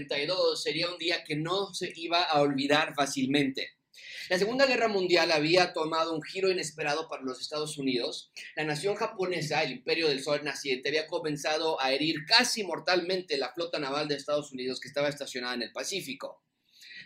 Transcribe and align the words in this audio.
marzo 0.00 0.14
de 0.14 0.20
1942 0.20 0.62
sería 0.62 0.90
un 0.90 0.98
día 0.98 1.24
que 1.24 1.36
no 1.36 1.74
se 1.74 1.92
iba 1.96 2.22
a 2.22 2.40
olvidar 2.40 2.94
fácilmente. 2.94 3.70
La 4.28 4.38
Segunda 4.38 4.66
Guerra 4.66 4.88
Mundial 4.88 5.32
había 5.32 5.72
tomado 5.72 6.14
un 6.14 6.22
giro 6.22 6.50
inesperado 6.50 7.08
para 7.08 7.22
los 7.22 7.40
Estados 7.40 7.78
Unidos. 7.78 8.30
La 8.56 8.64
nación 8.64 8.94
japonesa, 8.94 9.62
el 9.62 9.72
imperio 9.72 10.08
del 10.08 10.22
sol 10.22 10.40
naciente, 10.44 10.90
había 10.90 11.06
comenzado 11.06 11.80
a 11.80 11.92
herir 11.92 12.26
casi 12.26 12.62
mortalmente 12.62 13.38
la 13.38 13.52
flota 13.52 13.78
naval 13.78 14.06
de 14.06 14.16
Estados 14.16 14.52
Unidos 14.52 14.80
que 14.80 14.88
estaba 14.88 15.08
estacionada 15.08 15.54
en 15.54 15.62
el 15.62 15.72
Pacífico. 15.72 16.42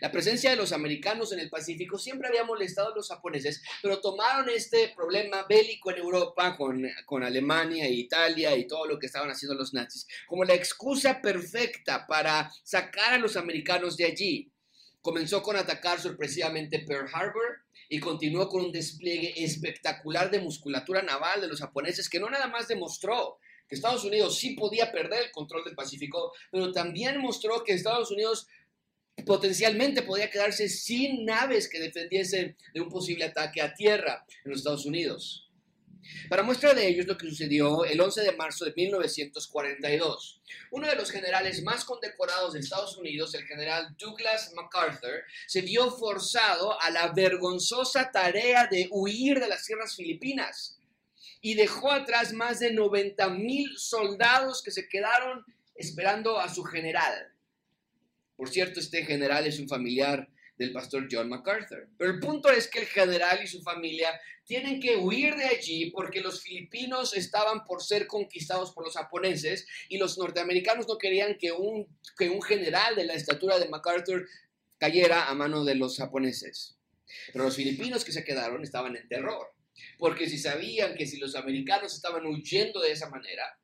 La 0.03 0.11
presencia 0.11 0.49
de 0.49 0.57
los 0.57 0.73
americanos 0.73 1.31
en 1.31 1.39
el 1.39 1.49
Pacífico 1.49 1.97
siempre 1.97 2.27
había 2.27 2.43
molestado 2.43 2.91
a 2.91 2.95
los 2.95 3.07
japoneses, 3.07 3.63
pero 3.81 4.01
tomaron 4.01 4.49
este 4.49 4.89
problema 4.93 5.45
bélico 5.47 5.91
en 5.91 5.99
Europa 5.99 6.57
con, 6.57 6.85
con 7.05 7.23
Alemania 7.23 7.85
e 7.85 7.93
Italia 7.93 8.53
y 8.57 8.67
todo 8.67 8.85
lo 8.85 8.99
que 8.99 9.05
estaban 9.05 9.29
haciendo 9.29 9.55
los 9.55 9.73
nazis 9.73 10.05
como 10.27 10.43
la 10.43 10.55
excusa 10.55 11.21
perfecta 11.21 12.05
para 12.05 12.51
sacar 12.63 13.13
a 13.13 13.17
los 13.17 13.37
americanos 13.37 13.95
de 13.95 14.03
allí. 14.03 14.51
Comenzó 15.01 15.41
con 15.41 15.55
atacar 15.55 16.01
sorpresivamente 16.01 16.79
Pearl 16.79 17.07
Harbor 17.13 17.61
y 17.87 18.01
continuó 18.01 18.49
con 18.49 18.65
un 18.65 18.71
despliegue 18.73 19.41
espectacular 19.41 20.29
de 20.29 20.41
musculatura 20.41 21.01
naval 21.01 21.39
de 21.39 21.47
los 21.47 21.61
japoneses 21.61 22.09
que 22.09 22.19
no 22.19 22.29
nada 22.29 22.47
más 22.47 22.67
demostró 22.67 23.37
que 23.69 23.75
Estados 23.75 24.03
Unidos 24.03 24.37
sí 24.37 24.51
podía 24.51 24.91
perder 24.91 25.23
el 25.27 25.31
control 25.31 25.63
del 25.63 25.75
Pacífico, 25.75 26.33
pero 26.51 26.73
también 26.73 27.21
mostró 27.21 27.63
que 27.63 27.71
Estados 27.71 28.11
Unidos 28.11 28.47
potencialmente 29.25 30.01
podía 30.01 30.29
quedarse 30.29 30.67
sin 30.69 31.25
naves 31.25 31.69
que 31.69 31.79
defendiesen 31.79 32.57
de 32.73 32.81
un 32.81 32.89
posible 32.89 33.25
ataque 33.25 33.61
a 33.61 33.73
tierra 33.73 34.25
en 34.43 34.51
los 34.51 34.59
Estados 34.59 34.85
Unidos. 34.85 35.49
Para 36.29 36.43
muestra 36.43 36.73
de 36.73 36.87
ello 36.87 37.01
es 37.01 37.07
lo 37.07 37.17
que 37.17 37.29
sucedió 37.29 37.85
el 37.85 37.99
11 38.01 38.21
de 38.21 38.31
marzo 38.33 38.65
de 38.65 38.73
1942. 38.75 40.41
Uno 40.71 40.87
de 40.87 40.95
los 40.95 41.11
generales 41.11 41.63
más 41.63 41.85
condecorados 41.85 42.53
de 42.53 42.59
Estados 42.59 42.97
Unidos, 42.97 43.33
el 43.35 43.45
general 43.45 43.95
Douglas 43.97 44.51
MacArthur, 44.53 45.23
se 45.47 45.61
vio 45.61 45.91
forzado 45.91 46.79
a 46.81 46.89
la 46.89 47.13
vergonzosa 47.13 48.11
tarea 48.11 48.67
de 48.67 48.87
huir 48.91 49.39
de 49.39 49.47
las 49.47 49.65
tierras 49.65 49.95
filipinas 49.95 50.77
y 51.41 51.55
dejó 51.55 51.91
atrás 51.91 52.33
más 52.33 52.59
de 52.59 52.71
90 52.71 53.29
mil 53.29 53.77
soldados 53.77 54.61
que 54.61 54.71
se 54.71 54.87
quedaron 54.87 55.45
esperando 55.75 56.39
a 56.39 56.53
su 56.53 56.63
general. 56.63 57.32
Por 58.35 58.49
cierto, 58.49 58.79
este 58.79 59.05
general 59.05 59.45
es 59.47 59.59
un 59.59 59.67
familiar 59.67 60.27
del 60.57 60.71
pastor 60.71 61.07
John 61.11 61.29
MacArthur. 61.29 61.89
Pero 61.97 62.11
el 62.11 62.19
punto 62.19 62.49
es 62.49 62.67
que 62.67 62.79
el 62.79 62.85
general 62.85 63.39
y 63.43 63.47
su 63.47 63.61
familia 63.61 64.09
tienen 64.45 64.79
que 64.79 64.97
huir 64.97 65.35
de 65.35 65.45
allí 65.45 65.91
porque 65.91 66.21
los 66.21 66.41
filipinos 66.41 67.15
estaban 67.15 67.63
por 67.63 67.81
ser 67.81 68.07
conquistados 68.07 68.71
por 68.71 68.85
los 68.85 68.95
japoneses 68.95 69.65
y 69.89 69.97
los 69.97 70.17
norteamericanos 70.17 70.87
no 70.87 70.97
querían 70.97 71.37
que 71.37 71.51
un, 71.51 71.87
que 72.17 72.29
un 72.29 72.41
general 72.41 72.95
de 72.95 73.05
la 73.05 73.13
estatura 73.13 73.57
de 73.57 73.69
MacArthur 73.69 74.27
cayera 74.77 75.29
a 75.29 75.33
mano 75.33 75.63
de 75.63 75.75
los 75.75 75.97
japoneses. 75.97 76.77
Pero 77.31 77.45
los 77.45 77.55
filipinos 77.55 78.03
que 78.03 78.11
se 78.11 78.23
quedaron 78.23 78.63
estaban 78.63 78.95
en 78.95 79.07
terror, 79.07 79.53
porque 79.97 80.27
si 80.27 80.37
sabían 80.37 80.95
que 80.95 81.05
si 81.05 81.17
los 81.17 81.35
americanos 81.35 81.93
estaban 81.93 82.25
huyendo 82.25 82.81
de 82.81 82.91
esa 82.91 83.09
manera, 83.09 83.57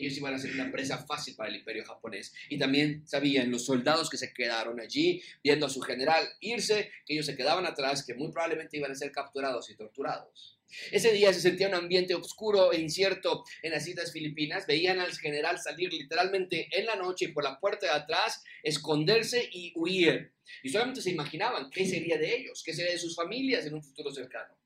ellos 0.00 0.16
iban 0.16 0.34
a 0.34 0.38
ser 0.38 0.52
una 0.52 0.70
presa 0.70 0.98
fácil 0.98 1.34
para 1.36 1.50
el 1.50 1.56
imperio 1.56 1.84
japonés. 1.84 2.32
Y 2.48 2.58
también 2.58 3.06
sabían 3.06 3.50
los 3.50 3.64
soldados 3.64 4.10
que 4.10 4.16
se 4.16 4.32
quedaron 4.32 4.80
allí, 4.80 5.22
viendo 5.42 5.66
a 5.66 5.70
su 5.70 5.80
general 5.80 6.26
irse, 6.40 6.90
que 7.06 7.14
ellos 7.14 7.26
se 7.26 7.36
quedaban 7.36 7.66
atrás, 7.66 8.04
que 8.04 8.14
muy 8.14 8.30
probablemente 8.30 8.76
iban 8.76 8.92
a 8.92 8.94
ser 8.94 9.12
capturados 9.12 9.70
y 9.70 9.76
torturados. 9.76 10.60
Ese 10.92 11.12
día 11.12 11.32
se 11.32 11.40
sentía 11.40 11.68
un 11.68 11.74
ambiente 11.74 12.14
oscuro 12.14 12.72
e 12.72 12.80
incierto 12.80 13.44
en 13.62 13.72
las 13.72 13.86
islas 13.88 14.12
filipinas. 14.12 14.66
Veían 14.66 15.00
al 15.00 15.12
general 15.12 15.58
salir 15.58 15.92
literalmente 15.92 16.68
en 16.70 16.86
la 16.86 16.96
noche 16.96 17.30
por 17.30 17.44
la 17.44 17.58
puerta 17.58 17.86
de 17.86 17.92
atrás, 17.92 18.44
esconderse 18.62 19.48
y 19.52 19.72
huir. 19.74 20.32
Y 20.62 20.68
solamente 20.68 21.02
se 21.02 21.10
imaginaban 21.10 21.70
qué 21.70 21.86
sería 21.86 22.18
de 22.18 22.36
ellos, 22.36 22.62
qué 22.64 22.72
sería 22.72 22.92
de 22.92 22.98
sus 22.98 23.16
familias 23.16 23.66
en 23.66 23.74
un 23.74 23.82
futuro 23.82 24.12
cercano. 24.12 24.59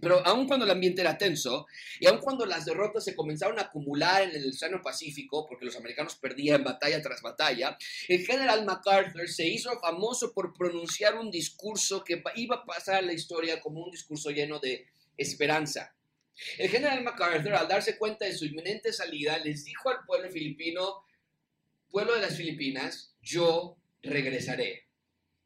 Pero 0.00 0.24
aun 0.24 0.46
cuando 0.46 0.64
el 0.64 0.70
ambiente 0.70 1.00
era 1.00 1.18
tenso 1.18 1.66
y 1.98 2.06
aun 2.06 2.18
cuando 2.18 2.46
las 2.46 2.64
derrotas 2.64 3.04
se 3.04 3.16
comenzaron 3.16 3.58
a 3.58 3.62
acumular 3.62 4.22
en 4.22 4.30
el 4.30 4.48
Océano 4.48 4.80
Pacífico, 4.80 5.46
porque 5.46 5.64
los 5.64 5.76
americanos 5.76 6.14
perdían 6.14 6.62
batalla 6.62 7.02
tras 7.02 7.20
batalla, 7.20 7.76
el 8.06 8.24
general 8.24 8.64
MacArthur 8.64 9.28
se 9.28 9.46
hizo 9.48 9.78
famoso 9.80 10.32
por 10.32 10.54
pronunciar 10.54 11.16
un 11.16 11.30
discurso 11.30 12.04
que 12.04 12.22
iba 12.36 12.56
a 12.56 12.64
pasar 12.64 12.96
a 12.96 13.02
la 13.02 13.12
historia 13.12 13.60
como 13.60 13.84
un 13.84 13.90
discurso 13.90 14.30
lleno 14.30 14.60
de 14.60 14.86
esperanza. 15.16 15.94
El 16.56 16.68
general 16.68 17.02
MacArthur, 17.02 17.54
al 17.54 17.66
darse 17.66 17.98
cuenta 17.98 18.24
de 18.24 18.32
su 18.32 18.44
inminente 18.44 18.92
salida, 18.92 19.38
les 19.38 19.64
dijo 19.64 19.90
al 19.90 20.04
pueblo 20.06 20.30
filipino, 20.30 21.02
pueblo 21.90 22.14
de 22.14 22.20
las 22.20 22.36
Filipinas, 22.36 23.16
yo 23.20 23.76
regresaré, 24.02 24.86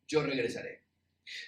yo 0.07 0.23
regresaré. 0.23 0.83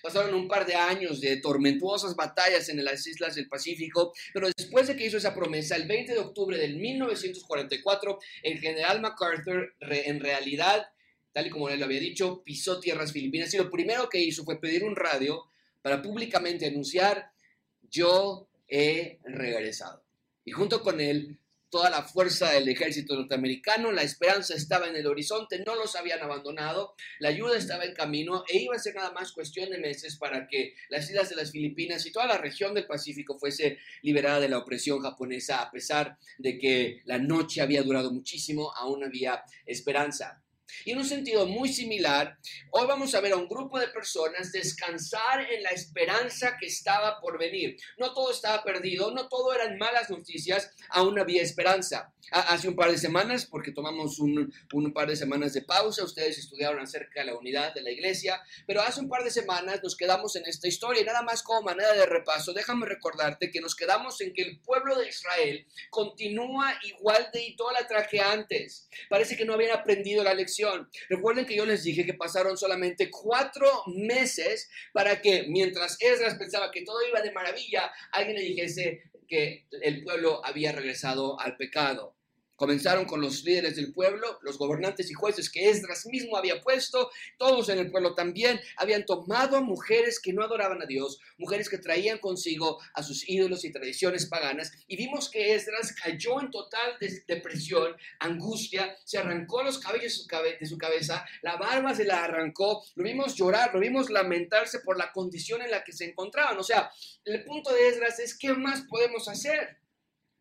Pasaron 0.03 0.35
un 0.35 0.49
par 0.49 0.67
de 0.67 0.75
años 0.75 1.21
de 1.21 1.37
tormentuosas 1.39 2.15
batallas 2.17 2.69
en 2.69 2.85
las 2.85 3.07
islas 3.07 3.35
del 3.35 3.49
Pacífico, 3.49 4.13
pero 4.33 4.49
después 4.57 4.87
de 4.87 4.97
que 4.97 5.07
hizo 5.07 5.17
esa 5.17 5.35
promesa, 5.35 5.77
el 5.77 5.87
20 5.87 6.13
de 6.13 6.19
octubre 6.19 6.57
del 6.59 6.77
1944, 6.77 8.19
el 8.43 8.59
general 8.61 9.01
MacArthur 9.01 9.75
en 9.81 10.21
realidad, 10.21 10.87
tal 11.33 11.47
y 11.47 11.51
como 11.51 11.69
él 11.69 11.81
lo 11.81 11.87
había 11.87 12.01
dicho, 12.01 12.43
pisó 12.45 12.81
tierras 12.81 13.13
filipinas 13.13 13.53
y 13.55 13.59
lo 13.59 13.71
primero 13.71 14.09
que 14.09 14.21
hizo 14.21 14.45
fue 14.45 14.61
pedir 14.61 14.85
un 14.85 14.97
radio 14.97 15.45
para 15.83 16.01
públicamente 16.01 16.67
anunciar, 16.67 17.31
yo 17.91 18.49
he 18.69 19.19
regresado. 19.25 20.03
Y 20.45 20.53
junto 20.53 20.83
con 20.83 21.01
él 21.01 21.39
toda 21.75 21.91
la 21.91 22.05
fuerza 22.05 22.53
del 22.53 22.69
ejército 22.69 23.17
norteamericano, 23.17 23.91
la 23.91 24.05
esperanza 24.05 24.55
estaba 24.55 24.87
en 24.87 24.95
el 24.95 25.09
horizonte, 25.09 25.59
no 25.67 25.75
los 25.75 25.97
habían 25.97 26.23
abandonado, 26.23 26.95
la 27.19 27.31
ayuda 27.31 27.59
estaba 27.59 27.85
en 27.85 27.95
camino 27.95 28.45
e 28.49 28.59
iba 28.59 28.77
a 28.77 28.79
ser 28.79 28.95
nada 28.95 29.11
más 29.11 29.33
cuestión 29.33 29.71
de 29.71 29.79
meses 29.79 30.17
para 30.17 30.47
que 30.47 30.77
las 30.89 31.11
islas 31.11 31.31
de 31.31 31.35
las 31.35 31.51
Filipinas 31.51 32.07
y 32.07 32.13
toda 32.13 32.29
la 32.29 32.39
región 32.39 32.75
del 32.75 32.87
Pacífico 32.87 33.41
fuese 33.41 33.79
liberada 34.03 34.39
de 34.39 34.51
la 34.51 34.59
opresión 34.59 35.01
japonesa, 35.01 35.63
a 35.63 35.73
pesar 35.73 36.17
de 36.39 36.59
que 36.59 37.03
la 37.07 37.19
noche 37.19 37.61
había 37.61 37.83
durado 37.83 38.13
muchísimo, 38.13 38.73
aún 38.77 39.03
había 39.03 39.43
esperanza. 39.67 40.44
Y 40.85 40.93
en 40.93 40.99
un 40.99 41.05
sentido 41.05 41.47
muy 41.47 41.69
similar, 41.69 42.39
hoy 42.71 42.87
vamos 42.87 43.15
a 43.15 43.21
ver 43.21 43.33
a 43.33 43.37
un 43.37 43.49
grupo 43.49 43.79
de 43.79 43.89
personas 43.89 44.53
descansar 44.53 45.41
en 45.51 45.63
la 45.63 45.71
esperanza 45.71 46.57
que 46.59 46.67
estaba 46.67 47.21
por 47.21 47.39
venir. 47.39 47.77
No 47.99 48.13
todo 48.13 48.31
estaba 48.31 48.63
perdido, 48.63 49.11
no 49.11 49.29
todo 49.29 49.55
eran 49.55 49.79
malas 49.79 50.11
noticias, 50.11 50.71
aún 50.91 51.19
había 51.19 51.43
esperanza. 51.43 52.13
Hace 52.31 52.69
un 52.69 52.77
par 52.77 52.91
de 52.91 52.99
semanas, 52.99 53.47
porque 53.47 53.71
tomamos 53.71 54.19
un, 54.19 54.53
un, 54.73 54.93
par 54.93 55.09
de 55.09 55.17
semanas 55.17 55.53
de 55.53 55.63
pausa, 55.63 56.05
ustedes 56.05 56.39
estudiaron 56.39 56.81
acerca 56.81 57.21
de 57.21 57.27
la 57.27 57.37
unidad 57.37 57.75
de 57.75 57.83
la 57.83 57.91
iglesia, 57.91 58.41
pero 58.67 58.81
hace 58.81 59.01
un 59.01 59.09
par 59.09 59.23
de 59.25 59.31
semanas 59.31 59.81
nos 59.83 59.97
quedamos 59.97 60.35
en 60.37 60.45
esta 60.47 60.67
historia 60.67 61.03
y 61.03 61.05
nada 61.05 61.23
más 61.23 61.43
como 61.43 61.63
manera 61.63 61.93
de 61.93 62.07
repaso, 62.07 62.55
déjame 62.55 62.87
recordarte 62.87 63.51
que 63.51 63.61
nos 63.61 63.75
quedamos 63.75 64.21
en 64.23 64.33
que 64.33 64.43
el 64.43 64.61
pueblo 64.61 64.99
de 64.99 65.09
Israel 65.09 65.67
continúa 65.91 66.73
igual 66.85 67.29
de 67.33 67.45
idólatra 67.45 68.07
que 68.07 68.21
antes. 68.21 68.89
Parece 69.11 69.37
que 69.37 69.45
no 69.45 69.55
habían 69.55 69.77
aprendido 69.77 70.25
la 70.25 70.33
lección 70.33 70.54
Recuerden 71.09 71.47
que 71.47 71.57
yo 71.57 71.67
les 71.67 71.83
dije 71.83 72.05
que 72.05 72.15
pasaron 72.15 72.57
solamente 72.57 73.11
cuatro 73.11 73.67
meses 73.87 74.71
para 74.93 75.21
que 75.21 75.47
mientras 75.49 75.97
Esdras 76.01 76.37
pensaba 76.37 76.71
que 76.71 76.83
todo 76.83 77.07
iba 77.07 77.21
de 77.21 77.33
maravilla, 77.33 77.91
alguien 78.13 78.37
le 78.37 78.43
dijese 78.43 79.03
que 79.29 79.67
el 79.83 80.03
pueblo 80.05 80.45
había 80.45 80.73
regresado 80.73 81.41
al 81.41 81.57
pecado. 81.57 82.15
Comenzaron 82.65 83.05
con 83.05 83.21
los 83.21 83.45
líderes 83.45 83.77
del 83.77 83.93
pueblo, 83.93 84.39
los 84.41 84.57
gobernantes 84.57 85.11
y 85.11 85.13
jueces 85.13 85.51
que 85.51 85.69
Esdras 85.69 86.07
mismo 86.07 86.35
había 86.39 86.63
puesto, 86.63 87.11
todos 87.37 87.69
en 87.69 87.79
el 87.79 87.91
pueblo 87.91 88.15
también 88.15 88.59
habían 88.79 89.05
tomado 89.05 89.59
a 89.59 89.61
mujeres 89.61 90.19
que 90.19 90.33
no 90.33 90.43
adoraban 90.43 90.81
a 90.81 90.87
Dios, 90.87 91.21
mujeres 91.37 91.69
que 91.69 91.77
traían 91.77 92.17
consigo 92.21 92.81
a 92.95 93.03
sus 93.03 93.29
ídolos 93.29 93.67
y 93.67 93.71
tradiciones 93.71 94.25
paganas, 94.25 94.73
y 94.87 94.97
vimos 94.97 95.31
que 95.31 95.55
Esdras 95.55 95.95
cayó 95.95 96.41
en 96.41 96.51
total 96.51 96.97
depresión, 97.29 97.95
angustia, 98.19 98.97
se 99.05 99.19
arrancó 99.19 99.63
los 99.63 99.79
cabellos 99.79 100.27
de 100.59 100.67
su 100.67 100.79
cabeza, 100.79 101.27
la 101.43 101.57
barba 101.57 101.95
se 101.95 102.05
la 102.05 102.25
arrancó, 102.25 102.83
lo 102.95 103.05
vimos 103.05 103.35
llorar, 103.35 103.75
lo 103.75 103.81
vimos 103.81 104.09
lamentarse 104.09 104.79
por 104.81 104.97
la 104.97 105.13
condición 105.13 105.61
en 105.61 105.71
la 105.71 105.85
que 105.85 105.93
se 105.93 106.07
encontraban. 106.07 106.59
O 106.59 106.63
sea, 106.63 106.91
el 107.27 107.45
punto 107.45 107.75
de 107.75 107.89
Esdras 107.89 108.19
es, 108.21 108.39
¿qué 108.39 108.55
más 108.55 108.87
podemos 108.89 109.29
hacer? 109.29 109.84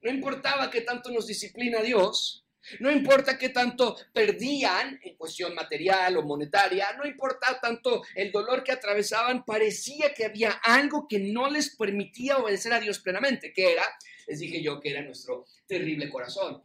No 0.04 0.12
importaba 0.12 0.70
qué 0.70 0.82
tanto 0.82 1.10
nos 1.12 1.28
disciplina 1.28 1.82
Dios, 1.82 2.44
no 2.80 2.92
importa 2.92 3.38
qué 3.38 3.50
tanto 3.50 3.98
perdían 4.14 5.00
en 5.04 5.16
cuestión 5.16 5.54
material 5.54 6.18
o 6.18 6.24
monetaria, 6.24 6.94
no 6.98 7.06
importa 7.06 7.60
tanto 7.62 8.04
el 8.16 8.32
dolor 8.32 8.64
que 8.64 8.72
atravesaban, 8.72 9.44
parecía 9.44 10.14
que 10.14 10.26
había 10.26 10.52
algo 10.64 11.08
que 11.08 11.20
no 11.20 11.50
les 11.50 11.76
permitía 11.76 12.38
obedecer 12.38 12.74
a 12.74 12.80
Dios 12.80 13.00
plenamente, 13.00 13.52
que 13.54 13.74
era, 13.74 13.84
les 14.28 14.40
dije 14.40 14.62
yo, 14.62 14.80
que 14.80 14.92
era 14.92 15.02
nuestro 15.02 15.46
terrible 15.68 16.10
corazón. 16.10 16.62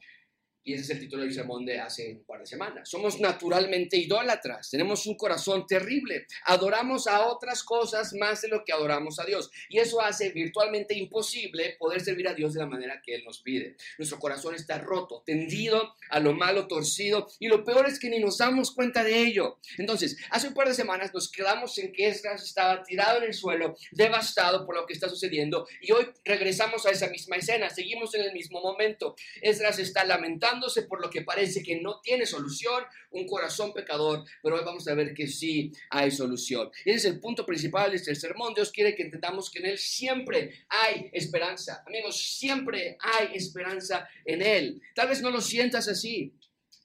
Y 0.68 0.74
ese 0.74 0.82
es 0.82 0.90
el 0.90 1.00
título 1.00 1.22
del 1.22 1.32
sermón 1.32 1.64
de 1.64 1.80
hace 1.80 2.12
un 2.12 2.24
par 2.24 2.40
de 2.40 2.46
semanas. 2.46 2.86
Somos 2.86 3.18
naturalmente 3.20 3.96
idólatras, 3.96 4.68
tenemos 4.68 5.06
un 5.06 5.16
corazón 5.16 5.66
terrible, 5.66 6.26
adoramos 6.44 7.06
a 7.06 7.26
otras 7.26 7.64
cosas 7.64 8.12
más 8.12 8.42
de 8.42 8.48
lo 8.48 8.66
que 8.66 8.74
adoramos 8.74 9.18
a 9.18 9.24
Dios. 9.24 9.50
Y 9.70 9.78
eso 9.78 10.02
hace 10.02 10.28
virtualmente 10.28 10.94
imposible 10.94 11.76
poder 11.78 12.02
servir 12.02 12.28
a 12.28 12.34
Dios 12.34 12.52
de 12.52 12.60
la 12.60 12.66
manera 12.66 13.00
que 13.02 13.14
Él 13.14 13.24
nos 13.24 13.40
pide. 13.40 13.76
Nuestro 13.96 14.18
corazón 14.18 14.54
está 14.54 14.76
roto, 14.76 15.22
tendido 15.24 15.94
a 16.10 16.20
lo 16.20 16.34
malo, 16.34 16.68
torcido, 16.68 17.28
y 17.38 17.48
lo 17.48 17.64
peor 17.64 17.88
es 17.88 17.98
que 17.98 18.10
ni 18.10 18.18
nos 18.18 18.36
damos 18.36 18.72
cuenta 18.72 19.02
de 19.02 19.22
ello. 19.22 19.60
Entonces, 19.78 20.18
hace 20.28 20.48
un 20.48 20.54
par 20.54 20.68
de 20.68 20.74
semanas 20.74 21.14
nos 21.14 21.32
quedamos 21.32 21.78
en 21.78 21.92
que 21.92 22.08
Esdras 22.08 22.44
estaba 22.44 22.82
tirado 22.82 23.22
en 23.22 23.24
el 23.24 23.32
suelo, 23.32 23.74
devastado 23.92 24.66
por 24.66 24.74
lo 24.74 24.84
que 24.84 24.92
está 24.92 25.08
sucediendo, 25.08 25.66
y 25.80 25.92
hoy 25.92 26.10
regresamos 26.26 26.84
a 26.84 26.90
esa 26.90 27.08
misma 27.08 27.36
escena, 27.36 27.70
seguimos 27.70 28.14
en 28.14 28.20
el 28.20 28.34
mismo 28.34 28.60
momento. 28.60 29.16
Esdras 29.40 29.78
está 29.78 30.04
lamentando 30.04 30.57
por 30.88 31.00
lo 31.00 31.10
que 31.10 31.22
parece 31.22 31.62
que 31.62 31.80
no 31.80 32.00
tiene 32.00 32.26
solución, 32.26 32.84
un 33.10 33.26
corazón 33.26 33.72
pecador, 33.72 34.24
pero 34.42 34.56
hoy 34.56 34.62
vamos 34.64 34.86
a 34.88 34.94
ver 34.94 35.14
que 35.14 35.26
sí 35.26 35.72
hay 35.90 36.10
solución. 36.10 36.70
Ese 36.84 36.96
es 36.96 37.04
el 37.06 37.20
punto 37.20 37.46
principal 37.46 37.90
de 37.90 37.96
este 37.96 38.14
sermón. 38.14 38.54
Dios 38.54 38.70
quiere 38.70 38.94
que 38.94 39.04
entendamos 39.04 39.50
que 39.50 39.60
en 39.60 39.66
Él 39.66 39.78
siempre 39.78 40.66
hay 40.68 41.10
esperanza. 41.12 41.82
Amigos, 41.86 42.36
siempre 42.36 42.96
hay 43.00 43.34
esperanza 43.34 44.08
en 44.24 44.42
Él. 44.42 44.82
Tal 44.94 45.08
vez 45.08 45.22
no 45.22 45.30
lo 45.30 45.40
sientas 45.40 45.88
así, 45.88 46.34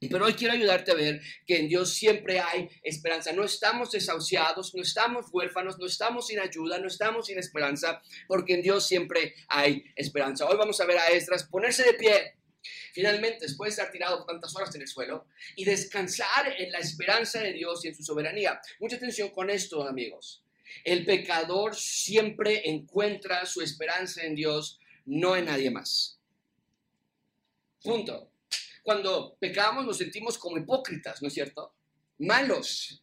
pero 0.10 0.26
hoy 0.26 0.34
quiero 0.34 0.54
ayudarte 0.54 0.92
a 0.92 0.96
ver 0.96 1.22
que 1.46 1.58
en 1.58 1.68
Dios 1.68 1.94
siempre 1.94 2.40
hay 2.40 2.70
esperanza. 2.82 3.32
No 3.32 3.44
estamos 3.44 3.92
desahuciados, 3.92 4.74
no 4.76 4.82
estamos 4.82 5.28
huérfanos, 5.32 5.78
no 5.80 5.86
estamos 5.86 6.28
sin 6.28 6.40
ayuda, 6.40 6.80
no 6.80 6.88
estamos 6.88 7.28
sin 7.28 7.38
esperanza, 7.38 8.02
porque 8.28 8.56
en 8.56 8.62
Dios 8.62 8.86
siempre 8.86 9.34
hay 9.48 9.84
esperanza. 9.96 10.48
Hoy 10.48 10.58
vamos 10.58 10.80
a 10.80 10.86
ver 10.86 10.98
a 10.98 11.08
Esdras 11.08 11.44
ponerse 11.46 11.84
de 11.84 11.94
pie 11.94 12.36
Finalmente, 12.94 13.40
después 13.42 13.76
de 13.76 13.82
estar 13.82 13.92
tirado 13.92 14.26
tantas 14.26 14.56
horas 14.56 14.74
en 14.76 14.82
el 14.82 14.88
suelo 14.88 15.28
y 15.56 15.66
descansar 15.66 16.56
en 16.58 16.72
la 16.72 16.80
esperanza 16.80 17.42
de 17.42 17.54
Dios 17.54 17.84
y 17.84 17.90
en 17.90 17.96
su 17.96 18.04
soberanía. 18.04 18.60
Mucha 18.80 18.96
atención 18.96 19.30
con 19.30 19.50
esto, 19.50 19.88
amigos. 19.88 20.44
El 20.84 21.06
pecador 21.06 21.76
siempre 21.76 22.70
encuentra 22.70 23.46
su 23.46 23.62
esperanza 23.62 24.24
en 24.24 24.36
Dios, 24.36 24.80
no 25.06 25.36
en 25.36 25.46
nadie 25.46 25.70
más. 25.70 26.18
Punto. 27.82 28.32
Cuando 28.82 29.36
pecamos 29.40 29.86
nos 29.86 29.98
sentimos 29.98 30.38
como 30.38 30.58
hipócritas, 30.58 31.22
¿no 31.22 31.28
es 31.28 31.34
cierto? 31.34 31.74
Malos, 32.20 33.03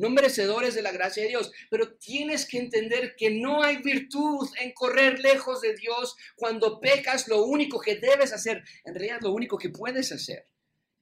no 0.00 0.08
merecedores 0.08 0.74
de 0.74 0.80
la 0.80 0.92
gracia 0.92 1.22
de 1.22 1.28
Dios, 1.28 1.52
pero 1.68 1.92
tienes 1.92 2.46
que 2.46 2.58
entender 2.58 3.14
que 3.16 3.30
no 3.30 3.62
hay 3.62 3.76
virtud 3.82 4.48
en 4.58 4.72
correr 4.72 5.20
lejos 5.20 5.60
de 5.60 5.74
Dios 5.74 6.16
cuando 6.36 6.80
pecas. 6.80 7.28
Lo 7.28 7.44
único 7.44 7.78
que 7.78 7.96
debes 7.96 8.32
hacer, 8.32 8.64
en 8.84 8.94
realidad 8.94 9.18
lo 9.20 9.32
único 9.32 9.58
que 9.58 9.68
puedes 9.68 10.10
hacer, 10.10 10.46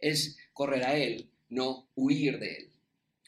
es 0.01 0.37
correr 0.53 0.85
a 0.85 0.97
Él, 0.97 1.31
no 1.49 1.89
huir 1.95 2.41
de 2.41 2.55
Él. 2.55 2.73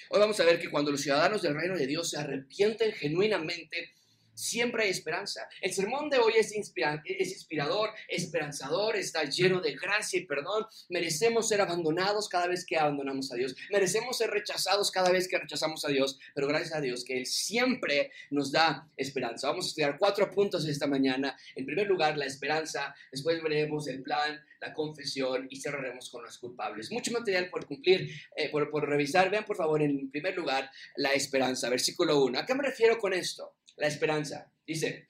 Hoy 0.08 0.18
vamos 0.18 0.40
a 0.40 0.44
ver 0.44 0.58
que 0.58 0.70
cuando 0.70 0.90
los 0.90 1.02
ciudadanos 1.02 1.42
del 1.42 1.54
reino 1.54 1.76
de 1.76 1.86
Dios 1.86 2.10
se 2.10 2.18
arrepienten 2.18 2.90
genuinamente, 2.92 3.94
siempre 4.40 4.84
hay 4.84 4.90
esperanza. 4.90 5.48
El 5.60 5.72
sermón 5.72 6.10
de 6.10 6.18
hoy 6.18 6.34
es, 6.38 6.54
inspirador, 6.54 7.90
esperanzador, 8.08 8.96
está 8.96 9.24
lleno 9.24 9.60
de 9.60 9.74
gracia 9.74 10.18
y 10.18 10.26
perdón. 10.26 10.66
Merecemos 10.88 11.48
ser 11.48 11.60
abandonados 11.60 12.28
cada 12.28 12.46
vez 12.46 12.64
que 12.64 12.76
abandonamos 12.76 13.30
a 13.32 13.36
Dios. 13.36 13.54
Merecemos 13.70 14.18
ser 14.18 14.30
rechazados 14.30 14.90
cada 14.90 15.10
vez 15.10 15.28
que 15.28 15.38
rechazamos 15.38 15.84
a 15.84 15.88
Dios, 15.88 16.18
pero 16.34 16.46
gracias 16.46 16.74
a 16.74 16.80
Dios 16.80 17.04
que 17.04 17.18
Él 17.18 17.26
siempre 17.26 18.10
nos 18.30 18.50
da 18.50 18.88
esperanza. 18.96 19.48
Vamos 19.48 19.66
a 19.66 19.68
estudiar 19.68 19.98
cuatro 19.98 20.30
puntos 20.30 20.66
esta 20.66 20.86
mañana. 20.86 21.36
En 21.54 21.66
primer 21.66 21.86
lugar, 21.86 22.16
la 22.16 22.26
esperanza. 22.26 22.94
Después 23.12 23.42
veremos 23.42 23.86
el 23.88 24.02
plan, 24.02 24.40
la 24.60 24.72
confesión 24.72 25.46
y 25.50 25.60
cerraremos 25.60 26.10
con 26.10 26.22
los 26.24 26.38
culpables. 26.38 26.90
Mucho 26.90 27.12
material 27.12 27.48
por 27.50 27.66
cumplir, 27.66 28.10
eh, 28.36 28.48
por, 28.50 28.70
por 28.70 28.88
revisar. 28.88 29.30
Vean 29.30 29.44
por 29.44 29.56
favor 29.56 29.82
en 29.82 30.10
primer 30.10 30.36
lugar 30.36 30.70
la 30.96 31.12
esperanza. 31.12 31.68
Versículo 31.68 32.24
1. 32.24 32.38
¿A 32.38 32.46
qué 32.46 32.54
me 32.54 32.62
refiero 32.62 32.98
con 32.98 33.12
esto? 33.12 33.54
La 33.80 33.88
esperanza. 33.88 34.52
Dice, 34.66 35.08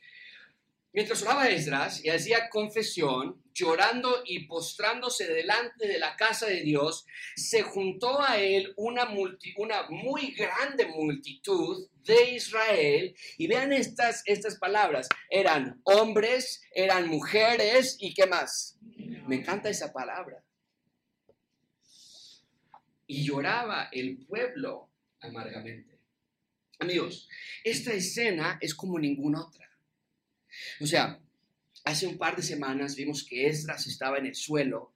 mientras 0.93 1.21
oraba 1.23 1.49
Esdras 1.49 2.05
y 2.05 2.09
hacía 2.09 2.49
confesión, 2.49 3.43
llorando 3.53 4.23
y 4.25 4.47
postrándose 4.47 5.27
delante 5.27 5.87
de 5.87 5.99
la 5.99 6.17
casa 6.17 6.47
de 6.47 6.63
Dios, 6.63 7.05
se 7.35 7.63
juntó 7.63 8.23
a 8.23 8.39
él 8.39 8.73
una, 8.77 9.09
una 9.57 9.83
muy 9.91 10.33
grande 10.33 10.87
multitud 10.87 11.89
de 12.05 12.31
Israel. 12.31 13.15
Y 13.37 13.49
vean 13.49 13.73
estas, 13.73 14.23
estas 14.25 14.57
palabras, 14.57 15.09
eran 15.29 15.81
hombres, 15.85 16.63
eran 16.73 17.09
mujeres 17.09 17.97
y 17.99 18.15
qué 18.15 18.27
más. 18.27 18.79
Me 19.27 19.37
encanta 19.37 19.69
esa 19.69 19.93
palabra. 19.93 20.43
Y 23.07 23.25
lloraba 23.25 23.89
el 23.91 24.25
pueblo 24.25 24.89
amargamente. 25.21 25.90
Amigos, 26.81 27.29
esta 27.63 27.93
escena 27.93 28.59
es 28.61 28.75
como 28.75 28.99
ninguna 28.99 29.45
otra. 29.45 29.71
O 30.81 30.87
sea, 30.87 31.21
hace 31.85 32.07
un 32.07 32.17
par 32.17 32.37
de 32.37 32.43
semanas 32.43 32.97
vimos 32.97 33.23
que 33.23 33.47
Esdras 33.47 33.87
estaba 33.87 34.17
en 34.17 34.25
el 34.25 34.35
suelo, 34.35 34.95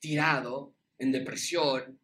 tirado, 0.00 0.74
en 0.98 1.12
depresión, 1.12 2.00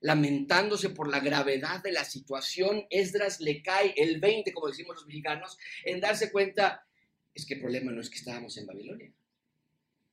lamentándose 0.00 0.90
por 0.90 1.08
la 1.08 1.20
gravedad 1.20 1.80
de 1.80 1.92
la 1.92 2.04
situación. 2.04 2.86
Esdras 2.90 3.40
le 3.40 3.62
cae 3.62 3.94
el 3.96 4.18
20, 4.18 4.52
como 4.52 4.66
decimos 4.66 4.96
los 4.96 5.06
mexicanos, 5.06 5.56
en 5.84 6.00
darse 6.00 6.32
cuenta, 6.32 6.84
es 7.32 7.46
que 7.46 7.54
el 7.54 7.60
problema 7.60 7.92
no 7.92 8.00
es 8.00 8.10
que 8.10 8.18
estábamos 8.18 8.56
en 8.56 8.66
Babilonia. 8.66 9.12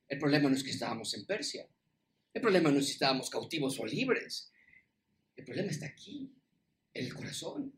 El 0.08 0.18
problema 0.18 0.48
no 0.48 0.54
es 0.54 0.62
que 0.62 0.70
estábamos 0.70 1.12
en 1.14 1.26
Persia. 1.26 1.66
El 2.32 2.40
problema 2.40 2.70
no 2.70 2.78
es 2.78 2.86
que 2.86 2.92
estábamos 2.92 3.30
cautivos 3.30 3.80
o 3.80 3.84
libres. 3.84 4.52
El 5.34 5.44
problema 5.44 5.72
está 5.72 5.86
aquí, 5.86 6.30
en 6.94 7.04
el 7.04 7.12
corazón. 7.12 7.77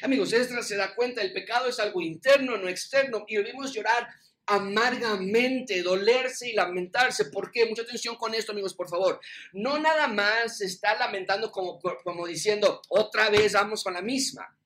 Amigos, 0.00 0.32
Esdras 0.32 0.66
se 0.66 0.76
da 0.76 0.94
cuenta, 0.94 1.20
el 1.20 1.32
pecado 1.32 1.66
es 1.66 1.78
algo 1.78 2.00
interno, 2.00 2.56
no 2.56 2.68
externo, 2.68 3.24
y 3.28 3.36
debemos 3.36 3.72
llorar 3.72 4.08
amargamente, 4.46 5.82
dolerse 5.82 6.50
y 6.50 6.54
lamentarse. 6.54 7.26
¿Por 7.26 7.50
qué? 7.50 7.66
Mucha 7.66 7.82
atención 7.82 8.16
con 8.16 8.34
esto, 8.34 8.52
amigos, 8.52 8.74
por 8.74 8.88
favor. 8.88 9.20
No 9.52 9.78
nada 9.78 10.08
más 10.08 10.58
se 10.58 10.66
está 10.66 10.96
lamentando 10.98 11.50
como, 11.50 11.78
como 11.80 12.26
diciendo, 12.26 12.82
otra 12.88 13.30
vez 13.30 13.52
vamos 13.52 13.84
con 13.84 13.94
la 13.94 14.02
misma. 14.02 14.56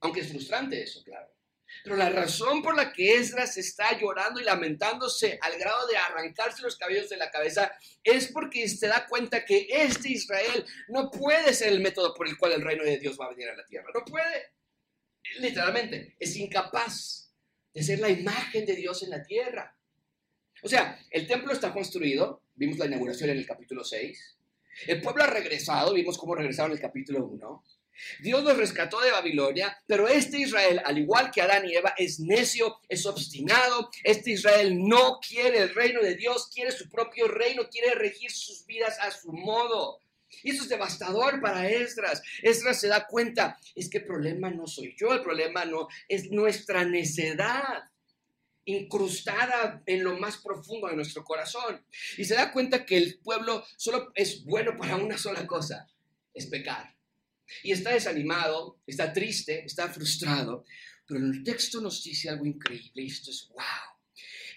Aunque 0.00 0.20
es 0.20 0.28
frustrante 0.28 0.82
eso, 0.82 1.02
claro. 1.04 1.28
Pero 1.84 1.96
la 1.96 2.08
razón 2.08 2.62
por 2.62 2.74
la 2.74 2.92
que 2.92 3.14
Esdras 3.14 3.56
está 3.58 3.98
llorando 3.98 4.40
y 4.40 4.44
lamentándose 4.44 5.38
al 5.42 5.58
grado 5.58 5.86
de 5.86 5.96
arrancarse 5.96 6.62
los 6.62 6.76
cabellos 6.76 7.08
de 7.08 7.18
la 7.18 7.30
cabeza 7.30 7.70
es 8.02 8.28
porque 8.28 8.66
se 8.68 8.86
da 8.86 9.06
cuenta 9.06 9.44
que 9.44 9.66
este 9.70 10.08
Israel 10.08 10.64
no 10.88 11.10
puede 11.10 11.52
ser 11.52 11.68
el 11.68 11.80
método 11.80 12.14
por 12.14 12.26
el 12.26 12.38
cual 12.38 12.52
el 12.52 12.62
reino 12.62 12.84
de 12.84 12.98
Dios 12.98 13.18
va 13.20 13.26
a 13.26 13.30
venir 13.30 13.48
a 13.50 13.56
la 13.56 13.66
tierra. 13.66 13.90
No 13.94 14.04
puede 14.04 14.52
literalmente, 15.40 16.16
es 16.18 16.36
incapaz 16.36 17.32
de 17.74 17.82
ser 17.82 18.00
la 18.00 18.10
imagen 18.10 18.66
de 18.66 18.76
Dios 18.76 19.02
en 19.02 19.10
la 19.10 19.22
tierra. 19.22 19.76
O 20.62 20.68
sea, 20.68 20.98
el 21.10 21.26
templo 21.26 21.52
está 21.52 21.72
construido, 21.72 22.42
vimos 22.54 22.78
la 22.78 22.86
inauguración 22.86 23.30
en 23.30 23.38
el 23.38 23.46
capítulo 23.46 23.84
6. 23.84 24.38
El 24.86 25.00
pueblo 25.00 25.24
ha 25.24 25.28
regresado, 25.28 25.94
vimos 25.94 26.18
cómo 26.18 26.34
regresaron 26.34 26.72
en 26.72 26.78
el 26.78 26.82
capítulo 26.82 27.24
1. 27.26 27.64
Dios 28.20 28.44
los 28.44 28.56
rescató 28.56 29.00
de 29.00 29.10
Babilonia, 29.10 29.76
pero 29.86 30.06
este 30.08 30.38
Israel, 30.38 30.80
al 30.84 30.98
igual 30.98 31.30
que 31.30 31.42
Adán 31.42 31.68
y 31.68 31.74
Eva, 31.74 31.94
es 31.96 32.20
necio, 32.20 32.78
es 32.88 33.06
obstinado. 33.06 33.90
Este 34.04 34.30
Israel 34.30 34.76
no 34.78 35.18
quiere 35.20 35.58
el 35.58 35.74
reino 35.74 36.00
de 36.00 36.14
Dios, 36.14 36.50
quiere 36.52 36.70
su 36.70 36.88
propio 36.88 37.26
reino, 37.28 37.68
quiere 37.68 37.94
regir 37.94 38.30
sus 38.30 38.64
vidas 38.66 38.98
a 39.00 39.10
su 39.10 39.32
modo. 39.32 40.00
Y 40.42 40.50
eso 40.50 40.62
es 40.62 40.68
devastador 40.68 41.40
para 41.40 41.68
Esdras. 41.68 42.22
Esdras 42.42 42.80
se 42.80 42.88
da 42.88 43.06
cuenta, 43.06 43.58
es 43.74 43.88
que 43.88 43.98
el 43.98 44.06
problema 44.06 44.50
no 44.50 44.66
soy 44.66 44.94
yo, 44.96 45.12
el 45.12 45.22
problema 45.22 45.64
no 45.64 45.88
es 46.08 46.30
nuestra 46.30 46.84
necedad 46.84 47.84
incrustada 48.64 49.82
en 49.86 50.04
lo 50.04 50.18
más 50.18 50.36
profundo 50.36 50.88
de 50.88 50.96
nuestro 50.96 51.24
corazón. 51.24 51.82
Y 52.18 52.24
se 52.24 52.34
da 52.34 52.52
cuenta 52.52 52.84
que 52.84 52.98
el 52.98 53.18
pueblo 53.18 53.64
solo 53.76 54.12
es 54.14 54.44
bueno 54.44 54.76
para 54.76 54.96
una 54.96 55.16
sola 55.16 55.46
cosa, 55.46 55.88
es 56.34 56.46
pecar. 56.46 56.94
Y 57.62 57.72
está 57.72 57.92
desanimado, 57.92 58.78
está 58.86 59.12
triste, 59.12 59.64
está 59.64 59.88
frustrado. 59.88 60.64
Pero 61.06 61.20
el 61.20 61.42
texto 61.42 61.80
nos 61.80 62.04
dice 62.04 62.28
algo 62.28 62.44
increíble, 62.44 63.06
esto 63.06 63.30
es 63.30 63.48
wow. 63.48 63.98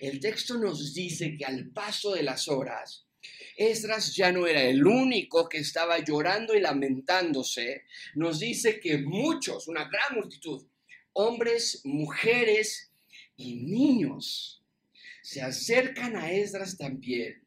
El 0.01 0.20
texto 0.20 0.58
nos 0.58 0.94
dice 0.94 1.38
que 1.38 1.46
al 1.46 1.70
paso 1.70 2.13
de 2.13 2.24
las 2.24 2.50
horas, 2.50 3.06
Esdras 3.55 4.15
ya 4.15 4.31
no 4.31 4.48
era 4.48 4.63
el 4.63 4.86
único 4.86 5.48
que 5.50 5.60
estaba 5.60 6.00
llorando 6.00 6.55
y 6.55 6.60
lamentándose. 6.60 7.84
Nos 8.15 8.39
dice 8.39 8.79
que 8.79 8.98
muchos, 8.98 9.67
una 9.67 9.89
gran 9.89 10.15
multitud, 10.15 10.65
hombres, 11.13 11.81
mujeres 11.84 12.91
y 13.36 13.55
niños, 13.55 14.63
se 15.22 15.41
acercan 15.41 16.15
a 16.15 16.31
Esdras 16.31 16.77
también 16.77 17.46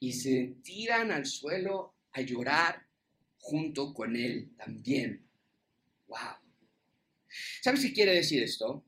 y 0.00 0.12
se 0.12 0.54
tiran 0.62 1.10
al 1.10 1.26
suelo 1.26 1.94
a 2.12 2.20
llorar 2.20 2.86
junto 3.38 3.92
con 3.92 4.16
él 4.16 4.50
también. 4.56 5.26
¡Wow! 6.08 6.18
¿Sabes 7.62 7.82
qué 7.82 7.92
quiere 7.92 8.14
decir 8.14 8.42
esto? 8.42 8.84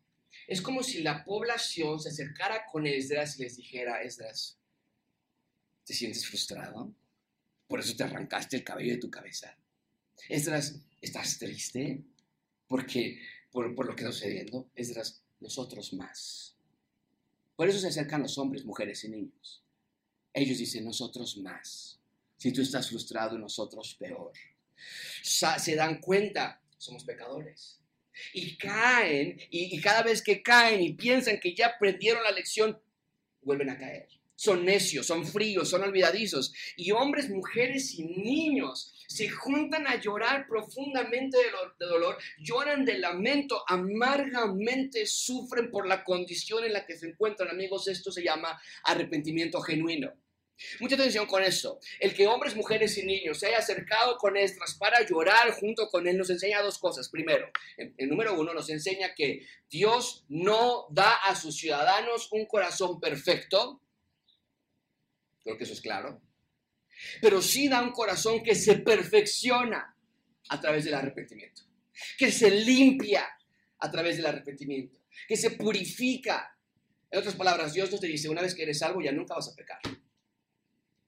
Es 0.47 0.63
como 0.63 0.83
si 0.83 1.03
la 1.03 1.25
población 1.25 2.01
se 2.01 2.09
acercara 2.09 2.65
con 2.73 2.87
Esdras 2.87 3.39
y 3.39 3.43
les 3.43 3.57
dijera, 3.57 4.03
Esdras, 4.03 4.58
¿Te 5.89 5.95
sientes 5.95 6.27
frustrado? 6.27 6.95
Por 7.67 7.81
eso 7.81 7.97
te 7.97 8.05
arrancaste 8.05 8.59
el 8.59 8.63
cabello 8.63 8.93
de 8.93 8.99
tu 8.99 9.11
cabeza. 9.11 9.57
Estás, 10.29 10.83
estás 11.01 11.39
triste 11.39 12.05
porque 12.67 13.19
por, 13.51 13.75
por 13.75 13.87
lo 13.87 13.97
que 13.97 14.03
está 14.03 14.13
sucediendo. 14.13 14.69
Estás 14.75 15.23
nosotros 15.41 15.95
más. 15.95 16.55
Por 17.57 17.71
eso 17.71 17.79
se 17.79 17.89
acercan 17.89 18.21
los 18.21 18.37
hombres, 18.37 18.67
mujeres 18.67 19.03
y 19.05 19.09
niños. 19.09 19.63
Ellos 20.35 20.59
dicen 20.59 20.85
nosotros 20.85 21.39
más. 21.39 21.99
Si 22.37 22.53
tú 22.53 22.61
estás 22.61 22.91
frustrado, 22.91 23.39
nosotros 23.39 23.95
peor. 23.95 24.33
Se 25.23 25.75
dan 25.75 26.03
cuenta, 26.03 26.61
somos 26.77 27.03
pecadores. 27.05 27.81
Y 28.35 28.59
caen, 28.59 29.41
y, 29.51 29.75
y 29.75 29.81
cada 29.81 30.03
vez 30.03 30.21
que 30.21 30.43
caen 30.43 30.83
y 30.83 30.93
piensan 30.93 31.41
que 31.41 31.55
ya 31.55 31.69
aprendieron 31.69 32.23
la 32.25 32.33
lección, 32.33 32.79
vuelven 33.41 33.71
a 33.71 33.79
caer 33.79 34.18
son 34.39 34.65
necios, 34.65 35.05
son 35.05 35.27
fríos, 35.27 35.69
son 35.69 35.83
olvidadizos. 35.83 36.55
Y 36.77 36.93
hombres, 36.93 37.29
mujeres 37.29 37.99
y 37.99 38.05
niños 38.05 38.95
se 39.09 39.29
juntan 39.29 39.89
a 39.89 40.01
llorar 40.01 40.47
profundamente 40.47 41.37
de, 41.37 41.87
dolor, 41.87 42.17
lloran 42.39 42.85
de 42.85 42.99
lamento, 42.99 43.65
amargamente 43.67 45.07
sufren 45.07 45.73
por 45.73 45.89
la 45.89 46.05
condición 46.05 46.65
en 46.65 46.73
la 46.73 46.87
que 46.87 46.97
se 46.97 47.09
encuentran. 47.09 47.51
Amigos, 47.51 47.89
esto 47.89 48.13
se 48.13 48.23
llama 48.23 48.61
arrepentimiento 48.85 49.61
genuino. 49.61 50.13
Mucha 50.79 50.95
atención 50.95 51.27
con 51.27 51.43
esto. 51.43 51.81
El 51.99 52.15
que 52.15 52.29
hombres, 52.29 52.55
mujeres 52.55 52.97
y 52.97 53.05
niños 53.05 53.41
se 53.41 53.49
haya 53.49 53.59
acercado 53.59 54.17
con 54.19 54.37
Estras 54.37 54.77
para 54.79 55.05
llorar 55.05 55.51
junto 55.51 55.89
con 55.89 56.07
él 56.07 56.17
nos 56.17 56.31
enseña 56.31 56.63
dos 56.63 56.79
cosas. 56.79 57.09
Primero, 57.09 57.51
el 57.77 58.09
número 58.09 58.39
uno 58.39 58.55
nos 58.55 58.71
enseña 58.71 59.15
que 59.17 59.47
Dios 59.69 60.25
no 60.29 60.87
da 60.91 61.13
a 61.15 61.35
sus 61.35 61.57
ciudadanos 61.57 62.29
un 62.31 62.47
corazón 62.47 63.01
perfecto, 63.01 63.83
Creo 65.49 65.57
que 65.57 65.65
eso 65.65 65.73
es 65.73 65.81
claro. 65.81 66.21
Pero 67.23 67.41
sí 67.41 67.69
da 67.69 67.81
un 67.81 67.93
corazón 67.93 68.43
que 68.43 68.55
se 68.55 68.81
perfecciona 68.81 69.97
a 70.47 70.61
través 70.61 70.85
del 70.85 70.93
arrepentimiento, 70.93 71.63
que 72.19 72.31
se 72.31 72.51
limpia 72.51 73.27
a 73.79 73.91
través 73.91 74.19
del 74.19 74.27
arrepentimiento, 74.27 74.99
que 75.27 75.39
se 75.39 75.53
purifica. 75.53 76.55
En 77.11 77.19
otras 77.19 77.35
palabras, 77.35 77.73
Dios 77.73 77.91
no 77.91 77.99
te 77.99 78.09
dice, 78.09 78.29
una 78.29 78.43
vez 78.43 78.55
que 78.55 78.65
eres 78.65 78.81
salvo 78.81 79.01
ya 79.01 79.11
nunca 79.11 79.37
vas 79.37 79.49
a 79.49 79.55
pecar. 79.55 79.79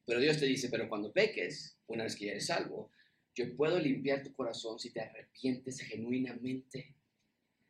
Pero 0.06 0.20
Dios 0.20 0.38
te 0.38 0.46
dice, 0.46 0.70
pero 0.70 0.88
cuando 0.88 1.12
peques, 1.12 1.76
una 1.88 2.04
vez 2.04 2.16
que 2.16 2.24
ya 2.24 2.30
eres 2.32 2.46
salvo, 2.46 2.90
yo 3.34 3.54
puedo 3.54 3.78
limpiar 3.78 4.22
tu 4.22 4.32
corazón 4.32 4.78
si 4.78 4.90
te 4.90 5.02
arrepientes 5.02 5.80
genuinamente. 5.80 6.94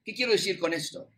¿Qué 0.05 0.15
quiero 0.15 0.31
decir 0.31 0.57
con 0.57 0.73
esto? 0.73 1.11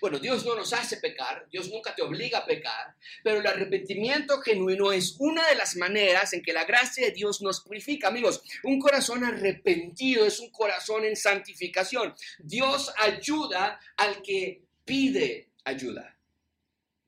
Bueno, 0.00 0.18
Dios 0.18 0.44
no 0.44 0.54
nos 0.54 0.72
hace 0.72 0.98
pecar, 0.98 1.46
Dios 1.50 1.68
nunca 1.68 1.94
te 1.94 2.02
obliga 2.02 2.38
a 2.38 2.46
pecar, 2.46 2.94
pero 3.22 3.40
el 3.40 3.46
arrepentimiento 3.46 4.40
genuino 4.40 4.92
es 4.92 5.16
una 5.18 5.46
de 5.48 5.54
las 5.54 5.76
maneras 5.76 6.32
en 6.32 6.42
que 6.42 6.52
la 6.52 6.64
gracia 6.64 7.06
de 7.06 7.12
Dios 7.12 7.42
nos 7.42 7.60
purifica. 7.60 8.08
Amigos, 8.08 8.42
un 8.62 8.78
corazón 8.78 9.24
arrepentido 9.24 10.26
es 10.26 10.40
un 10.40 10.50
corazón 10.50 11.04
en 11.04 11.16
santificación. 11.16 12.14
Dios 12.38 12.92
ayuda 12.98 13.80
al 13.96 14.22
que 14.22 14.62
pide 14.84 15.50
ayuda. 15.64 16.16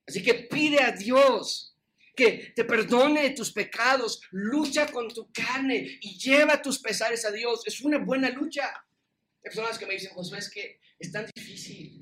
Así 0.07 0.23
que 0.23 0.35
pide 0.35 0.83
a 0.83 0.93
Dios 0.93 1.77
que 2.17 2.53
te 2.57 2.65
perdone 2.65 3.31
tus 3.31 3.53
pecados, 3.53 4.21
lucha 4.33 4.91
con 4.91 5.09
tu 5.09 5.31
carne 5.31 5.99
y 6.01 6.19
lleva 6.19 6.61
tus 6.61 6.81
pesares 6.81 7.25
a 7.25 7.31
Dios. 7.31 7.63
Es 7.65 7.81
una 7.81 7.99
buena 7.99 8.31
lucha. 8.31 8.65
Hay 8.69 9.43
personas 9.43 9.79
que 9.79 9.87
me 9.87 9.95
dicen, 9.95 10.13
Josué, 10.13 10.39
es 10.39 10.51
que 10.51 10.81
es 10.99 11.13
tan 11.13 11.27
difícil 11.33 11.98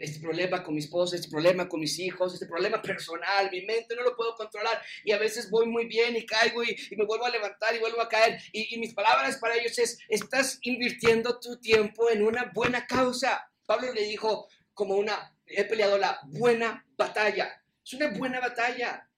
este 0.00 0.20
problema 0.20 0.62
con 0.62 0.74
mi 0.74 0.80
esposa, 0.80 1.16
este 1.16 1.28
problema 1.28 1.68
con 1.68 1.80
mis 1.80 1.98
hijos, 1.98 2.34
este 2.34 2.46
problema 2.46 2.80
personal, 2.82 3.50
mi 3.50 3.62
mente 3.62 3.94
no 3.94 4.02
lo 4.02 4.16
puedo 4.16 4.34
controlar 4.34 4.80
y 5.04 5.12
a 5.12 5.18
veces 5.18 5.50
voy 5.50 5.66
muy 5.66 5.86
bien 5.86 6.16
y 6.16 6.26
caigo 6.26 6.62
y, 6.62 6.76
me 6.96 7.04
vuelvo 7.04 7.24
a 7.24 7.30
levantar 7.30 7.74
y 7.74 7.78
vuelvo 7.78 8.00
a 8.00 8.08
caer 8.08 8.40
y, 8.52 8.78
mis 8.78 8.94
palabras 8.94 9.36
para 9.38 9.56
ellos 9.56 9.78
es, 9.78 9.98
estás 10.08 10.58
invirtiendo 10.62 11.38
tu 11.38 11.58
tiempo 11.58 12.10
en 12.10 12.22
una 12.22 12.50
buena 12.54 12.86
causa. 12.86 13.50
Pablo 13.66 13.92
le 13.92 14.02
dijo 14.02 14.48
como 14.74 14.96
una, 14.96 15.34
he 15.46 15.64
peleado 15.64 15.98
la 15.98 16.20
buena 16.24 16.84
batalla, 16.96 17.62
es 17.84 17.92
una 17.94 18.08
buena 18.08 18.40
batalla. 18.40 19.08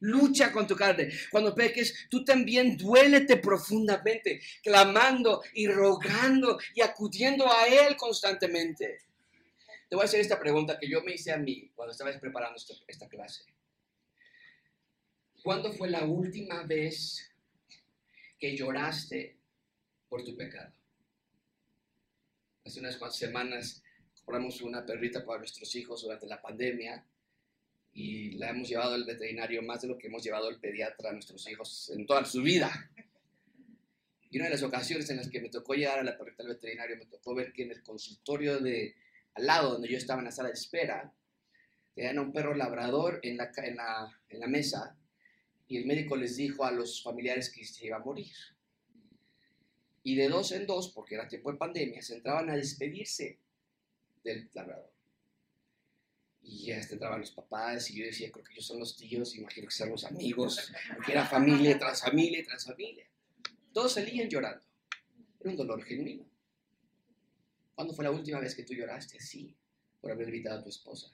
Lucha 0.00 0.52
con 0.52 0.66
tu 0.66 0.76
carne. 0.76 1.08
Cuando 1.30 1.54
peques, 1.54 2.08
tú 2.10 2.24
también 2.24 2.76
duélete 2.76 3.38
profundamente, 3.38 4.42
clamando 4.62 5.42
y 5.54 5.66
rogando 5.66 6.58
y 6.74 6.82
acudiendo 6.82 7.50
a 7.50 7.66
Él 7.66 7.96
constantemente. 7.96 8.98
Te 9.94 9.96
voy 9.96 10.02
a 10.02 10.06
hacer 10.06 10.18
esta 10.18 10.40
pregunta 10.40 10.76
que 10.76 10.88
yo 10.88 11.04
me 11.04 11.14
hice 11.14 11.30
a 11.30 11.36
mí 11.36 11.70
cuando 11.72 11.92
estaba 11.92 12.10
preparando 12.18 12.60
esta, 12.88 13.08
clase. 13.08 13.44
¿Cuándo 15.40 15.72
fue 15.72 15.88
la 15.88 16.04
última 16.04 16.64
vez 16.64 17.32
que 18.36 18.56
lloraste 18.56 19.38
por 20.08 20.24
tu 20.24 20.36
pecado? 20.36 20.74
Hace 22.64 22.80
unas 22.80 22.96
cuantas 22.96 23.20
semanas 23.20 23.84
compramos 24.16 24.60
una 24.62 24.84
perrita 24.84 25.24
para 25.24 25.38
nuestros 25.38 25.72
hijos 25.76 26.02
durante 26.02 26.26
la 26.26 26.42
pandemia 26.42 27.06
y 27.92 28.32
la 28.32 28.50
hemos 28.50 28.68
llevado 28.68 28.94
al 28.94 29.04
veterinario 29.04 29.62
más 29.62 29.82
de 29.82 29.86
lo 29.86 29.96
que 29.96 30.08
hemos 30.08 30.24
llevado 30.24 30.48
al 30.48 30.58
pediatra 30.58 31.10
a 31.10 31.12
nuestros 31.12 31.48
hijos 31.48 31.92
en 31.94 32.04
toda 32.04 32.24
su 32.24 32.42
vida. 32.42 32.90
Y 34.28 34.38
una 34.38 34.46
de 34.46 34.54
las 34.54 34.62
ocasiones 34.64 35.08
en 35.10 35.18
las 35.18 35.28
que 35.28 35.40
me 35.40 35.50
tocó 35.50 35.74
llevar 35.74 36.00
a 36.00 36.02
la 36.02 36.18
perrita 36.18 36.42
al 36.42 36.48
veterinario, 36.48 36.96
me 36.96 37.06
tocó 37.06 37.32
ver 37.32 37.52
que 37.52 37.62
en 37.62 37.70
el 37.70 37.84
consultorio 37.84 38.58
de 38.58 38.96
al 39.34 39.46
lado 39.46 39.72
donde 39.72 39.88
yo 39.88 39.96
estaba 39.96 40.20
en 40.20 40.26
la 40.26 40.30
sala 40.30 40.48
de 40.48 40.54
espera, 40.54 41.12
tenían 41.94 42.18
un 42.18 42.32
perro 42.32 42.54
labrador 42.54 43.20
en 43.22 43.36
la, 43.36 44.48
mesa 44.48 44.96
y 45.66 45.78
el 45.78 45.86
médico 45.86 46.16
les 46.16 46.36
dijo 46.36 46.64
a 46.64 46.70
los 46.70 47.02
familiares 47.02 47.50
que 47.50 47.64
se 47.64 47.86
iba 47.86 47.96
a 47.96 48.00
morir. 48.00 48.34
Y 50.02 50.16
de 50.16 50.28
dos 50.28 50.52
en 50.52 50.66
dos, 50.66 50.92
porque 50.92 51.14
era 51.14 51.28
tiempo 51.28 51.50
de 51.50 51.58
pandemia, 51.58 52.02
se 52.02 52.16
entraban 52.16 52.50
a 52.50 52.56
despedirse 52.56 53.38
del 54.22 54.50
labrador. 54.52 54.92
Y 56.42 56.66
ya 56.66 56.78
entraban 56.78 57.20
los 57.20 57.30
papás 57.30 57.90
y 57.90 57.98
yo 57.98 58.04
decía, 58.04 58.30
creo 58.30 58.44
que 58.44 58.52
ellos 58.52 58.66
son 58.66 58.78
los 58.78 58.96
tíos, 58.96 59.34
imagino 59.34 59.66
que 59.66 59.74
son 59.74 59.88
los 59.88 60.04
amigos, 60.04 60.70
porque 60.94 61.12
era 61.12 61.24
familia 61.24 61.78
tras 61.78 62.02
familia 62.02 62.44
tras 62.44 62.66
familia. 62.66 63.08
Todos 63.72 63.94
salían 63.94 64.28
llorando. 64.28 64.62
Era 65.40 65.50
un 65.50 65.56
dolor 65.56 65.82
genuino. 65.82 66.33
¿Cuándo 67.74 67.92
fue 67.92 68.04
la 68.04 68.10
última 68.10 68.38
vez 68.38 68.54
que 68.54 68.62
tú 68.62 68.72
lloraste? 68.74 69.20
Sí, 69.20 69.56
por 70.00 70.12
haber 70.12 70.28
gritado 70.28 70.60
a 70.60 70.62
tu 70.62 70.68
esposa, 70.68 71.12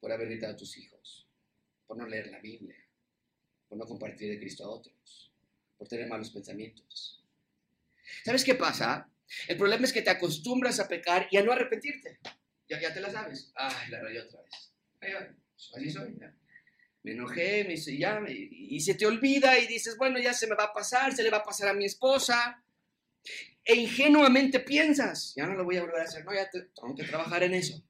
por 0.00 0.12
haber 0.12 0.28
gritado 0.28 0.52
a 0.52 0.56
tus 0.56 0.76
hijos, 0.76 1.26
por 1.86 1.96
no 1.96 2.06
leer 2.06 2.28
la 2.28 2.38
Biblia, 2.40 2.76
por 3.68 3.78
no 3.78 3.84
compartir 3.84 4.30
de 4.30 4.38
Cristo 4.38 4.64
a 4.64 4.68
otros, 4.68 5.32
por 5.76 5.88
tener 5.88 6.08
malos 6.08 6.30
pensamientos. 6.30 7.24
¿Sabes 8.24 8.44
qué 8.44 8.54
pasa? 8.54 9.10
El 9.48 9.56
problema 9.56 9.84
es 9.84 9.92
que 9.92 10.02
te 10.02 10.10
acostumbras 10.10 10.78
a 10.78 10.86
pecar 10.86 11.26
y 11.30 11.36
a 11.36 11.42
no 11.42 11.52
arrepentirte. 11.52 12.20
Ya, 12.68 12.80
ya 12.80 12.94
te 12.94 13.00
la 13.00 13.10
sabes. 13.10 13.50
Ay, 13.56 13.90
la 13.90 14.00
rayé 14.00 14.20
otra 14.20 14.40
vez. 14.42 14.72
así 15.74 15.90
soy. 15.90 16.16
Me 17.02 17.12
enojé, 17.12 17.64
me 17.64 17.74
hice 17.74 17.98
ya, 17.98 18.22
y 18.28 18.80
se 18.80 18.94
te 18.94 19.04
olvida 19.04 19.58
y 19.58 19.66
dices, 19.66 19.96
bueno, 19.98 20.18
ya 20.18 20.32
se 20.32 20.46
me 20.46 20.54
va 20.54 20.64
a 20.64 20.72
pasar, 20.72 21.14
se 21.14 21.22
le 21.22 21.30
va 21.30 21.38
a 21.38 21.42
pasar 21.42 21.68
a 21.68 21.74
mi 21.74 21.84
esposa 21.84 22.64
e 23.64 23.74
ingenuamente 23.74 24.60
piensas, 24.60 25.32
ya 25.34 25.46
no 25.46 25.54
lo 25.54 25.64
voy 25.64 25.78
a 25.78 25.82
volver 25.82 26.00
a 26.00 26.04
hacer, 26.04 26.24
no, 26.24 26.34
ya 26.34 26.50
tengo 26.50 26.94
que 26.94 27.04
trabajar 27.04 27.42
en 27.42 27.54
eso. 27.54 27.82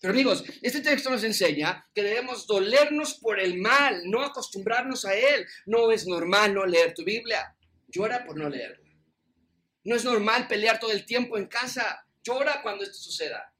Pero 0.00 0.12
amigos, 0.12 0.44
este 0.62 0.80
texto 0.80 1.10
nos 1.10 1.24
enseña 1.24 1.84
que 1.94 2.02
debemos 2.02 2.46
dolernos 2.46 3.14
por 3.14 3.40
el 3.40 3.58
mal, 3.58 4.02
no 4.04 4.22
acostumbrarnos 4.22 5.04
a 5.04 5.14
él. 5.14 5.46
No 5.64 5.90
es 5.90 6.06
normal 6.06 6.54
no 6.54 6.66
leer 6.66 6.92
tu 6.92 7.02
Biblia, 7.02 7.56
llora 7.88 8.24
por 8.24 8.36
no 8.36 8.48
leerla. 8.48 8.86
No 9.84 9.96
es 9.96 10.04
normal 10.04 10.46
pelear 10.48 10.78
todo 10.78 10.92
el 10.92 11.06
tiempo 11.06 11.38
en 11.38 11.46
casa, 11.46 12.06
llora 12.22 12.60
cuando 12.62 12.84
esto 12.84 12.98
suceda. 12.98 13.52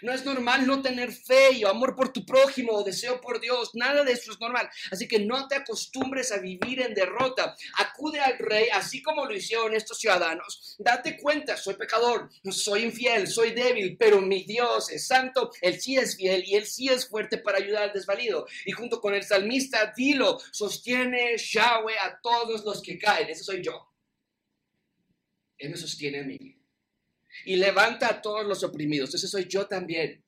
No 0.00 0.12
es 0.12 0.24
normal 0.24 0.66
no 0.66 0.82
tener 0.82 1.12
fe 1.12 1.52
y 1.52 1.64
amor 1.64 1.94
por 1.94 2.12
tu 2.12 2.24
prójimo 2.24 2.72
o 2.72 2.84
deseo 2.84 3.20
por 3.20 3.40
Dios. 3.40 3.70
Nada 3.74 4.04
de 4.04 4.12
eso 4.12 4.32
es 4.32 4.40
normal. 4.40 4.68
Así 4.90 5.06
que 5.06 5.18
no 5.20 5.48
te 5.48 5.56
acostumbres 5.56 6.32
a 6.32 6.38
vivir 6.38 6.80
en 6.80 6.94
derrota. 6.94 7.54
Acude 7.78 8.20
al 8.20 8.38
rey, 8.38 8.68
así 8.72 9.02
como 9.02 9.26
lo 9.26 9.34
hicieron 9.34 9.74
estos 9.74 9.98
ciudadanos. 9.98 10.76
Date 10.78 11.18
cuenta, 11.18 11.56
soy 11.56 11.74
pecador, 11.74 12.30
soy 12.50 12.84
infiel, 12.84 13.28
soy 13.28 13.52
débil, 13.52 13.96
pero 13.98 14.20
mi 14.20 14.44
Dios 14.44 14.90
es 14.90 15.06
santo. 15.06 15.50
Él 15.60 15.80
sí 15.80 15.96
es 15.96 16.16
fiel 16.16 16.44
y 16.46 16.54
él 16.54 16.66
sí 16.66 16.88
es 16.88 17.08
fuerte 17.08 17.38
para 17.38 17.58
ayudar 17.58 17.84
al 17.84 17.92
desvalido. 17.92 18.46
Y 18.64 18.72
junto 18.72 19.00
con 19.00 19.14
el 19.14 19.22
salmista, 19.22 19.92
dilo, 19.96 20.38
sostiene 20.52 21.36
Yahweh 21.36 21.98
a 21.98 22.20
todos 22.20 22.64
los 22.64 22.82
que 22.82 22.98
caen. 22.98 23.28
Ese 23.28 23.44
soy 23.44 23.62
yo. 23.62 23.88
Él 25.58 25.70
me 25.70 25.76
sostiene 25.76 26.20
a 26.20 26.24
mí 26.24 26.61
y 27.44 27.56
levanta 27.56 28.08
a 28.08 28.22
todos 28.22 28.46
los 28.46 28.62
oprimidos. 28.64 29.14
Ese 29.14 29.28
soy 29.28 29.46
yo 29.46 29.66
también. 29.66 30.24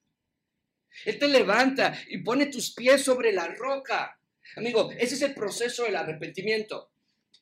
Él 1.05 1.19
te 1.19 1.29
levanta 1.29 1.99
y 2.09 2.19
pone 2.19 2.47
tus 2.47 2.73
pies 2.73 3.03
sobre 3.03 3.33
la 3.33 3.49
roca. 3.49 4.19
Amigo, 4.57 4.91
ese 4.99 5.15
es 5.17 5.23
el 5.23 5.35
proceso 5.35 5.85
del 5.85 5.97
arrepentimiento. 5.97 6.91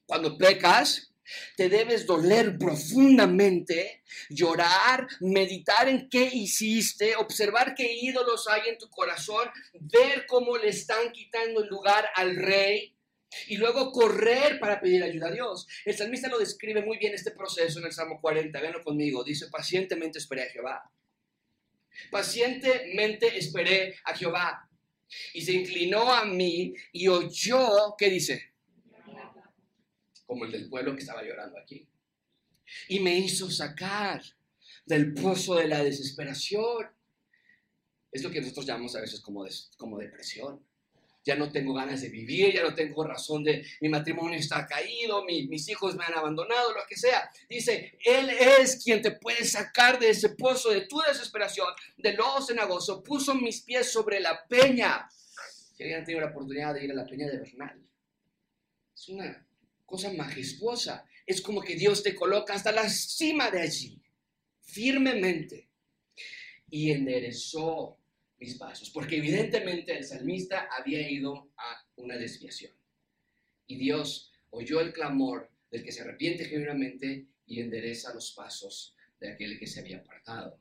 Cuando 0.06 0.36
pecas, 0.36 1.12
Te 1.56 1.68
debes 1.68 2.04
doler 2.04 2.58
profundamente, 2.58 4.02
llorar, 4.28 5.06
meditar 5.20 5.88
en 5.88 6.08
qué 6.08 6.24
hiciste, 6.24 7.14
observar 7.16 7.74
qué 7.74 7.92
ídolos 7.92 8.48
hay 8.48 8.68
en 8.68 8.78
tu 8.78 8.90
corazón, 8.90 9.48
ver 9.80 10.26
cómo 10.26 10.56
le 10.56 10.68
están 10.68 11.12
quitando 11.12 11.62
el 11.62 11.68
lugar 11.68 12.06
al 12.16 12.36
rey 12.36 12.94
y 13.48 13.56
luego 13.56 13.92
correr 13.92 14.58
para 14.58 14.80
pedir 14.80 15.02
ayuda 15.02 15.28
a 15.28 15.32
Dios. 15.32 15.66
El 15.84 15.96
salmista 15.96 16.28
lo 16.28 16.38
describe 16.38 16.82
muy 16.82 16.98
bien 16.98 17.14
este 17.14 17.30
proceso 17.30 17.78
en 17.78 17.86
el 17.86 17.92
Salmo 17.92 18.20
40. 18.20 18.60
Véanlo 18.60 18.82
conmigo. 18.82 19.24
Dice, 19.24 19.48
pacientemente 19.48 20.18
esperé 20.18 20.42
a 20.42 20.50
Jehová. 20.50 20.90
Pacientemente 22.10 23.38
esperé 23.38 23.96
a 24.04 24.14
Jehová. 24.14 24.68
Y 25.34 25.42
se 25.42 25.52
inclinó 25.52 26.12
a 26.12 26.24
mí 26.24 26.74
y 26.92 27.08
oyó, 27.08 27.94
¿qué 27.98 28.08
dice? 28.08 28.52
como 30.32 30.46
el 30.46 30.52
del 30.52 30.68
pueblo 30.70 30.94
que 30.94 31.00
estaba 31.00 31.22
llorando 31.22 31.58
aquí. 31.58 31.86
Y 32.88 33.00
me 33.00 33.18
hizo 33.18 33.50
sacar 33.50 34.22
del 34.86 35.12
pozo 35.12 35.56
de 35.56 35.68
la 35.68 35.84
desesperación. 35.84 36.86
Es 38.10 38.22
lo 38.22 38.30
que 38.30 38.40
nosotros 38.40 38.64
llamamos 38.64 38.96
a 38.96 39.02
veces 39.02 39.20
como, 39.20 39.46
como 39.76 39.98
depresión. 39.98 40.64
Ya 41.24 41.36
no 41.36 41.52
tengo 41.52 41.72
ganas 41.74 42.00
de 42.00 42.08
vivir, 42.08 42.52
ya 42.52 42.62
no 42.62 42.74
tengo 42.74 43.04
razón 43.04 43.44
de, 43.44 43.64
mi 43.80 43.88
matrimonio 43.88 44.38
está 44.38 44.66
caído, 44.66 45.24
mis 45.24 45.68
hijos 45.68 45.94
me 45.94 46.04
han 46.04 46.14
abandonado, 46.14 46.72
lo 46.72 46.80
que 46.88 46.96
sea. 46.96 47.30
Dice, 47.48 47.96
Él 48.04 48.28
es 48.30 48.82
quien 48.82 49.00
te 49.00 49.12
puede 49.12 49.44
sacar 49.44 49.98
de 49.98 50.10
ese 50.10 50.30
pozo 50.30 50.70
de 50.70 50.82
tu 50.82 51.00
desesperación, 51.00 51.68
de 51.96 52.14
lodo 52.14 52.42
cenagoso, 52.42 53.02
puso 53.02 53.34
mis 53.34 53.62
pies 53.62 53.92
sobre 53.92 54.18
la 54.20 54.46
peña. 54.48 55.08
Si 55.76 55.82
alguien 55.82 56.02
ha 56.02 56.04
tenido 56.04 56.24
la 56.24 56.30
oportunidad 56.30 56.74
de 56.74 56.84
ir 56.84 56.90
a 56.90 56.94
la 56.94 57.06
peña 57.06 57.28
de 57.28 57.38
Bernal, 57.38 57.80
es 58.94 59.08
una 59.08 59.46
cosa 59.86 60.12
majestuosa. 60.12 61.06
Es 61.26 61.40
como 61.40 61.60
que 61.60 61.76
Dios 61.76 62.02
te 62.02 62.14
coloca 62.14 62.54
hasta 62.54 62.72
la 62.72 62.88
cima 62.88 63.50
de 63.50 63.60
allí, 63.60 64.02
firmemente, 64.60 65.68
y 66.68 66.90
enderezó 66.90 68.01
mis 68.42 68.56
pasos, 68.56 68.90
porque 68.90 69.16
evidentemente 69.16 69.96
el 69.96 70.04
salmista 70.04 70.68
había 70.76 71.08
ido 71.08 71.50
a 71.56 71.86
una 71.96 72.16
desviación. 72.16 72.72
Y 73.66 73.76
Dios 73.76 74.32
oyó 74.50 74.80
el 74.80 74.92
clamor 74.92 75.50
del 75.70 75.84
que 75.84 75.92
se 75.92 76.02
arrepiente 76.02 76.44
genuinamente 76.44 77.26
y 77.46 77.60
endereza 77.60 78.12
los 78.12 78.32
pasos 78.32 78.96
de 79.20 79.32
aquel 79.32 79.58
que 79.58 79.66
se 79.66 79.80
había 79.80 79.98
apartado. 79.98 80.58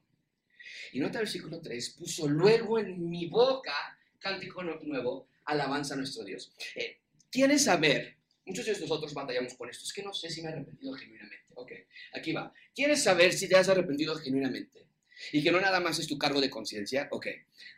Y 0.93 0.99
nota 0.99 1.17
el 1.19 1.25
versículo 1.25 1.59
3, 1.59 1.89
puso 1.97 2.27
luego 2.27 2.77
en 2.77 3.09
mi 3.09 3.25
boca 3.25 3.97
cántico 4.19 4.61
nuevo, 4.63 5.27
alabanza 5.45 5.95
a 5.95 5.97
nuestro 5.97 6.23
Dios. 6.23 6.53
Eh, 6.75 6.99
¿Quieres 7.31 7.63
saber 7.63 8.21
Muchos 8.45 8.65
de 8.65 8.79
nosotros 8.79 9.13
batallamos 9.13 9.53
con 9.53 9.69
esto. 9.69 9.85
Es 9.85 9.93
que 9.93 10.03
no 10.03 10.13
sé 10.13 10.29
si 10.29 10.41
me 10.41 10.49
he 10.49 10.53
arrepentido 10.53 10.93
genuinamente. 10.93 11.45
Ok, 11.53 11.71
aquí 12.13 12.33
va. 12.33 12.51
¿Quieres 12.73 13.03
saber 13.03 13.33
si 13.33 13.47
te 13.47 13.55
has 13.55 13.69
arrepentido 13.69 14.15
genuinamente? 14.15 14.87
Y 15.31 15.43
que 15.43 15.51
no 15.51 15.59
nada 15.59 15.79
más 15.79 15.99
es 15.99 16.07
tu 16.07 16.17
cargo 16.17 16.41
de 16.41 16.49
conciencia. 16.49 17.07
Ok. 17.11 17.27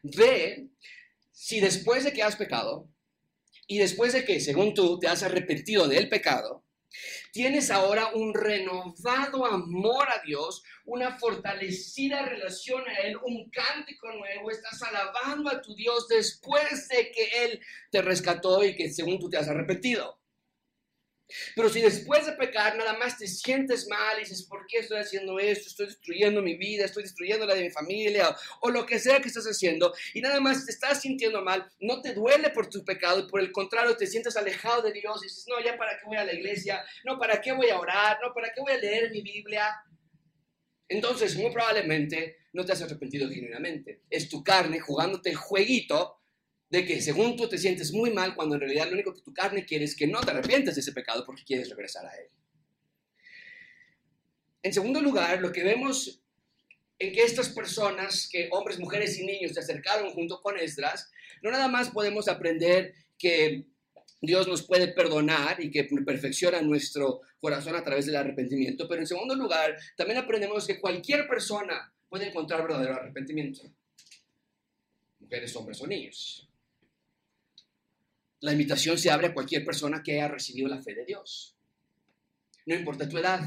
Ve 0.03 0.67
si 1.31 1.59
después 1.59 2.03
de 2.03 2.13
que 2.13 2.23
has 2.23 2.35
pecado 2.35 2.88
y 3.67 3.79
después 3.79 4.13
de 4.13 4.25
que, 4.25 4.39
según 4.39 4.73
tú, 4.73 5.00
te 5.00 5.07
has 5.07 5.23
arrepentido 5.23 5.88
del 5.88 6.09
pecado, 6.09 6.63
tienes 7.31 7.71
ahora 7.71 8.12
un 8.13 8.33
renovado 8.33 9.45
amor 9.45 10.07
a 10.09 10.21
Dios, 10.25 10.63
una 10.85 11.17
fortalecida 11.17 12.25
relación 12.25 12.83
a 12.88 12.95
Él, 13.07 13.17
un 13.17 13.50
cántico 13.50 14.12
nuevo, 14.12 14.51
estás 14.51 14.81
alabando 14.83 15.50
a 15.50 15.62
tu 15.62 15.75
Dios 15.75 16.07
después 16.07 16.88
de 16.89 17.12
que 17.12 17.45
Él 17.45 17.59
te 17.91 18.01
rescató 18.01 18.63
y 18.63 18.75
que 18.75 18.91
según 18.91 19.19
tú 19.19 19.29
te 19.29 19.38
has 19.38 19.47
arrepentido. 19.47 20.19
Pero 21.55 21.69
si 21.69 21.81
después 21.81 22.25
de 22.25 22.33
pecar 22.33 22.77
nada 22.77 22.97
más 22.97 23.17
te 23.17 23.27
sientes 23.27 23.87
mal 23.87 24.17
y 24.17 24.21
dices, 24.21 24.43
¿por 24.43 24.65
qué 24.67 24.79
estoy 24.79 24.99
haciendo 24.99 25.39
esto? 25.39 25.69
Estoy 25.69 25.87
destruyendo 25.87 26.41
mi 26.41 26.55
vida, 26.55 26.85
estoy 26.85 27.03
destruyendo 27.03 27.45
la 27.45 27.55
de 27.55 27.63
mi 27.63 27.69
familia 27.69 28.36
o, 28.62 28.69
lo 28.69 28.86
que 28.86 28.99
sea 28.99 29.19
que 29.19 29.27
estás 29.27 29.45
haciendo 29.45 29.93
y 30.13 30.21
nada 30.21 30.39
más 30.39 30.65
te 30.65 30.71
estás 30.71 31.01
sintiendo 31.01 31.41
mal, 31.43 31.69
no 31.79 32.01
te 32.01 32.13
duele 32.13 32.49
por 32.49 32.69
tu 32.69 32.84
pecado 32.84 33.19
y 33.19 33.29
por 33.29 33.39
el 33.39 33.51
contrario 33.51 33.95
te 33.95 34.08
sientes 34.08 34.36
alejado 34.36 34.81
de 34.81 34.91
Dios 34.91 35.21
y 35.21 35.27
dices, 35.27 35.45
no, 35.47 35.63
ya 35.63 35.77
para 35.77 35.97
qué 35.97 36.05
voy 36.05 36.17
a 36.17 36.23
la 36.23 36.34
iglesia, 36.34 36.84
no, 37.05 37.19
para 37.19 37.39
qué 37.39 37.51
voy 37.51 37.69
a 37.69 37.79
orar, 37.79 38.17
no, 38.23 38.34
para 38.34 38.51
qué 38.51 38.62
voy 38.62 38.73
a 38.73 38.77
leer 38.77 39.12
mi 39.12 39.21
Biblia. 39.21 39.67
Entonces, 40.89 41.36
muy 41.36 41.51
probablemente 41.51 42.38
no 42.53 42.65
te 42.65 42.71
has 42.71 42.81
arrepentido 42.81 43.29
genuinamente. 43.29 44.01
Es 44.10 44.29
tu 44.29 44.43
carne 44.43 44.79
jugándote 44.79 45.29
el 45.29 45.36
jueguito 45.36 46.22
de 46.73 46.83
que 46.88 46.99
según 47.03 47.36
tú 47.36 47.47
te 47.47 47.59
sientes 47.59 47.93
muy 47.93 48.09
mal 48.09 48.33
cuando 48.33 48.55
en 48.55 48.62
realidad 48.62 48.88
lo 48.88 48.93
único 48.93 49.13
que 49.13 49.21
tu 49.21 49.31
carne 49.31 49.63
quiere 49.63 49.86
es 49.86 49.95
que 49.95 50.07
no 50.07 50.21
te 50.21 50.31
arrepientes 50.31 50.73
de 50.73 50.81
ese 50.81 50.91
pecado 50.91 51.23
porque 51.23 51.43
quieres 51.43 51.69
regresar 51.69 52.03
a 52.03 52.15
él. 52.15 52.27
En 54.63 54.73
segundo 54.73 54.99
lugar, 54.99 55.39
lo 55.39 55.51
que 55.51 55.63
vemos 55.63 56.19
en 56.97 57.13
que 57.13 57.21
estas 57.21 57.49
personas, 57.49 58.27
que 58.27 58.49
hombres, 58.51 58.79
mujeres 58.79 59.19
y 59.19 59.23
niños 59.23 59.51
se 59.51 59.59
acercaron 59.59 60.09
junto 60.13 60.41
con 60.41 60.57
Esdras, 60.57 61.12
no 61.43 61.51
nada 61.51 61.67
más 61.67 61.91
podemos 61.91 62.27
aprender 62.27 62.95
que 63.19 63.67
Dios 64.19 64.47
nos 64.47 64.63
puede 64.63 64.88
perdonar 64.88 65.63
y 65.63 65.69
que 65.69 65.83
perfecciona 65.83 66.59
nuestro 66.63 67.21
corazón 67.39 67.75
a 67.75 67.83
través 67.83 68.07
del 68.07 68.15
arrepentimiento, 68.15 68.88
pero 68.88 68.99
en 68.99 69.05
segundo 69.05 69.36
lugar, 69.36 69.77
también 69.95 70.17
aprendemos 70.17 70.65
que 70.65 70.81
cualquier 70.81 71.27
persona 71.27 71.93
puede 72.09 72.29
encontrar 72.29 72.63
verdadero 72.63 72.95
arrepentimiento. 72.95 73.62
Mujeres, 75.19 75.55
hombres 75.55 75.79
o 75.79 75.86
niños 75.86 76.49
la 78.43 78.51
invitación 78.51 78.97
se 78.97 79.10
abre 79.10 79.27
a 79.27 79.34
cualquier 79.34 79.63
persona 79.63 80.03
que 80.03 80.15
haya 80.15 80.27
recibido 80.27 80.67
la 80.67 80.82
fe 80.82 80.93
de 80.93 81.06
Dios. 81.06 81.56
No 82.65 82.75
importa 82.75 83.08
tu 83.08 83.17
edad, 83.17 83.39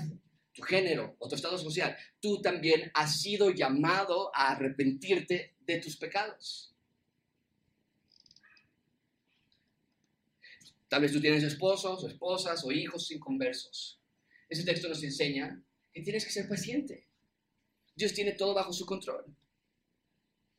tu 0.55 0.63
género 0.63 1.17
o 1.19 1.29
tu 1.29 1.35
estado 1.35 1.59
social, 1.59 1.95
tú 2.19 2.41
también 2.41 2.91
has 2.95 3.21
sido 3.21 3.51
llamado 3.51 4.35
a 4.35 4.53
arrepentirte 4.53 5.55
de 5.61 5.81
tus 5.83 5.99
pecados. 5.99 6.75
Tal 10.89 11.03
vez 11.03 11.13
tú 11.13 11.21
tienes 11.21 11.43
esposos 11.43 12.03
o 12.03 12.09
esposas 12.09 12.65
o 12.65 12.73
hijos 12.73 13.11
inconversos. 13.11 14.01
Ese 14.49 14.65
texto 14.65 14.89
nos 14.89 15.03
enseña 15.03 15.63
que 15.93 16.01
tienes 16.01 16.25
que 16.25 16.33
ser 16.33 16.49
paciente. 16.49 17.07
Dios 17.95 18.15
tiene 18.15 18.33
todo 18.33 18.55
bajo 18.55 18.73
su 18.73 18.87
control. 18.87 19.27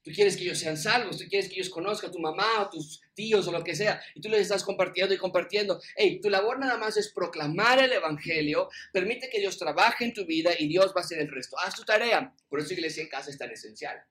Tú 0.08 0.14
quieres 0.14 0.38
que 0.38 0.44
ellos 0.44 0.58
sean 0.58 0.78
salvos, 0.78 1.18
tú 1.18 1.26
quieres 1.28 1.50
que 1.50 1.56
ellos 1.56 1.70
conozcan 1.70 2.10
a 2.10 2.14
tu 2.14 2.20
mamá 2.20 2.62
o 2.62 2.70
tus 2.70 3.02
tíos 3.14 3.46
o 3.46 3.52
lo 3.52 3.62
que 3.62 3.76
sea, 3.76 4.02
y 4.16 4.22
tú 4.22 4.30
les 4.30 4.40
estás 4.40 4.64
compartiendo 4.64 5.14
y 5.14 5.18
compartiendo. 5.18 5.82
Hey, 5.98 6.22
tu 6.22 6.30
labor 6.30 6.60
nada 6.60 6.78
más 6.78 6.96
es 6.96 7.12
proclamar 7.12 7.84
el 7.84 7.92
Evangelio, 7.92 8.70
permite 8.94 9.30
que 9.30 9.42
Dios 9.42 9.58
trabaje 9.58 10.06
en 10.06 10.14
tu 10.14 10.26
vida 10.26 10.52
y 10.58 10.70
Dios 10.70 10.94
va 10.96 11.02
a 11.02 11.04
hacer 11.04 11.20
el 11.20 11.30
resto. 11.30 11.60
Haz 11.60 11.76
tu 11.76 11.84
tarea. 11.84 12.34
Por 12.48 12.62
eso 12.62 12.72
iglesia 12.72 13.04
en 13.04 13.10
casa 13.10 13.30
es 13.30 13.38
tan 13.38 13.52
esencial. 13.52 14.02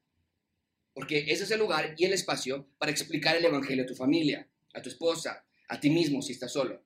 Porque 0.92 1.24
ese 1.28 1.44
es 1.44 1.50
el 1.50 1.60
lugar 1.60 1.94
y 1.96 2.04
el 2.04 2.12
espacio 2.12 2.68
para 2.76 2.92
explicar 2.92 3.34
el 3.34 3.46
Evangelio 3.46 3.84
a 3.84 3.86
tu 3.86 3.94
familia, 3.94 4.46
a 4.74 4.82
tu 4.82 4.90
esposa, 4.90 5.46
a 5.66 5.80
ti 5.80 5.88
mismo 5.88 6.20
si 6.20 6.32
estás 6.32 6.52
solo. 6.52 6.84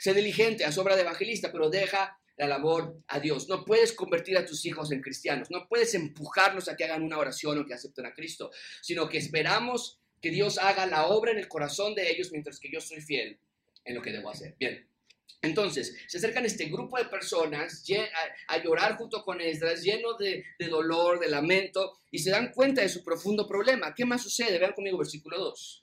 Sé 0.00 0.12
diligente, 0.12 0.64
haz 0.64 0.76
obra 0.76 0.96
de 0.96 1.02
evangelista, 1.02 1.52
pero 1.52 1.70
deja 1.70 2.19
la 2.40 2.48
labor 2.48 3.02
a 3.08 3.20
Dios. 3.20 3.48
No 3.48 3.66
puedes 3.66 3.92
convertir 3.92 4.38
a 4.38 4.46
tus 4.46 4.64
hijos 4.64 4.90
en 4.92 5.02
cristianos, 5.02 5.50
no 5.50 5.68
puedes 5.68 5.92
empujarlos 5.94 6.68
a 6.68 6.76
que 6.76 6.84
hagan 6.84 7.02
una 7.02 7.18
oración 7.18 7.58
o 7.58 7.66
que 7.66 7.74
acepten 7.74 8.06
a 8.06 8.14
Cristo, 8.14 8.50
sino 8.80 9.10
que 9.10 9.18
esperamos 9.18 10.00
que 10.22 10.30
Dios 10.30 10.56
haga 10.56 10.86
la 10.86 11.06
obra 11.06 11.32
en 11.32 11.38
el 11.38 11.48
corazón 11.48 11.94
de 11.94 12.10
ellos 12.10 12.32
mientras 12.32 12.58
que 12.58 12.70
yo 12.72 12.80
soy 12.80 13.02
fiel 13.02 13.38
en 13.84 13.94
lo 13.94 14.00
que 14.00 14.10
debo 14.10 14.30
hacer. 14.30 14.56
Bien. 14.58 14.88
Entonces, 15.42 15.94
se 16.06 16.16
acercan 16.16 16.46
este 16.46 16.66
grupo 16.66 16.96
de 16.96 17.04
personas 17.06 17.84
a, 18.48 18.62
llorar 18.62 18.96
junto 18.96 19.22
con 19.22 19.40
Esdras, 19.40 19.82
lleno 19.82 20.14
de, 20.16 20.44
dolor, 20.70 21.20
de 21.20 21.28
lamento, 21.28 21.98
y 22.10 22.20
se 22.20 22.30
dan 22.30 22.52
cuenta 22.52 22.80
de 22.80 22.88
su 22.88 23.04
profundo 23.04 23.46
problema. 23.46 23.94
¿Qué 23.94 24.06
más 24.06 24.22
sucede? 24.22 24.58
Vean 24.58 24.72
conmigo 24.72 24.96
versículo 24.96 25.38
2. 25.38 25.82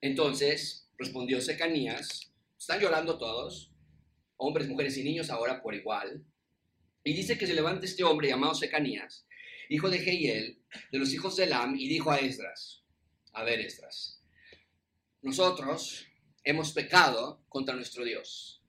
Entonces, 0.00 0.88
respondió 0.98 1.40
Secanías, 1.40 2.32
están 2.58 2.80
llorando 2.80 3.18
todos, 3.18 3.70
hombres, 4.36 4.68
mujeres 4.68 4.96
y 4.96 5.04
niños 5.04 5.30
ahora 5.30 5.62
por 5.62 5.74
igual. 5.74 6.24
Y 7.04 7.12
dice 7.12 7.38
que 7.38 7.46
se 7.46 7.54
levanta 7.54 7.86
este 7.86 8.04
hombre 8.04 8.28
llamado 8.28 8.54
Secanías, 8.54 9.26
hijo 9.68 9.88
de 9.88 9.98
Jehiel, 9.98 10.60
de 10.90 10.98
los 10.98 11.12
hijos 11.12 11.36
de 11.36 11.44
Elam, 11.44 11.76
y 11.76 11.88
dijo 11.88 12.10
a 12.10 12.18
Esdras, 12.18 12.82
a 13.32 13.44
ver 13.44 13.60
Esdras, 13.60 14.22
nosotros 15.22 16.06
hemos 16.42 16.72
pecado 16.72 17.44
contra 17.48 17.74
nuestro 17.74 18.04
Dios, 18.04 18.62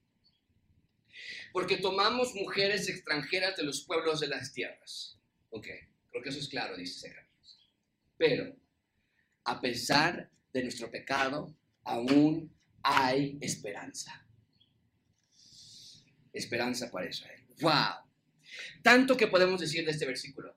porque 1.51 1.77
tomamos 1.77 2.35
mujeres 2.35 2.87
extranjeras 2.89 3.55
de 3.57 3.63
los 3.63 3.83
pueblos 3.85 4.19
de 4.19 4.27
las 4.27 4.53
tierras. 4.53 5.19
Ok, 5.49 5.67
creo 6.09 6.23
que 6.23 6.29
eso 6.29 6.39
es 6.39 6.49
claro, 6.49 6.77
dice 6.77 6.99
Secanías. 6.99 7.71
Pero, 8.17 8.55
a 9.45 9.59
pesar 9.59 10.29
de 10.53 10.63
nuestro 10.63 10.91
pecado, 10.91 11.55
aún 11.83 12.55
hay 12.83 13.37
esperanza 13.41 14.26
esperanza 16.33 16.91
para 16.91 17.09
Israel. 17.09 17.43
¡Wow! 17.61 18.07
Tanto 18.81 19.17
que 19.17 19.27
podemos 19.27 19.59
decir 19.59 19.85
de 19.85 19.91
este 19.91 20.05
versículo. 20.05 20.55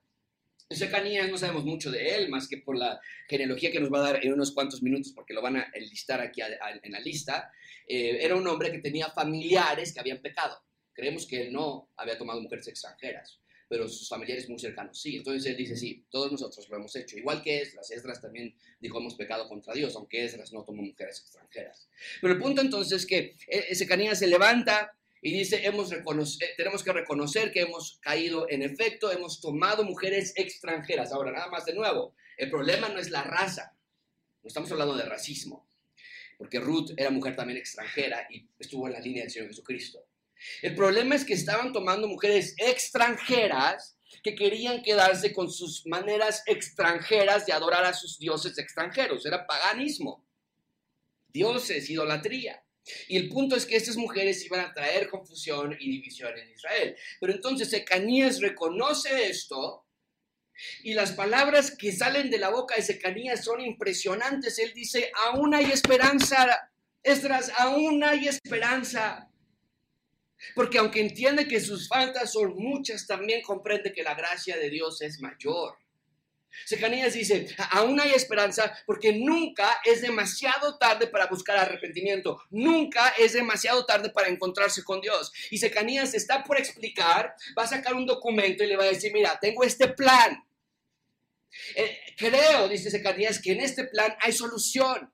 Secanías 0.70 1.28
no 1.28 1.36
sabemos 1.36 1.64
mucho 1.64 1.90
de 1.90 2.14
él, 2.14 2.28
más 2.28 2.46
que 2.46 2.58
por 2.58 2.76
la 2.76 3.00
genealogía 3.28 3.72
que 3.72 3.80
nos 3.80 3.92
va 3.92 3.98
a 3.98 4.12
dar 4.12 4.24
en 4.24 4.32
unos 4.32 4.52
cuantos 4.52 4.82
minutos, 4.82 5.12
porque 5.12 5.34
lo 5.34 5.42
van 5.42 5.56
a 5.56 5.70
enlistar 5.74 6.20
aquí 6.20 6.42
en 6.42 6.92
la 6.92 7.00
lista. 7.00 7.50
Eh, 7.88 8.18
era 8.20 8.36
un 8.36 8.46
hombre 8.46 8.70
que 8.70 8.78
tenía 8.78 9.10
familiares 9.10 9.92
que 9.92 9.98
habían 9.98 10.22
pecado. 10.22 10.62
Creemos 10.92 11.26
que 11.26 11.42
él 11.42 11.52
no 11.52 11.90
había 11.96 12.16
tomado 12.16 12.40
mujeres 12.40 12.68
extranjeras, 12.68 13.40
pero 13.68 13.88
sus 13.88 14.08
familiares 14.08 14.48
muy 14.48 14.60
cercanos 14.60 15.00
sí. 15.00 15.16
Entonces 15.16 15.44
él 15.50 15.56
dice, 15.56 15.76
sí, 15.76 16.04
todos 16.08 16.30
nosotros 16.30 16.68
lo 16.68 16.76
hemos 16.76 16.94
hecho. 16.94 17.18
Igual 17.18 17.42
que 17.42 17.62
Esdras, 17.62 17.90
Esdras 17.90 18.20
también 18.20 18.54
dijo, 18.78 19.00
hemos 19.00 19.16
pecado 19.16 19.48
contra 19.48 19.74
Dios, 19.74 19.96
aunque 19.96 20.24
Esdras 20.24 20.52
no 20.52 20.62
tomó 20.62 20.82
mujeres 20.82 21.18
extranjeras. 21.18 21.88
Pero 22.20 22.34
el 22.34 22.38
punto 22.38 22.60
entonces 22.60 23.00
es 23.00 23.06
que 23.06 23.34
eh, 23.48 23.74
Secanías 23.74 24.20
se 24.20 24.28
levanta, 24.28 24.96
y 25.22 25.32
dice, 25.32 25.66
hemos 25.66 25.92
eh, 25.92 26.02
tenemos 26.56 26.82
que 26.82 26.92
reconocer 26.92 27.52
que 27.52 27.60
hemos 27.60 27.98
caído 28.00 28.46
en 28.48 28.62
efecto, 28.62 29.12
hemos 29.12 29.40
tomado 29.40 29.84
mujeres 29.84 30.32
extranjeras. 30.36 31.12
Ahora, 31.12 31.32
nada 31.32 31.48
más 31.48 31.66
de 31.66 31.74
nuevo, 31.74 32.14
el 32.36 32.50
problema 32.50 32.88
no 32.88 32.98
es 32.98 33.10
la 33.10 33.22
raza, 33.22 33.76
no 34.42 34.48
estamos 34.48 34.72
hablando 34.72 34.96
de 34.96 35.04
racismo, 35.04 35.68
porque 36.38 36.58
Ruth 36.58 36.92
era 36.96 37.10
mujer 37.10 37.36
también 37.36 37.58
extranjera 37.58 38.26
y 38.30 38.48
estuvo 38.58 38.86
en 38.86 38.94
la 38.94 39.00
línea 39.00 39.22
del 39.22 39.30
Señor 39.30 39.48
Jesucristo. 39.48 40.06
El 40.62 40.74
problema 40.74 41.14
es 41.14 41.24
que 41.26 41.34
estaban 41.34 41.70
tomando 41.72 42.08
mujeres 42.08 42.54
extranjeras 42.56 43.98
que 44.22 44.34
querían 44.34 44.82
quedarse 44.82 45.34
con 45.34 45.50
sus 45.50 45.86
maneras 45.86 46.42
extranjeras 46.46 47.44
de 47.44 47.52
adorar 47.52 47.84
a 47.84 47.92
sus 47.92 48.18
dioses 48.18 48.56
extranjeros. 48.58 49.24
Era 49.26 49.46
paganismo, 49.46 50.24
dioses, 51.28 51.88
idolatría. 51.90 52.62
Y 53.08 53.16
el 53.16 53.28
punto 53.28 53.56
es 53.56 53.66
que 53.66 53.76
estas 53.76 53.96
mujeres 53.96 54.44
iban 54.44 54.60
a 54.60 54.72
traer 54.72 55.08
confusión 55.08 55.76
y 55.78 55.90
división 55.90 56.36
en 56.36 56.50
Israel. 56.50 56.96
Pero 57.20 57.32
entonces 57.32 57.72
Ecanías 57.72 58.40
reconoce 58.40 59.28
esto 59.28 59.86
y 60.82 60.94
las 60.94 61.12
palabras 61.12 61.76
que 61.76 61.92
salen 61.92 62.30
de 62.30 62.38
la 62.38 62.50
boca 62.50 62.76
de 62.76 62.92
Ecanías 62.92 63.44
son 63.44 63.60
impresionantes. 63.60 64.58
Él 64.58 64.72
dice, 64.74 65.10
aún 65.26 65.54
hay 65.54 65.66
esperanza, 65.66 66.70
Esdras, 67.02 67.50
aún 67.58 68.02
hay 68.04 68.28
esperanza. 68.28 69.28
Porque 70.54 70.78
aunque 70.78 71.00
entiende 71.00 71.46
que 71.46 71.60
sus 71.60 71.88
faltas 71.88 72.32
son 72.32 72.54
muchas, 72.56 73.06
también 73.06 73.42
comprende 73.42 73.92
que 73.92 74.02
la 74.02 74.14
gracia 74.14 74.56
de 74.56 74.70
Dios 74.70 75.02
es 75.02 75.20
mayor. 75.20 75.76
Secanías 76.64 77.14
dice, 77.14 77.46
aún 77.70 78.00
hay 78.00 78.12
esperanza 78.12 78.76
porque 78.86 79.12
nunca 79.12 79.80
es 79.84 80.02
demasiado 80.02 80.78
tarde 80.78 81.06
para 81.06 81.26
buscar 81.26 81.58
arrepentimiento, 81.58 82.42
nunca 82.50 83.08
es 83.18 83.32
demasiado 83.32 83.86
tarde 83.86 84.10
para 84.10 84.28
encontrarse 84.28 84.82
con 84.84 85.00
Dios. 85.00 85.32
Y 85.50 85.58
Secanías 85.58 86.14
está 86.14 86.44
por 86.44 86.58
explicar, 86.58 87.34
va 87.58 87.64
a 87.64 87.68
sacar 87.68 87.94
un 87.94 88.06
documento 88.06 88.64
y 88.64 88.66
le 88.66 88.76
va 88.76 88.84
a 88.84 88.88
decir, 88.88 89.12
mira, 89.12 89.38
tengo 89.40 89.64
este 89.64 89.88
plan. 89.88 90.44
Eh, 91.74 91.98
creo, 92.16 92.68
dice 92.68 92.90
Secanías, 92.90 93.40
que 93.40 93.52
en 93.52 93.60
este 93.60 93.84
plan 93.84 94.16
hay 94.20 94.32
solución. 94.32 95.12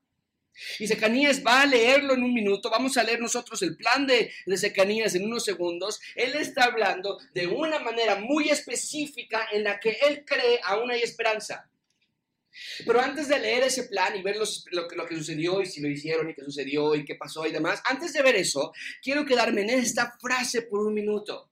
Y 0.79 0.87
Secanías 0.87 1.45
va 1.45 1.63
a 1.63 1.67
leerlo 1.67 2.15
en 2.15 2.23
un 2.23 2.33
minuto. 2.33 2.71
Vamos 2.71 2.97
a 2.97 3.03
leer 3.03 3.21
nosotros 3.21 3.61
el 3.63 3.77
plan 3.77 4.07
de, 4.07 4.33
de 4.45 4.57
Secanías 4.57 5.15
en 5.15 5.25
unos 5.25 5.45
segundos. 5.45 6.01
Él 6.15 6.35
está 6.35 6.65
hablando 6.65 7.19
de 7.35 7.47
una 7.47 7.79
manera 7.79 8.17
muy 8.17 8.49
específica 8.49 9.49
en 9.53 9.65
la 9.65 9.79
que 9.79 9.99
él 10.07 10.25
cree 10.25 10.61
aún 10.65 10.91
hay 10.91 11.03
esperanza. 11.03 11.69
Pero 12.87 13.01
antes 13.01 13.29
de 13.29 13.39
leer 13.39 13.65
ese 13.65 13.85
plan 13.85 14.17
y 14.17 14.23
ver 14.23 14.37
lo, 14.37 14.47
lo 14.73 15.07
que 15.07 15.17
sucedió 15.17 15.61
y 15.61 15.67
si 15.67 15.81
lo 15.81 15.89
hicieron 15.89 16.31
y 16.31 16.35
qué 16.35 16.43
sucedió 16.43 16.95
y 16.95 17.05
qué 17.05 17.15
pasó 17.15 17.47
y 17.47 17.53
demás, 17.53 17.83
antes 17.85 18.13
de 18.13 18.23
ver 18.23 18.37
eso, 18.37 18.73
quiero 19.03 19.25
quedarme 19.25 19.63
en 19.63 19.71
esta 19.71 20.17
frase 20.19 20.63
por 20.63 20.81
un 20.81 20.95
minuto. 20.95 21.51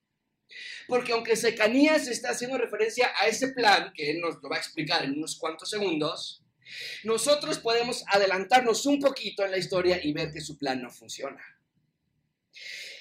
Porque 0.86 1.12
aunque 1.12 1.36
Secanías 1.36 2.08
está 2.08 2.30
haciendo 2.30 2.58
referencia 2.58 3.12
a 3.20 3.26
ese 3.26 3.48
plan, 3.48 3.92
que 3.94 4.10
él 4.10 4.20
nos 4.20 4.42
lo 4.42 4.48
va 4.48 4.56
a 4.56 4.60
explicar 4.60 5.04
en 5.04 5.12
unos 5.12 5.36
cuantos 5.36 5.70
segundos, 5.70 6.43
nosotros 7.04 7.58
podemos 7.58 8.04
adelantarnos 8.08 8.86
un 8.86 9.00
poquito 9.00 9.44
en 9.44 9.50
la 9.50 9.58
historia 9.58 10.00
y 10.02 10.12
ver 10.12 10.32
que 10.32 10.40
su 10.40 10.58
plan 10.58 10.82
no 10.82 10.90
funciona. 10.90 11.42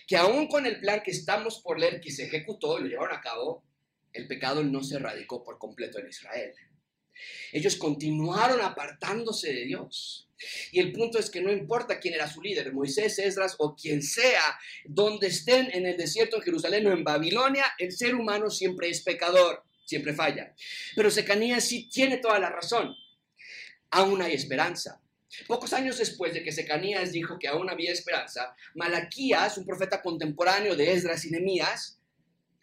Que 0.08 0.17
aún 0.17 0.47
con 0.47 0.65
el 0.65 0.80
plan 0.80 1.02
que 1.04 1.12
estamos 1.12 1.60
por 1.62 1.80
leer 1.80 2.02
que 2.02 2.12
se 2.12 2.26
ejecutó 2.26 2.78
y 2.78 2.84
lo 2.84 2.88
llevaron 2.89 3.17
a 3.17 3.21
cabo, 3.21 3.63
el 4.12 4.28
pecado 4.28 4.63
no 4.63 4.84
se 4.84 4.95
erradicó 4.95 5.43
por 5.43 5.58
completo 5.58 5.99
en 5.99 6.10
Israel. 6.10 6.54
Ellos 7.52 7.76
continuaron 7.76 8.62
apartándose 8.62 9.54
de 9.54 9.65
Dios. 9.65 10.30
Y 10.71 10.80
el 10.80 10.91
punto 10.91 11.19
es 11.19 11.30
que 11.30 11.41
no 11.41 11.52
importa 11.52 11.99
quién 11.99 12.15
era 12.15 12.30
su 12.30 12.41
líder, 12.41 12.73
Moisés, 12.73 13.17
Esdras 13.17 13.56
o 13.60 13.76
quien 13.76 14.02
sea, 14.02 14.60
donde 14.84 15.28
estén 15.28 15.69
en 15.71 15.86
el 15.86 15.95
desierto, 15.95 16.36
en 16.36 16.41
Jerusalén 16.41 16.86
o 16.88 16.91
en 16.91 17.04
Babilonia, 17.04 17.65
el 17.80 17.93
ser 17.93 18.13
humano 18.15 18.49
siempre 18.49 18.89
es 18.89 19.02
pecador, 19.02 19.63
siempre 19.86 20.13
falla. 20.13 20.54
Pero 20.95 21.10
Secanías 21.10 21.63
sí 21.63 21.88
tiene 21.89 22.17
toda 22.17 22.39
la 22.39 22.49
razón 22.49 22.93
aún 23.93 24.21
hay 24.21 24.34
esperanza. 24.34 25.01
Pocos 25.47 25.73
años 25.73 25.97
después 25.97 26.34
de 26.34 26.43
que 26.43 26.51
Secanías 26.51 27.12
dijo 27.12 27.39
que 27.39 27.47
aún 27.47 27.69
había 27.69 27.91
esperanza, 27.91 28.56
Malaquías, 28.75 29.58
un 29.58 29.65
profeta 29.65 30.01
contemporáneo 30.01 30.75
de 30.75 30.91
Esdras 30.91 31.25
y 31.25 31.32
Nehemías, 31.32 31.99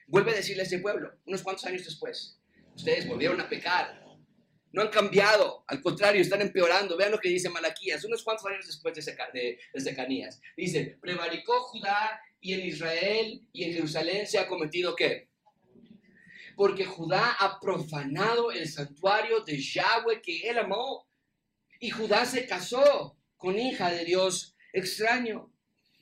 vuelve 0.06 0.32
a 0.32 0.36
decirle 0.36 0.62
a 0.62 0.66
ese 0.66 0.78
pueblo, 0.78 1.12
unos 1.26 1.42
cuantos 1.42 1.64
años 1.64 1.84
después, 1.84 2.38
ustedes 2.76 3.08
volvieron 3.08 3.40
a 3.40 3.48
pecar, 3.48 4.00
no 4.72 4.82
han 4.82 4.88
cambiado, 4.88 5.64
al 5.66 5.80
contrario, 5.82 6.20
están 6.20 6.42
empeorando. 6.42 6.96
Vean 6.96 7.10
lo 7.10 7.18
que 7.18 7.28
dice 7.28 7.48
Malaquías, 7.48 8.04
unos 8.04 8.22
cuantos 8.22 8.46
años 8.46 8.66
después 8.66 8.94
de, 8.94 9.58
Secanías. 9.80 10.40
Dice, 10.56 10.96
prevaricó 11.00 11.60
Judá 11.62 12.20
y 12.40 12.54
en 12.54 12.66
Israel 12.66 13.42
y 13.52 13.64
en 13.64 13.72
Jerusalén 13.74 14.26
se 14.26 14.38
ha 14.38 14.46
cometido 14.46 14.94
qué? 14.94 15.28
Porque 16.54 16.84
Judá 16.84 17.32
ha 17.40 17.58
profanado 17.58 18.52
el 18.52 18.68
santuario 18.68 19.40
de 19.40 19.60
Yahweh 19.60 20.22
que 20.22 20.48
él 20.48 20.58
amó 20.58 21.09
y 21.80 21.90
Judá 21.90 22.26
se 22.26 22.46
casó 22.46 23.16
con 23.38 23.58
hija 23.58 23.90
de 23.90 24.04
Dios 24.04 24.54
extraño. 24.72 25.50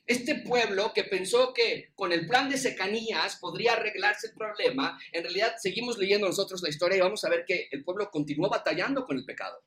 Este 0.05 0.35
pueblo 0.35 0.91
que 0.93 1.05
pensó 1.05 1.53
que 1.53 1.91
con 1.95 2.11
el 2.11 2.27
plan 2.27 2.49
de 2.49 2.57
Secanías 2.57 3.37
podría 3.37 3.73
arreglarse 3.73 4.27
el 4.27 4.33
problema, 4.33 4.99
en 5.11 5.23
realidad 5.23 5.55
seguimos 5.57 5.97
leyendo 5.97 6.27
nosotros 6.27 6.61
la 6.61 6.69
historia 6.69 6.97
y 6.97 7.01
vamos 7.01 7.23
a 7.23 7.29
ver 7.29 7.45
que 7.45 7.69
el 7.71 7.83
pueblo 7.83 8.09
continuó 8.11 8.49
batallando 8.49 9.05
con 9.05 9.17
el 9.17 9.25
pecado. 9.25 9.63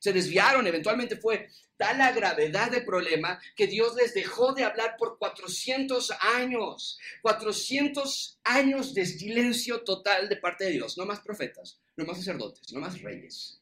Se 0.00 0.12
desviaron, 0.12 0.66
eventualmente 0.66 1.16
fue 1.16 1.48
tal 1.76 1.98
la 1.98 2.12
gravedad 2.12 2.70
del 2.70 2.84
problema 2.84 3.40
que 3.56 3.66
Dios 3.66 3.96
les 3.96 4.14
dejó 4.14 4.52
de 4.52 4.64
hablar 4.64 4.96
por 4.96 5.18
400 5.18 6.12
años. 6.36 6.98
400 7.22 8.38
años 8.44 8.94
de 8.94 9.06
silencio 9.06 9.82
total 9.82 10.28
de 10.28 10.36
parte 10.36 10.64
de 10.64 10.72
Dios. 10.72 10.98
No 10.98 11.06
más 11.06 11.20
profetas, 11.20 11.80
no 11.96 12.04
más 12.04 12.18
sacerdotes, 12.18 12.72
no 12.72 12.80
más 12.80 13.00
reyes. 13.00 13.60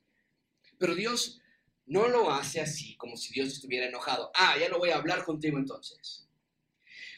Pero 0.79 0.95
Dios 0.95 1.41
no 1.87 2.09
lo 2.09 2.31
hace 2.31 2.61
así, 2.61 2.97
como 2.97 3.17
si 3.17 3.33
Dios 3.33 3.53
estuviera 3.53 3.87
enojado. 3.87 4.31
Ah, 4.35 4.57
ya 4.61 4.69
no 4.69 4.79
voy 4.79 4.91
a 4.91 4.97
hablar 4.97 5.25
contigo 5.25 5.59
entonces. 5.59 6.29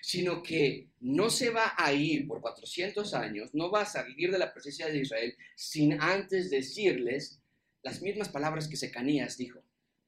Sino 0.02 0.42
que 0.42 0.88
no 1.00 1.30
se 1.30 1.50
va 1.50 1.74
a 1.76 1.92
ir 1.92 2.26
por 2.26 2.40
400 2.40 3.14
años, 3.14 3.54
no 3.54 3.70
va 3.70 3.82
a 3.82 3.86
salir 3.86 4.30
de 4.30 4.38
la 4.38 4.52
presencia 4.52 4.86
de 4.88 4.98
Israel 4.98 5.36
sin 5.56 6.00
antes 6.00 6.50
decirles 6.50 7.40
las 7.82 8.02
mismas 8.02 8.28
palabras 8.28 8.68
que 8.68 8.76
Secanías 8.76 9.36
dijo. 9.36 9.62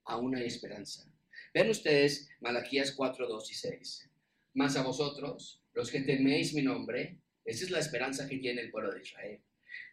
Aún 0.04 0.34
hay 0.36 0.46
esperanza. 0.46 1.10
Ven 1.52 1.70
ustedes 1.70 2.28
Malaquías 2.40 2.92
4, 2.92 3.28
2 3.28 3.50
y 3.50 3.54
6. 3.54 4.10
Más 4.54 4.76
a 4.76 4.82
vosotros, 4.82 5.62
los 5.72 5.90
que 5.90 6.00
teméis 6.00 6.54
mi 6.54 6.62
nombre, 6.62 7.18
esa 7.44 7.64
es 7.64 7.70
la 7.70 7.78
esperanza 7.78 8.28
que 8.28 8.38
tiene 8.38 8.60
el 8.60 8.70
pueblo 8.70 8.92
de 8.92 9.00
Israel. 9.00 9.40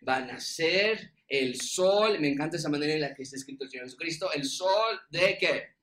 Van 0.02 0.30
a 0.30 0.40
ser 0.40 1.14
el 1.28 1.60
sol, 1.60 2.20
me 2.20 2.30
encanta 2.30 2.58
esa 2.58 2.70
manera 2.70 2.94
en 2.94 3.02
la 3.02 3.14
que 3.14 3.24
está 3.24 3.36
escrito 3.36 3.64
el 3.64 3.70
Señor 3.70 3.86
Jesucristo, 3.86 4.32
el 4.32 4.46
sol 4.46 5.00
de 5.10 5.38
qué? 5.40 5.78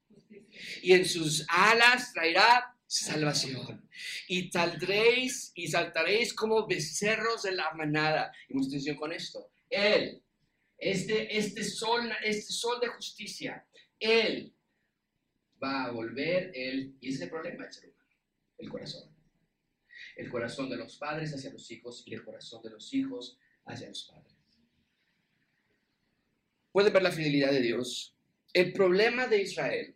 Y 0.83 0.93
en 0.93 1.05
sus 1.05 1.45
alas 1.49 2.13
traerá 2.13 2.75
salvación. 2.87 3.89
Y 4.29 4.51
saldréis 4.51 5.53
y 5.55 5.69
saltaréis 5.69 6.33
como 6.33 6.67
becerros 6.67 7.43
de 7.43 7.53
la 7.53 7.73
manada. 7.75 8.33
Y 8.49 8.55
mucha 8.55 8.69
atención 8.69 8.97
con 8.97 9.13
esto. 9.13 9.51
Él, 9.69 10.23
este, 10.79 11.37
este, 11.37 11.65
sol, 11.65 12.11
este 12.23 12.53
sol 12.53 12.81
de 12.81 12.89
justicia, 12.89 13.67
Él 13.99 14.55
va 15.63 15.85
a 15.85 15.91
volver, 15.91 16.53
Él, 16.55 16.97
y 17.01 17.09
ese 17.09 17.17
es 17.17 17.23
el 17.23 17.31
problema 17.31 17.65
del 17.65 17.73
ser 17.73 17.91
humano, 17.91 18.11
el 18.59 18.69
corazón. 18.69 19.15
El 20.17 20.31
corazón 20.31 20.71
de 20.71 20.77
los 20.77 20.97
padres 20.97 21.35
hacia 21.35 21.53
los 21.53 21.69
hijos 21.71 22.05
y 22.07 22.15
el 22.15 22.23
corazón 22.23 22.63
de 22.63 22.71
los 22.71 22.93
hijos 22.95 23.39
hacia 23.67 23.89
los 23.89 24.05
padres. 24.05 24.35
Puede 26.73 26.91
ver 26.91 27.03
la 27.03 27.13
fidelidad 27.13 27.53
de 27.53 27.61
Dios. 27.61 28.15
El 28.53 28.73
problema 28.73 29.27
de 29.27 29.43
Israel 29.43 29.95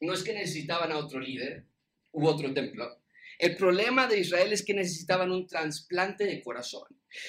no 0.00 0.12
es 0.12 0.22
que 0.22 0.32
necesitaban 0.32 0.92
a 0.92 0.98
otro 0.98 1.20
líder 1.20 1.64
u 2.12 2.26
otro 2.26 2.52
templo. 2.52 3.00
El 3.38 3.56
problema 3.56 4.06
de 4.06 4.18
Israel 4.18 4.52
es 4.52 4.62
que 4.62 4.74
necesitaban 4.74 5.30
un 5.30 5.46
trasplante 5.46 6.24
de 6.24 6.42
corazón. 6.42 6.84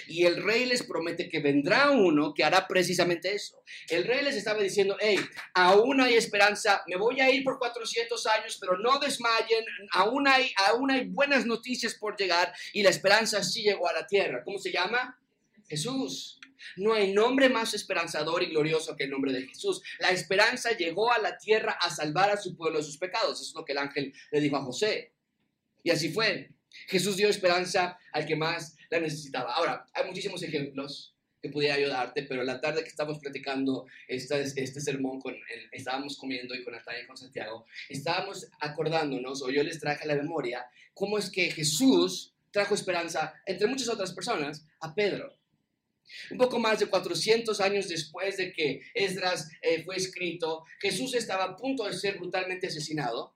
Y 0.08 0.26
el 0.26 0.44
rey 0.44 0.66
les 0.66 0.84
promete 0.84 1.30
que 1.30 1.40
vendrá 1.40 1.90
uno 1.92 2.34
que 2.34 2.44
hará 2.44 2.68
precisamente 2.68 3.34
eso. 3.34 3.64
El 3.90 4.04
rey 4.04 4.22
les 4.24 4.36
estaba 4.36 4.62
diciendo, 4.62 4.98
hey, 5.00 5.18
aún 5.54 6.02
hay 6.02 6.16
esperanza, 6.16 6.84
me 6.88 6.98
voy 6.98 7.22
a 7.22 7.32
ir 7.32 7.44
por 7.44 7.58
400 7.58 8.28
años, 8.28 8.58
pero 8.60 8.78
no 8.78 9.00
desmayen, 9.00 9.64
aún 9.94 10.28
hay, 10.28 10.52
aún 10.68 10.92
hay 10.92 11.06
buenas 11.06 11.46
noticias 11.46 11.96
por 11.96 12.18
llegar 12.18 12.54
y 12.74 12.84
la 12.84 12.90
esperanza 12.90 13.42
sí 13.44 13.64
llegó 13.64 13.88
a 13.88 13.94
la 13.94 14.06
tierra. 14.06 14.44
¿Cómo 14.44 14.60
se 14.60 14.72
llama? 14.72 15.18
Jesús. 15.72 16.38
No 16.76 16.94
hay 16.94 17.14
nombre 17.14 17.48
más 17.48 17.74
esperanzador 17.74 18.44
y 18.44 18.48
glorioso 18.48 18.96
que 18.96 19.06
el 19.06 19.10
nombre 19.10 19.32
de 19.32 19.48
Jesús. 19.48 19.82
La 20.00 20.10
esperanza 20.10 20.76
llegó 20.76 21.12
a 21.12 21.18
la 21.18 21.38
tierra 21.38 21.78
a 21.80 21.90
salvar 21.90 22.30
a 22.30 22.38
su 22.38 22.56
pueblo 22.58 22.80
de 22.80 22.84
sus 22.84 22.98
pecados. 22.98 23.40
Eso 23.40 23.50
es 23.50 23.56
lo 23.56 23.64
que 23.64 23.72
el 23.72 23.78
ángel 23.78 24.14
le 24.32 24.42
dijo 24.42 24.58
a 24.58 24.66
José. 24.66 25.14
Y 25.82 25.90
así 25.90 26.12
fue. 26.12 26.52
Jesús 26.88 27.16
dio 27.16 27.30
esperanza 27.30 27.98
al 28.12 28.26
que 28.26 28.36
más 28.36 28.76
la 28.90 29.00
necesitaba. 29.00 29.54
Ahora, 29.54 29.86
hay 29.94 30.06
muchísimos 30.06 30.44
ejemplos 30.44 31.16
que 31.42 31.50
pudiera 31.50 31.76
ayudarte, 31.76 32.24
pero 32.24 32.44
la 32.44 32.60
tarde 32.60 32.84
que 32.84 32.90
estamos 32.90 33.18
platicando 33.18 33.88
este 34.08 34.82
sermón, 34.82 35.20
con 35.20 35.36
estábamos 35.72 36.18
comiendo 36.18 36.54
y 36.54 36.64
con 36.64 36.74
Natalia 36.74 37.04
y 37.04 37.08
con 37.08 37.18
Santiago, 37.18 37.66
estábamos 37.90 38.48
acordándonos, 38.60 39.42
o 39.42 39.50
yo 39.50 39.64
les 39.64 39.80
traje 39.80 40.04
a 40.04 40.08
la 40.08 40.16
memoria, 40.16 40.66
cómo 40.94 41.18
es 41.18 41.32
que 41.32 41.50
Jesús 41.50 42.36
trajo 42.52 42.76
esperanza, 42.76 43.34
entre 43.46 43.68
muchas 43.68 43.90
otras 43.90 44.14
personas, 44.14 44.68
a 44.82 44.94
Pedro. 44.94 45.41
Un 46.30 46.38
poco 46.38 46.60
más 46.60 46.80
de 46.80 46.88
400 46.88 47.60
años 47.62 47.88
después 47.88 48.38
de 48.38 48.52
que 48.52 48.82
Esdras 48.94 49.50
eh, 49.62 49.84
fue 49.84 49.96
escrito, 49.96 50.66
Jesús 50.80 51.14
estaba 51.16 51.46
a 51.46 51.56
punto 51.56 51.86
de 51.86 51.94
ser 51.94 52.18
brutalmente 52.18 52.68
asesinado. 52.68 53.36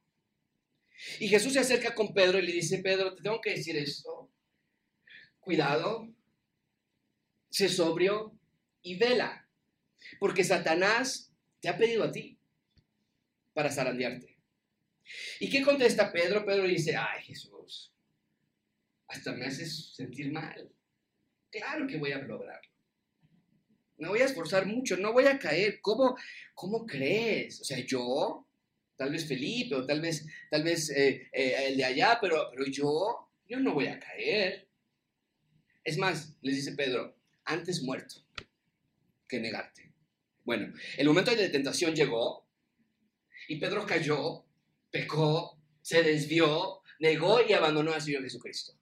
Y 1.19 1.27
Jesús 1.27 1.53
se 1.53 1.59
acerca 1.59 1.93
con 1.93 2.13
Pedro 2.13 2.39
y 2.39 2.45
le 2.45 2.53
dice, 2.53 2.79
Pedro, 2.79 3.15
te 3.15 3.23
tengo 3.23 3.41
que 3.41 3.51
decir 3.51 3.75
esto. 3.77 4.29
Cuidado, 5.39 6.07
sé 7.49 7.69
sobrio 7.69 8.37
y 8.81 8.97
vela, 8.97 9.47
porque 10.19 10.43
Satanás 10.43 11.31
te 11.59 11.69
ha 11.69 11.77
pedido 11.77 12.03
a 12.03 12.11
ti 12.11 12.37
para 13.53 13.71
zarandearte. 13.71 14.37
¿Y 15.39 15.49
qué 15.49 15.61
contesta 15.61 16.11
Pedro? 16.11 16.45
Pedro 16.45 16.67
dice, 16.67 16.95
ay 16.95 17.23
Jesús, 17.23 17.93
hasta 19.07 19.33
me 19.33 19.45
haces 19.45 19.93
sentir 19.93 20.31
mal. 20.31 20.74
Claro 21.55 21.87
que 21.87 21.97
voy 21.97 22.11
a 22.11 22.17
lograrlo. 22.17 22.69
Me 23.97 24.09
voy 24.09 24.19
a 24.19 24.25
esforzar 24.25 24.65
mucho, 24.65 24.97
no 24.97 25.13
voy 25.13 25.25
a 25.25 25.39
caer. 25.39 25.79
¿Cómo, 25.79 26.17
cómo 26.53 26.85
crees? 26.85 27.61
O 27.61 27.63
sea, 27.63 27.79
yo, 27.79 28.45
tal 28.97 29.11
vez 29.11 29.25
Felipe, 29.25 29.75
o 29.75 29.85
tal 29.85 30.01
vez, 30.01 30.25
tal 30.51 30.63
vez 30.63 30.89
eh, 30.89 31.29
eh, 31.31 31.67
el 31.67 31.77
de 31.77 31.85
allá, 31.85 32.17
pero, 32.19 32.49
pero 32.51 32.65
yo, 32.65 33.29
yo 33.47 33.59
no 33.61 33.73
voy 33.73 33.87
a 33.87 33.97
caer. 33.97 34.67
Es 35.85 35.97
más, 35.97 36.35
les 36.41 36.57
dice 36.57 36.73
Pedro, 36.73 37.15
antes 37.45 37.81
muerto 37.81 38.15
que 39.29 39.39
negarte. 39.39 39.93
Bueno, 40.43 40.73
el 40.97 41.07
momento 41.07 41.33
de 41.33 41.47
tentación 41.47 41.95
llegó 41.95 42.45
y 43.47 43.59
Pedro 43.59 43.85
cayó, 43.85 44.43
pecó, 44.91 45.57
se 45.81 46.03
desvió, 46.03 46.81
negó 46.99 47.39
y 47.47 47.53
abandonó 47.53 47.93
al 47.93 48.01
Señor 48.01 48.23
Jesucristo. 48.23 48.73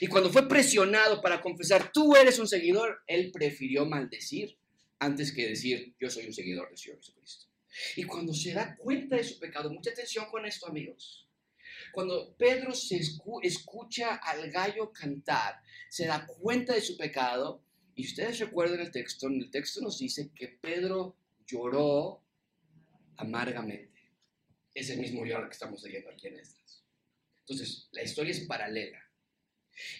Y 0.00 0.06
cuando 0.06 0.30
fue 0.30 0.48
presionado 0.48 1.20
para 1.20 1.40
confesar, 1.40 1.92
tú 1.92 2.16
eres 2.16 2.38
un 2.38 2.48
seguidor, 2.48 3.02
él 3.06 3.30
prefirió 3.32 3.86
maldecir 3.86 4.58
antes 4.98 5.32
que 5.32 5.48
decir, 5.48 5.94
yo 6.00 6.10
soy 6.10 6.26
un 6.26 6.32
seguidor 6.32 6.68
del 6.68 6.78
Señor 6.78 6.98
Jesucristo. 6.98 7.46
Y 7.96 8.04
cuando 8.04 8.34
se 8.34 8.52
da 8.52 8.76
cuenta 8.76 9.16
de 9.16 9.24
su 9.24 9.38
pecado, 9.38 9.70
mucha 9.70 9.90
atención 9.90 10.26
con 10.30 10.44
esto, 10.44 10.66
amigos. 10.66 11.28
Cuando 11.92 12.34
Pedro 12.36 12.74
se 12.74 13.00
escucha 13.42 14.16
al 14.16 14.50
gallo 14.50 14.92
cantar, 14.92 15.60
se 15.88 16.06
da 16.06 16.26
cuenta 16.26 16.74
de 16.74 16.80
su 16.80 16.96
pecado, 16.96 17.62
y 17.94 18.04
ustedes 18.04 18.38
recuerdan 18.38 18.80
el 18.80 18.90
texto, 18.90 19.26
en 19.26 19.42
el 19.42 19.50
texto 19.50 19.80
nos 19.80 19.98
dice 19.98 20.30
que 20.34 20.48
Pedro 20.48 21.16
lloró 21.46 22.22
amargamente. 23.16 24.12
Es 24.74 24.90
el 24.90 24.98
mismo 24.98 25.24
lloro 25.24 25.48
que 25.48 25.54
estamos 25.54 25.82
leyendo 25.82 26.10
aquí 26.10 26.28
en 26.28 26.38
Esdras. 26.38 26.84
Entonces, 27.40 27.88
la 27.92 28.02
historia 28.02 28.30
es 28.30 28.40
paralela. 28.40 29.07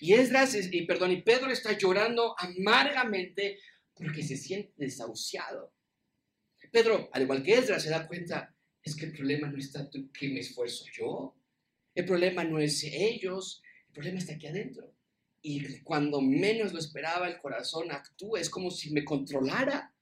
Y 0.00 0.14
Esdras, 0.14 0.54
y 0.54 0.82
perdón, 0.82 1.12
y 1.12 1.22
Pedro 1.22 1.50
está 1.50 1.76
llorando 1.76 2.34
amargamente 2.38 3.58
porque 3.94 4.22
se 4.22 4.36
siente 4.36 4.72
desahuciado. 4.76 5.72
Pedro, 6.70 7.08
al 7.12 7.22
igual 7.22 7.42
que 7.42 7.54
Esdras, 7.54 7.82
se 7.82 7.90
da 7.90 8.06
cuenta, 8.06 8.54
es 8.82 8.94
que 8.94 9.06
el 9.06 9.12
problema 9.12 9.48
no 9.48 9.58
está 9.58 9.88
en 9.92 10.10
que 10.10 10.28
me 10.28 10.40
esfuerzo 10.40 10.84
yo. 10.92 11.34
El 11.94 12.04
problema 12.04 12.44
no 12.44 12.58
es 12.58 12.84
ellos, 12.84 13.62
el 13.88 13.92
problema 13.92 14.18
está 14.18 14.34
aquí 14.34 14.46
adentro. 14.46 14.94
Y 15.42 15.80
cuando 15.80 16.20
menos 16.20 16.72
lo 16.72 16.78
esperaba, 16.78 17.28
el 17.28 17.38
corazón 17.38 17.90
actúa, 17.90 18.40
es 18.40 18.50
como 18.50 18.70
si 18.70 18.90
me 18.90 19.04
controlara. 19.04 19.92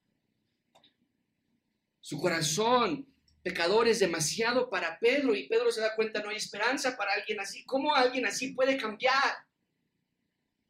Su 2.01 2.21
corazón 2.21 3.07
pecador 3.43 3.87
es 3.87 4.01
demasiado 4.01 4.69
para 4.69 4.99
Pedro 4.99 5.35
y 5.35 5.49
Pedro 5.49 5.71
se 5.71 5.81
da 5.81 5.95
cuenta, 5.95 6.21
no 6.21 6.31
hay 6.31 6.37
esperanza 6.37 6.97
para 6.97 7.13
alguien 7.13 7.39
así. 7.39 7.65
¿Cómo 7.65 7.95
alguien 7.95 8.27
así 8.27 8.53
puede 8.53 8.77
cambiar? 8.77 9.46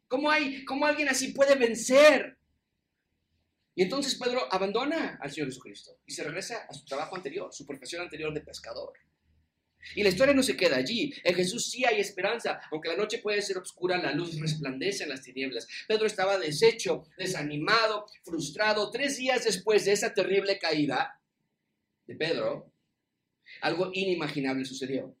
¿Cómo, 0.07 0.31
hay, 0.31 0.63
cómo 0.65 0.85
alguien 0.85 1.09
así 1.09 1.33
puede 1.33 1.55
vencer? 1.55 2.37
Y 3.75 3.83
entonces 3.83 4.15
Pedro 4.15 4.41
abandona 4.51 5.19
al 5.21 5.31
Señor 5.31 5.49
Jesucristo 5.49 5.99
y 6.05 6.11
se 6.11 6.23
regresa 6.23 6.65
a 6.67 6.73
su 6.73 6.83
trabajo 6.85 7.15
anterior, 7.15 7.53
su 7.53 7.65
profesión 7.65 8.01
anterior 8.01 8.33
de 8.33 8.41
pescador. 8.41 8.93
Y 9.95 10.03
la 10.03 10.09
historia 10.09 10.33
no 10.33 10.43
se 10.43 10.57
queda 10.57 10.77
allí. 10.77 11.13
En 11.23 11.35
Jesús 11.35 11.69
sí 11.69 11.85
hay 11.85 11.99
esperanza. 11.99 12.59
Aunque 12.71 12.89
la 12.89 12.97
noche 12.97 13.19
puede 13.19 13.41
ser 13.41 13.57
oscura, 13.57 13.97
la 13.97 14.11
luz 14.11 14.39
resplandece 14.39 15.03
en 15.03 15.09
las 15.09 15.21
tinieblas. 15.21 15.67
Pedro 15.87 16.05
estaba 16.05 16.37
deshecho, 16.37 17.05
desanimado, 17.17 18.05
frustrado. 18.23 18.91
Tres 18.91 19.17
días 19.17 19.45
después 19.45 19.85
de 19.85 19.93
esa 19.93 20.13
terrible 20.13 20.57
caída 20.59 21.21
de 22.05 22.15
Pedro, 22.15 22.71
algo 23.61 23.91
inimaginable 23.93 24.65
sucedió. 24.65 25.15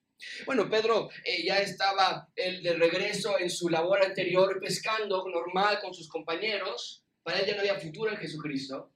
Bueno, 0.45 0.69
Pedro 0.69 1.09
eh, 1.23 1.43
ya 1.45 1.59
estaba 1.59 2.29
el 2.35 2.63
de 2.63 2.73
regreso 2.73 3.39
en 3.39 3.49
su 3.49 3.69
labor 3.69 4.03
anterior 4.03 4.59
pescando 4.59 5.27
normal 5.27 5.79
con 5.79 5.93
sus 5.93 6.09
compañeros. 6.09 7.03
Para 7.23 7.39
él 7.39 7.45
ya 7.45 7.53
no 7.55 7.59
había 7.61 7.79
futuro 7.79 8.11
en 8.11 8.17
Jesucristo. 8.17 8.93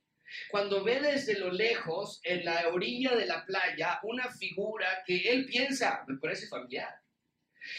Cuando 0.50 0.84
ve 0.84 1.02
desde 1.02 1.38
lo 1.38 1.52
lejos, 1.52 2.22
en 2.24 2.46
la 2.46 2.68
orilla 2.70 3.16
de 3.16 3.26
la 3.26 3.46
playa, 3.46 4.00
una 4.04 4.32
figura 4.32 5.04
que 5.06 5.30
él 5.30 5.46
piensa, 5.46 6.04
me 6.08 6.18
parece 6.18 6.48
familiar. 6.48 6.96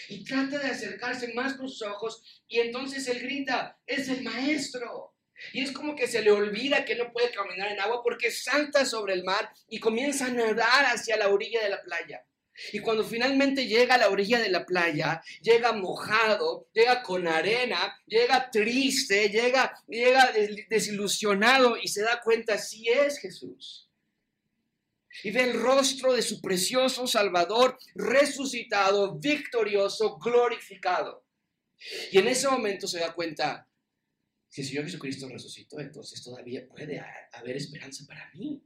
Y 0.09 0.23
trata 0.23 0.59
de 0.59 0.71
acercarse 0.71 1.33
más 1.35 1.55
con 1.55 1.69
sus 1.69 1.83
ojos 1.83 2.43
y 2.47 2.61
entonces 2.61 3.09
él 3.09 3.21
grita, 3.21 3.81
es 3.87 4.09
el 4.09 4.23
maestro. 4.23 5.17
Y 5.53 5.63
es 5.63 5.73
como 5.73 5.97
que 5.97 6.07
se 6.07 6.23
le 6.23 6.31
olvida 6.31 6.85
que 6.85 6.95
no 6.95 7.13
puede 7.13 7.33
caminar 7.33 7.73
en 7.73 7.81
agua 7.81 8.03
porque 8.05 8.31
salta 8.31 8.85
sobre 8.85 9.15
el 9.15 9.25
mar 9.25 9.51
y 9.69 9.81
comienza 9.81 10.27
a 10.27 10.31
nadar 10.31 10.85
hacia 10.87 11.17
la 11.17 11.29
orilla 11.29 11.63
de 11.63 11.71
la 11.71 11.83
playa. 11.83 12.25
Y 12.73 12.81
cuando 12.81 13.05
finalmente 13.05 13.67
llega 13.67 13.95
a 13.95 13.99
la 13.99 14.11
orilla 14.11 14.39
de 14.39 14.51
la 14.51 14.67
playa, 14.67 15.23
llega 15.41 15.73
mojado, 15.73 16.69
llega 16.73 17.03
con 17.03 17.27
arena, 17.27 17.99
llega 18.07 18.51
triste, 18.51 19.29
llega, 19.31 19.75
llega 19.89 20.33
desilusionado 20.69 21.77
y 21.77 21.89
se 21.89 22.03
da 22.03 22.21
cuenta 22.23 22.59
si 22.59 22.89
es 22.89 23.19
Jesús. 23.19 23.89
Y 25.25 25.31
ve 25.31 25.43
el 25.43 25.61
rostro 25.61 26.13
de 26.13 26.23
su 26.23 26.41
precioso 26.41 27.07
Salvador 27.07 27.79
resucitado, 27.95 29.15
victorioso, 29.19 30.19
glorificado. 30.19 31.25
Y 32.11 32.19
en 32.19 32.29
ese 32.29 32.49
momento 32.49 32.87
se 32.87 33.01
da 33.01 33.13
cuenta, 33.13 33.69
si 34.49 34.61
el 34.61 34.67
Señor 34.67 34.85
Jesucristo 34.85 35.29
resucitó, 35.29 35.81
entonces 35.81 36.23
todavía 36.23 36.67
puede 36.69 37.03
haber 37.33 37.57
esperanza 37.57 38.05
para 38.07 38.31
mí. 38.35 38.63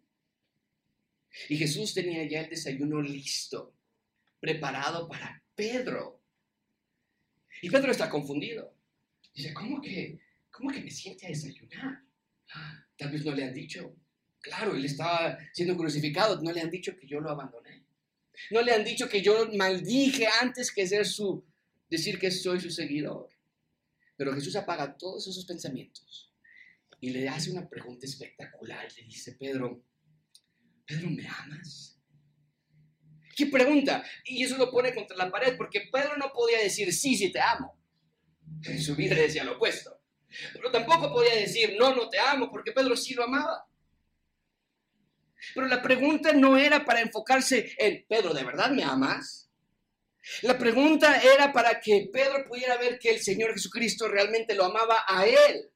Y 1.48 1.56
Jesús 1.56 1.94
tenía 1.94 2.26
ya 2.28 2.40
el 2.42 2.50
desayuno 2.50 3.00
listo 3.00 3.75
preparado 4.40 5.08
para 5.08 5.42
Pedro. 5.54 6.22
Y 7.62 7.70
Pedro 7.70 7.90
está 7.90 8.10
confundido. 8.10 8.74
Dice, 9.34 9.52
¿cómo 9.54 9.80
que, 9.80 10.18
cómo 10.50 10.70
que 10.70 10.80
me 10.80 10.90
siente 10.90 11.26
a 11.26 11.30
desayunar? 11.30 12.02
Tal 12.96 13.10
vez 13.10 13.24
no 13.24 13.34
le 13.34 13.44
han 13.44 13.54
dicho. 13.54 13.94
Claro, 14.40 14.76
él 14.76 14.84
estaba 14.84 15.38
siendo 15.52 15.76
crucificado. 15.76 16.40
No 16.40 16.52
le 16.52 16.60
han 16.60 16.70
dicho 16.70 16.96
que 16.96 17.06
yo 17.06 17.20
lo 17.20 17.30
abandoné. 17.30 17.84
No 18.50 18.62
le 18.62 18.72
han 18.72 18.84
dicho 18.84 19.08
que 19.08 19.22
yo 19.22 19.50
maldije 19.54 20.26
antes 20.40 20.70
que 20.70 20.86
ser 20.86 21.06
su, 21.06 21.44
decir 21.88 22.18
que 22.18 22.30
soy 22.30 22.60
su 22.60 22.70
seguidor. 22.70 23.28
Pero 24.16 24.34
Jesús 24.34 24.56
apaga 24.56 24.96
todos 24.96 25.26
esos 25.26 25.44
pensamientos 25.44 26.32
y 27.00 27.10
le 27.10 27.28
hace 27.28 27.50
una 27.50 27.68
pregunta 27.68 28.06
espectacular. 28.06 28.86
Le 28.96 29.04
dice, 29.04 29.32
Pedro, 29.32 29.82
Pedro, 30.86 31.10
¿me 31.10 31.26
amas? 31.26 31.95
¿Qué 33.36 33.46
pregunta? 33.46 34.02
Y 34.24 34.42
eso 34.42 34.56
lo 34.56 34.70
pone 34.70 34.94
contra 34.94 35.14
la 35.14 35.30
pared, 35.30 35.58
porque 35.58 35.82
Pedro 35.92 36.16
no 36.16 36.32
podía 36.32 36.58
decir, 36.58 36.90
sí, 36.94 37.14
sí 37.14 37.30
te 37.30 37.38
amo. 37.38 37.78
En 38.64 38.80
su 38.82 38.96
vida 38.96 39.14
decía 39.14 39.44
lo 39.44 39.56
opuesto. 39.56 40.00
Pero 40.54 40.70
tampoco 40.70 41.12
podía 41.12 41.34
decir, 41.34 41.76
no, 41.78 41.94
no 41.94 42.08
te 42.08 42.18
amo, 42.18 42.50
porque 42.50 42.72
Pedro 42.72 42.96
sí 42.96 43.12
lo 43.12 43.24
amaba. 43.24 43.66
Pero 45.54 45.66
la 45.66 45.82
pregunta 45.82 46.32
no 46.32 46.56
era 46.56 46.86
para 46.86 47.02
enfocarse 47.02 47.74
en, 47.76 48.06
Pedro, 48.08 48.32
¿de 48.32 48.42
verdad 48.42 48.70
me 48.70 48.82
amas? 48.82 49.50
La 50.40 50.56
pregunta 50.56 51.20
era 51.20 51.52
para 51.52 51.78
que 51.78 52.08
Pedro 52.10 52.42
pudiera 52.48 52.78
ver 52.78 52.98
que 52.98 53.10
el 53.10 53.20
Señor 53.20 53.52
Jesucristo 53.52 54.08
realmente 54.08 54.54
lo 54.54 54.64
amaba 54.64 55.04
a 55.06 55.26
él. 55.26 55.70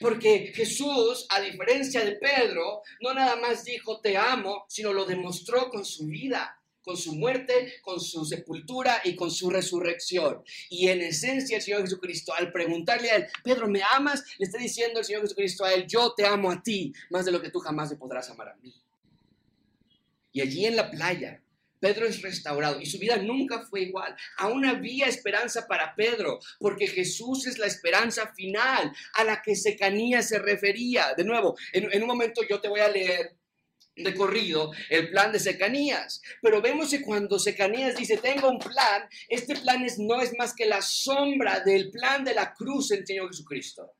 Porque 0.00 0.52
Jesús, 0.54 1.26
a 1.30 1.40
diferencia 1.40 2.04
de 2.04 2.16
Pedro, 2.16 2.82
no 3.00 3.14
nada 3.14 3.36
más 3.36 3.64
dijo 3.64 4.00
te 4.00 4.16
amo, 4.16 4.64
sino 4.68 4.92
lo 4.92 5.04
demostró 5.04 5.70
con 5.70 5.84
su 5.84 6.06
vida. 6.06 6.60
con 6.84 6.98
su 6.98 7.14
muerte, 7.14 7.72
con 7.80 7.98
su 7.98 8.26
sepultura 8.26 9.00
y 9.04 9.16
con 9.16 9.30
su 9.30 9.48
resurrección. 9.48 10.42
Y 10.68 10.88
en 10.88 11.00
esencia 11.00 11.56
el 11.56 11.62
Señor 11.62 11.80
Jesucristo, 11.80 12.34
al 12.34 12.52
preguntarle 12.52 13.10
a 13.10 13.16
él, 13.16 13.26
Pedro, 13.42 13.68
¿me 13.68 13.80
amas? 13.82 14.22
Le 14.38 14.44
está 14.44 14.58
diciendo 14.58 14.98
el 15.00 15.06
Señor 15.06 15.22
Jesucristo 15.22 15.64
a 15.64 15.72
él, 15.72 15.86
yo 15.86 16.12
te 16.14 16.26
amo 16.26 16.50
a 16.50 16.62
ti 16.62 16.92
más 17.08 17.24
de 17.24 17.32
lo 17.32 17.40
que 17.40 17.48
tú 17.48 17.58
jamás 17.58 17.90
me 17.90 17.96
podrás 17.96 18.28
amar 18.28 18.50
a 18.50 18.56
mí. 18.56 18.74
Y 20.32 20.42
allí 20.42 20.66
en 20.66 20.76
la 20.76 20.90
playa, 20.90 21.42
Pedro 21.84 22.06
es 22.06 22.22
restaurado 22.22 22.80
y 22.80 22.86
su 22.86 22.98
vida 22.98 23.18
nunca 23.18 23.60
fue 23.60 23.82
igual. 23.82 24.16
Aún 24.38 24.64
había 24.64 25.04
esperanza 25.04 25.66
para 25.66 25.94
Pedro, 25.94 26.40
porque 26.58 26.86
Jesús 26.86 27.46
es 27.46 27.58
la 27.58 27.66
esperanza 27.66 28.32
final 28.34 28.90
a 29.12 29.24
la 29.24 29.42
que 29.42 29.54
Secanía 29.54 30.22
se 30.22 30.38
refería. 30.38 31.12
De 31.14 31.24
nuevo, 31.24 31.58
en, 31.74 32.02
un 32.02 32.08
momento 32.08 32.40
yo 32.48 32.58
te 32.58 32.70
voy 32.70 32.80
a 32.80 32.88
leer 32.88 33.36
de 33.96 34.14
corrido 34.14 34.72
el 34.88 35.10
plan 35.10 35.30
de 35.30 35.38
Secanías. 35.38 36.22
Pero 36.40 36.62
vemos 36.62 36.88
que 36.88 37.02
cuando 37.02 37.38
Secanías 37.38 37.96
dice, 37.96 38.16
tengo 38.16 38.48
un 38.48 38.58
plan, 38.58 39.06
este 39.28 39.54
plan 39.54 39.84
es, 39.84 39.98
no 39.98 40.22
es 40.22 40.32
más 40.38 40.54
que 40.54 40.64
la 40.64 40.80
sombra 40.80 41.60
del 41.60 41.90
plan 41.90 42.24
de 42.24 42.32
la 42.32 42.54
cruz 42.54 42.88
del 42.88 43.06
Señor 43.06 43.28
Jesucristo. 43.28 43.92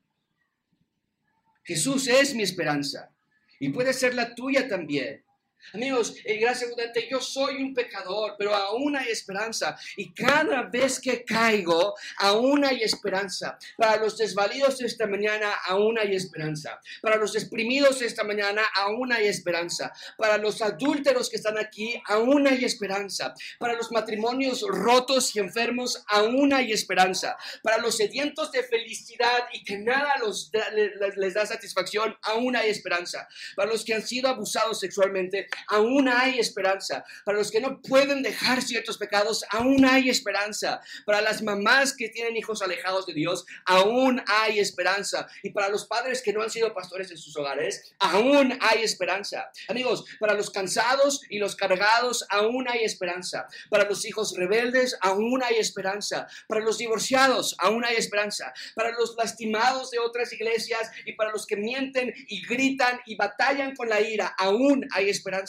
Jesús 1.63 2.09
es 2.09 2.35
mi 2.35 2.45
esperanza 2.45 3.15
y 3.61 3.69
puede 3.69 3.93
ser 3.93 4.15
la 4.15 4.35
tuya 4.35 4.67
también. 4.69 5.24
Amigos, 5.73 6.15
en 6.25 6.41
gracia 6.41 6.67
abundante, 6.67 7.09
yo 7.11 7.21
soy 7.21 7.57
un 7.63 7.75
pecador, 7.75 8.35
pero 8.39 8.55
aún 8.55 8.97
hay 8.97 9.09
esperanza. 9.09 9.77
Y 9.97 10.13
cada 10.13 10.63
vez 10.63 11.01
que 11.01 11.25
caigo, 11.25 11.95
aún 12.19 12.65
hay 12.65 12.83
esperanza. 12.83 13.59
Para 13.77 13.97
los 13.97 14.17
desvalidos 14.17 14.81
esta 14.81 15.07
mañana, 15.07 15.53
aún 15.67 15.99
hay 15.99 16.15
esperanza. 16.15 16.81
Para 17.03 17.17
los 17.17 17.35
exprimidos 17.35 18.03
esta 18.03 18.25
mañana, 18.25 18.63
aún 18.75 19.13
hay 19.13 19.27
esperanza. 19.27 19.93
Para 20.17 20.39
los 20.39 20.63
adúlteros 20.63 21.29
que 21.29 21.37
están 21.37 21.59
aquí, 21.59 22.01
aún 22.07 22.47
hay 22.47 22.65
esperanza. 22.65 23.35
Para 23.59 23.75
los 23.75 23.91
matrimonios 23.91 24.63
rotos 24.69 25.35
y 25.35 25.41
enfermos, 25.41 26.05
aún 26.09 26.53
hay 26.53 26.73
esperanza. 26.73 27.37
Para 27.63 27.79
los 27.79 27.97
sedientos 27.97 28.53
de 28.53 28.63
felicidad 28.63 29.49
y 29.53 29.65
que 29.65 29.79
nada 29.79 30.15
los 30.21 30.51
les, 30.75 31.17
les 31.17 31.35
da 31.35 31.47
satisfacción, 31.47 32.17
aún 32.23 32.57
hay 32.57 32.71
esperanza. 32.71 33.29
Para 33.57 33.71
los 33.71 33.85
que 33.85 33.95
han 33.95 34.03
sido 34.03 34.29
abusados 34.29 34.81
sexualmente, 34.81 35.49
aún 35.69 36.09
hay 36.09 36.39
esperanza. 36.39 37.05
Para 37.25 37.39
los 37.39 37.51
que 37.51 37.61
no 37.61 37.81
pueden 37.81 38.23
dejar 38.23 38.63
ciertos 38.63 38.99
pecados, 38.99 39.45
aún 39.51 39.85
hay 39.85 40.11
esperanza. 40.11 40.81
Para 41.07 41.21
las 41.21 41.43
mamás 41.43 41.95
que 41.97 42.09
tienen 42.09 42.37
hijos 42.37 42.63
alejados 42.63 43.07
de 43.07 43.15
Dios, 43.15 43.45
aún 43.67 44.23
hay 44.27 44.59
esperanza. 44.59 45.27
Y 45.43 45.51
para 45.51 45.69
los 45.69 45.87
padres 45.87 46.23
que 46.23 46.33
no 46.33 46.43
han 46.43 46.51
sido 46.51 46.75
pastores 46.75 47.11
en 47.11 47.19
sus 47.19 47.37
hogares, 47.37 47.95
aún 47.99 48.59
hay 48.61 48.83
esperanza. 48.83 49.51
Amigos, 49.69 50.05
para 50.21 50.35
los 50.35 50.51
cansados 50.51 51.23
y 51.29 51.39
los 51.39 51.57
cargados, 51.57 52.27
aún 52.31 52.69
hay 52.69 52.85
esperanza. 52.85 53.47
Para 53.71 53.89
los 53.89 54.05
hijos 54.05 54.35
rebeldes, 54.37 54.97
aún 55.01 55.43
hay 55.43 55.57
esperanza. 55.57 56.27
Para 56.47 56.61
los 56.61 56.79
divorciados, 56.79 57.57
aún 57.59 57.85
hay 57.85 57.97
esperanza. 57.97 58.53
Para 58.75 58.91
los 58.93 59.15
lastimados 59.17 59.91
de 59.91 59.99
otras 59.99 60.33
iglesias 60.33 60.91
y 61.05 61.13
para 61.13 61.31
los 61.31 61.47
que 61.47 61.57
mienten 61.57 62.13
y 62.29 62.45
gritan 62.47 63.01
y 63.07 63.17
batallan 63.17 63.75
con 63.75 63.89
la 63.89 64.01
ira, 64.01 64.35
aún 64.39 64.87
hay 64.93 65.09
esperanza. 65.09 65.44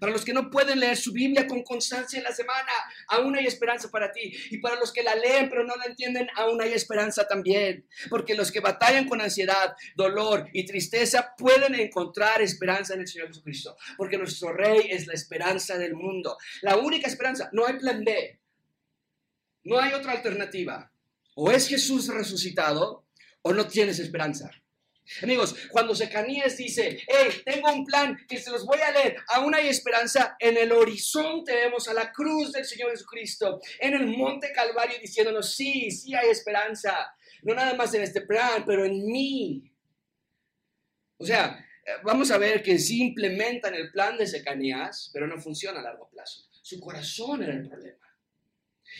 Para 0.00 0.12
los 0.12 0.24
que 0.24 0.32
no 0.32 0.50
pueden 0.50 0.80
leer 0.80 0.96
su 0.96 1.12
Biblia 1.12 1.46
con 1.46 1.62
constancia 1.62 2.18
en 2.18 2.24
la 2.24 2.32
semana, 2.32 2.72
aún 3.08 3.36
hay 3.36 3.46
esperanza 3.46 3.90
para 3.90 4.10
ti. 4.12 4.32
Y 4.50 4.58
para 4.58 4.76
los 4.76 4.92
que 4.92 5.02
la 5.02 5.14
leen 5.14 5.48
pero 5.48 5.64
no 5.64 5.76
la 5.76 5.84
entienden, 5.84 6.28
aún 6.34 6.60
hay 6.60 6.72
esperanza 6.72 7.26
también. 7.26 7.86
Porque 8.10 8.34
los 8.34 8.50
que 8.50 8.60
batallan 8.60 9.08
con 9.08 9.20
ansiedad, 9.20 9.74
dolor 9.94 10.48
y 10.52 10.66
tristeza 10.66 11.34
pueden 11.36 11.74
encontrar 11.74 12.42
esperanza 12.42 12.94
en 12.94 13.00
el 13.00 13.08
Señor 13.08 13.28
Jesucristo. 13.28 13.76
Porque 13.96 14.18
nuestro 14.18 14.52
Rey 14.52 14.88
es 14.90 15.06
la 15.06 15.14
esperanza 15.14 15.78
del 15.78 15.94
mundo. 15.94 16.36
La 16.62 16.76
única 16.76 17.06
esperanza, 17.06 17.48
no 17.52 17.66
hay 17.66 17.78
plan 17.78 18.04
B. 18.04 18.40
No 19.64 19.78
hay 19.78 19.94
otra 19.94 20.12
alternativa. 20.12 20.90
O 21.36 21.50
es 21.50 21.68
Jesús 21.68 22.08
resucitado 22.08 23.06
o 23.42 23.52
no 23.52 23.66
tienes 23.66 23.98
esperanza. 23.98 24.50
Amigos, 25.22 25.54
cuando 25.70 25.94
Secanías 25.94 26.56
dice, 26.56 26.98
hey, 27.06 27.42
tengo 27.44 27.70
un 27.70 27.84
plan 27.84 28.16
que 28.26 28.38
se 28.38 28.50
los 28.50 28.64
voy 28.64 28.80
a 28.80 28.90
leer, 28.90 29.16
aún 29.28 29.54
hay 29.54 29.68
esperanza, 29.68 30.36
en 30.38 30.56
el 30.56 30.72
horizonte 30.72 31.54
vemos 31.54 31.88
a 31.88 31.94
la 31.94 32.10
cruz 32.10 32.52
del 32.52 32.64
Señor 32.64 32.90
Jesucristo, 32.90 33.60
en 33.78 33.94
el 33.94 34.06
monte 34.06 34.50
Calvario 34.52 34.98
diciéndonos, 34.98 35.54
sí, 35.54 35.90
sí 35.90 36.14
hay 36.14 36.30
esperanza, 36.30 37.14
no 37.42 37.54
nada 37.54 37.74
más 37.74 37.92
en 37.94 38.02
este 38.02 38.22
plan, 38.22 38.64
pero 38.66 38.84
en 38.84 39.04
mí. 39.06 39.70
O 41.18 41.26
sea, 41.26 41.64
vamos 42.02 42.30
a 42.30 42.38
ver 42.38 42.62
que 42.62 42.78
sí 42.78 43.02
implementan 43.02 43.74
el 43.74 43.90
plan 43.90 44.16
de 44.16 44.26
Secanías, 44.26 45.10
pero 45.12 45.26
no 45.26 45.38
funciona 45.38 45.80
a 45.80 45.82
largo 45.82 46.08
plazo. 46.08 46.48
Su 46.62 46.80
corazón 46.80 47.42
era 47.42 47.52
el 47.52 47.68
problema. 47.68 47.98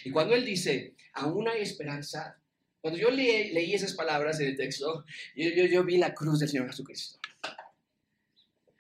Y 0.04 0.10
cuando 0.10 0.34
él 0.34 0.44
dice, 0.44 0.94
aún 1.14 1.48
hay 1.48 1.62
esperanza, 1.62 2.38
cuando 2.85 3.01
yo 3.01 3.11
leí, 3.11 3.73
esas 3.73 3.94
palabras 3.94 4.38
en 4.40 4.49
el 4.49 4.57
texto, 4.59 5.07
yo, 5.35 5.85
vi 5.85 5.97
la 5.97 6.12
cruz 6.12 6.40
del 6.40 6.51
Señor 6.51 6.66
Jesucristo. 6.66 7.18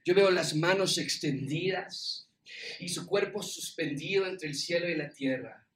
Yo 0.04 0.14
veo 0.14 0.30
las 0.30 0.54
manos 0.54 0.98
extendidas 0.98 2.28
y 2.80 2.90
su 2.90 3.06
cuerpo 3.06 3.42
suspendido 3.42 4.26
entre 4.26 4.48
el 4.48 4.56
cielo 4.56 4.90
y 4.90 4.94
la 4.94 5.08
tierra. 5.08 5.66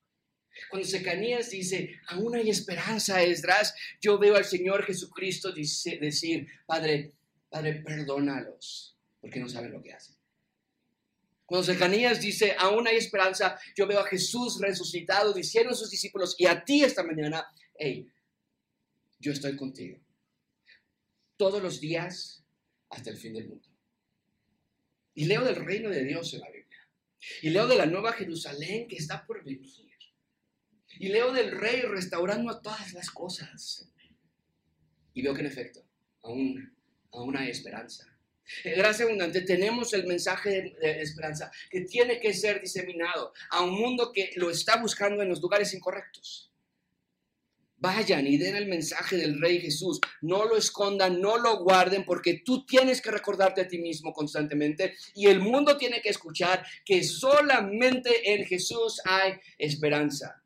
Cuando 0.68 0.86
Secanías 0.86 1.48
dice, 1.48 1.98
aún 2.08 2.36
hay 2.36 2.50
esperanza, 2.50 3.22
Esdras, 3.22 3.74
yo 3.98 4.18
veo 4.18 4.36
al 4.36 4.44
Señor 4.44 4.84
Jesucristo 4.84 5.50
decir, 5.50 6.48
Padre, 6.66 7.14
Padre, 7.48 7.76
perdónalos, 7.76 8.94
porque 9.22 9.40
no 9.40 9.48
saben 9.48 9.72
lo 9.72 9.80
que 9.82 9.94
hacen. 9.94 10.16
Cuando 11.46 11.64
Secanías 11.64 12.20
dice, 12.20 12.54
aún 12.58 12.86
hay 12.86 12.96
esperanza, 12.96 13.58
yo 13.74 13.86
veo 13.86 14.00
a 14.00 14.06
Jesús 14.06 14.60
resucitado 14.60 15.32
diciendo 15.32 15.72
a 15.72 15.74
sus 15.74 15.88
discípulos 15.88 16.34
y 16.36 16.44
a 16.44 16.62
ti 16.62 16.84
esta 16.84 17.02
mañana, 17.02 17.46
hey, 17.74 18.06
yo 19.18 19.32
estoy 19.32 19.56
contigo. 19.56 19.98
Todos 21.36 21.62
los 21.62 21.80
días 21.80 22.44
hasta 22.90 23.10
el 23.10 23.16
fin 23.16 23.34
del 23.34 23.48
mundo. 23.48 23.68
Y 25.14 25.24
leo 25.24 25.44
del 25.44 25.56
reino 25.56 25.90
de 25.90 26.04
Dios 26.04 26.32
en 26.34 26.40
la 26.40 26.50
Biblia. 26.50 26.88
Y 27.42 27.50
leo 27.50 27.66
de 27.66 27.76
la 27.76 27.86
nueva 27.86 28.12
Jerusalén 28.12 28.86
que 28.88 28.96
está 28.96 29.26
por 29.26 29.44
venir. 29.44 29.60
Y 31.00 31.08
leo 31.08 31.32
del 31.32 31.52
rey 31.52 31.82
restaurando 31.82 32.50
a 32.50 32.60
todas 32.60 32.92
las 32.92 33.10
cosas. 33.10 33.88
Y 35.14 35.22
veo 35.22 35.34
que 35.34 35.40
en 35.40 35.46
efecto, 35.46 35.84
aún, 36.22 36.76
aún 37.12 37.36
hay 37.36 37.50
esperanza. 37.50 38.06
En 38.64 38.78
gracia 38.78 39.04
abundante 39.04 39.42
tenemos 39.42 39.92
el 39.92 40.06
mensaje 40.06 40.74
de 40.80 41.02
esperanza 41.02 41.50
que 41.70 41.82
tiene 41.82 42.18
que 42.18 42.32
ser 42.32 42.60
diseminado 42.60 43.32
a 43.50 43.62
un 43.62 43.78
mundo 43.78 44.10
que 44.12 44.30
lo 44.36 44.50
está 44.50 44.80
buscando 44.80 45.22
en 45.22 45.28
los 45.28 45.42
lugares 45.42 45.74
incorrectos. 45.74 46.47
Vayan 47.80 48.26
y 48.26 48.38
den 48.38 48.56
el 48.56 48.66
mensaje 48.66 49.16
del 49.16 49.40
Rey 49.40 49.60
Jesús. 49.60 50.00
No 50.20 50.44
lo 50.46 50.56
escondan, 50.56 51.20
no 51.20 51.38
lo 51.38 51.62
guarden, 51.62 52.04
porque 52.04 52.42
tú 52.44 52.66
tienes 52.66 53.00
que 53.00 53.10
recordarte 53.10 53.60
a 53.60 53.68
ti 53.68 53.78
mismo 53.78 54.12
constantemente 54.12 54.94
y 55.14 55.26
el 55.26 55.38
mundo 55.38 55.76
tiene 55.76 56.00
que 56.00 56.08
escuchar 56.08 56.66
que 56.84 57.04
solamente 57.04 58.34
en 58.34 58.44
Jesús 58.44 59.00
hay 59.04 59.34
esperanza. 59.58 60.42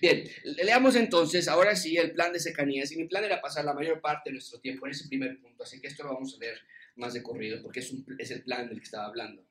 Bien, 0.00 0.24
leamos 0.44 0.94
entonces, 0.94 1.48
ahora 1.48 1.74
sí, 1.74 1.96
el 1.96 2.12
plan 2.12 2.32
de 2.32 2.40
Secanías. 2.40 2.92
Y 2.92 2.96
mi 2.96 3.06
plan 3.06 3.24
era 3.24 3.40
pasar 3.40 3.64
la 3.64 3.74
mayor 3.74 4.00
parte 4.00 4.30
de 4.30 4.34
nuestro 4.34 4.60
tiempo 4.60 4.86
en 4.86 4.92
ese 4.92 5.08
primer 5.08 5.40
punto, 5.40 5.64
así 5.64 5.80
que 5.80 5.88
esto 5.88 6.04
lo 6.04 6.14
vamos 6.14 6.34
a 6.34 6.38
leer 6.38 6.60
más 6.96 7.14
de 7.14 7.22
corrido, 7.22 7.62
porque 7.62 7.80
es, 7.80 7.92
es 8.18 8.30
el 8.30 8.42
plan 8.42 8.68
del 8.68 8.78
que 8.78 8.84
estaba 8.84 9.06
hablando. 9.06 9.44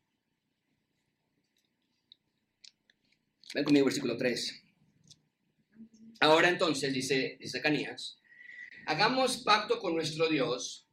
Ven 3.53 3.63
conmigo, 3.63 3.85
versículo 3.85 4.17
3. 4.17 4.66
Ahora 6.19 6.49
entonces, 6.49 6.93
dice, 6.93 7.37
dice 7.39 7.61
Canías, 7.61 8.19
hagamos 8.85 9.37
pacto 9.37 9.79
con 9.79 9.95
nuestro 9.95 10.27
Dios 10.27 10.87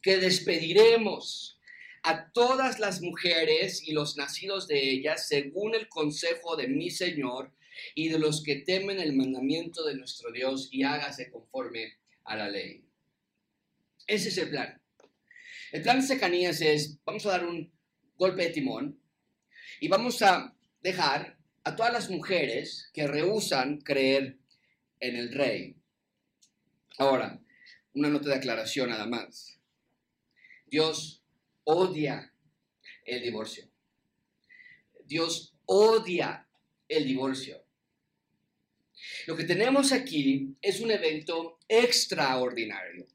que 0.00 0.18
despediremos 0.18 1.58
a 2.02 2.30
todas 2.30 2.78
las 2.78 3.00
mujeres 3.00 3.82
y 3.86 3.92
los 3.92 4.16
nacidos 4.16 4.68
de 4.68 4.90
ellas 4.90 5.26
según 5.26 5.74
el 5.74 5.88
consejo 5.88 6.56
de 6.56 6.68
mi 6.68 6.90
Señor 6.90 7.52
y 7.94 8.08
de 8.08 8.18
los 8.18 8.42
que 8.42 8.56
temen 8.56 9.00
el 9.00 9.14
mandamiento 9.14 9.84
de 9.84 9.96
nuestro 9.96 10.30
Dios 10.30 10.68
y 10.70 10.84
hágase 10.84 11.30
conforme 11.30 11.94
a 12.24 12.36
la 12.36 12.48
ley. 12.48 12.84
Ese 14.06 14.28
es 14.28 14.38
el 14.38 14.50
plan. 14.50 14.80
El 15.72 15.82
plan 15.82 16.00
de 16.00 16.06
Secanías 16.06 16.60
es, 16.60 16.98
vamos 17.04 17.26
a 17.26 17.30
dar 17.30 17.44
un 17.44 17.72
golpe 18.16 18.42
de 18.42 18.50
timón 18.50 19.00
y 19.80 19.88
vamos 19.88 20.22
a 20.22 20.56
dejar 20.80 21.37
a 21.68 21.76
todas 21.76 21.92
las 21.92 22.08
mujeres 22.08 22.88
que 22.94 23.06
rehusan 23.06 23.82
creer 23.82 24.38
en 25.00 25.16
el 25.16 25.30
rey. 25.30 25.76
Ahora, 26.96 27.38
una 27.92 28.08
nota 28.08 28.30
de 28.30 28.36
aclaración 28.36 28.88
nada 28.88 29.04
más. 29.04 29.60
Dios 30.64 31.22
odia 31.64 32.32
el 33.04 33.20
divorcio. 33.20 33.68
Dios 35.04 35.52
odia 35.66 36.48
el 36.88 37.04
divorcio. 37.04 37.62
Lo 39.26 39.36
que 39.36 39.44
tenemos 39.44 39.92
aquí 39.92 40.56
es 40.62 40.80
un 40.80 40.90
evento 40.90 41.58
extraordinario, 41.68 43.06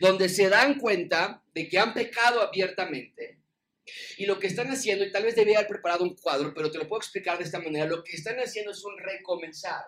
donde 0.00 0.30
se 0.30 0.48
dan 0.48 0.78
cuenta 0.78 1.42
de 1.52 1.68
que 1.68 1.78
han 1.78 1.92
pecado 1.92 2.40
abiertamente 2.40 3.39
Y 4.16 4.26
lo 4.26 4.38
que 4.38 4.46
están 4.46 4.68
haciendo, 4.68 5.04
y 5.04 5.12
tal 5.12 5.24
vez 5.24 5.34
debía 5.36 5.58
haber 5.58 5.68
preparado 5.68 6.04
un 6.04 6.16
cuadro, 6.16 6.52
pero 6.54 6.70
te 6.70 6.78
lo 6.78 6.88
puedo 6.88 7.00
explicar 7.00 7.38
de 7.38 7.44
esta 7.44 7.60
manera, 7.60 7.86
lo 7.86 8.02
que 8.04 8.16
están 8.16 8.38
haciendo 8.38 8.72
es 8.72 8.84
un 8.84 8.98
recomenzar. 8.98 9.84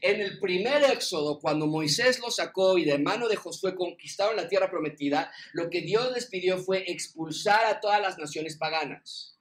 En 0.00 0.20
el 0.20 0.38
primer 0.38 0.84
éxodo, 0.84 1.40
cuando 1.40 1.66
Moisés 1.66 2.20
lo 2.20 2.30
sacó 2.30 2.78
y 2.78 2.84
de 2.84 2.98
mano 2.98 3.28
de 3.28 3.36
Josué 3.36 3.74
conquistaron 3.74 4.36
la 4.36 4.48
tierra 4.48 4.70
prometida, 4.70 5.32
lo 5.52 5.68
que 5.68 5.80
Dios 5.80 6.12
les 6.12 6.26
pidió 6.26 6.58
fue 6.58 6.84
expulsar 6.90 7.66
a 7.66 7.80
todas 7.80 8.00
las 8.00 8.18
naciones 8.18 8.56
paganas. 8.56 9.36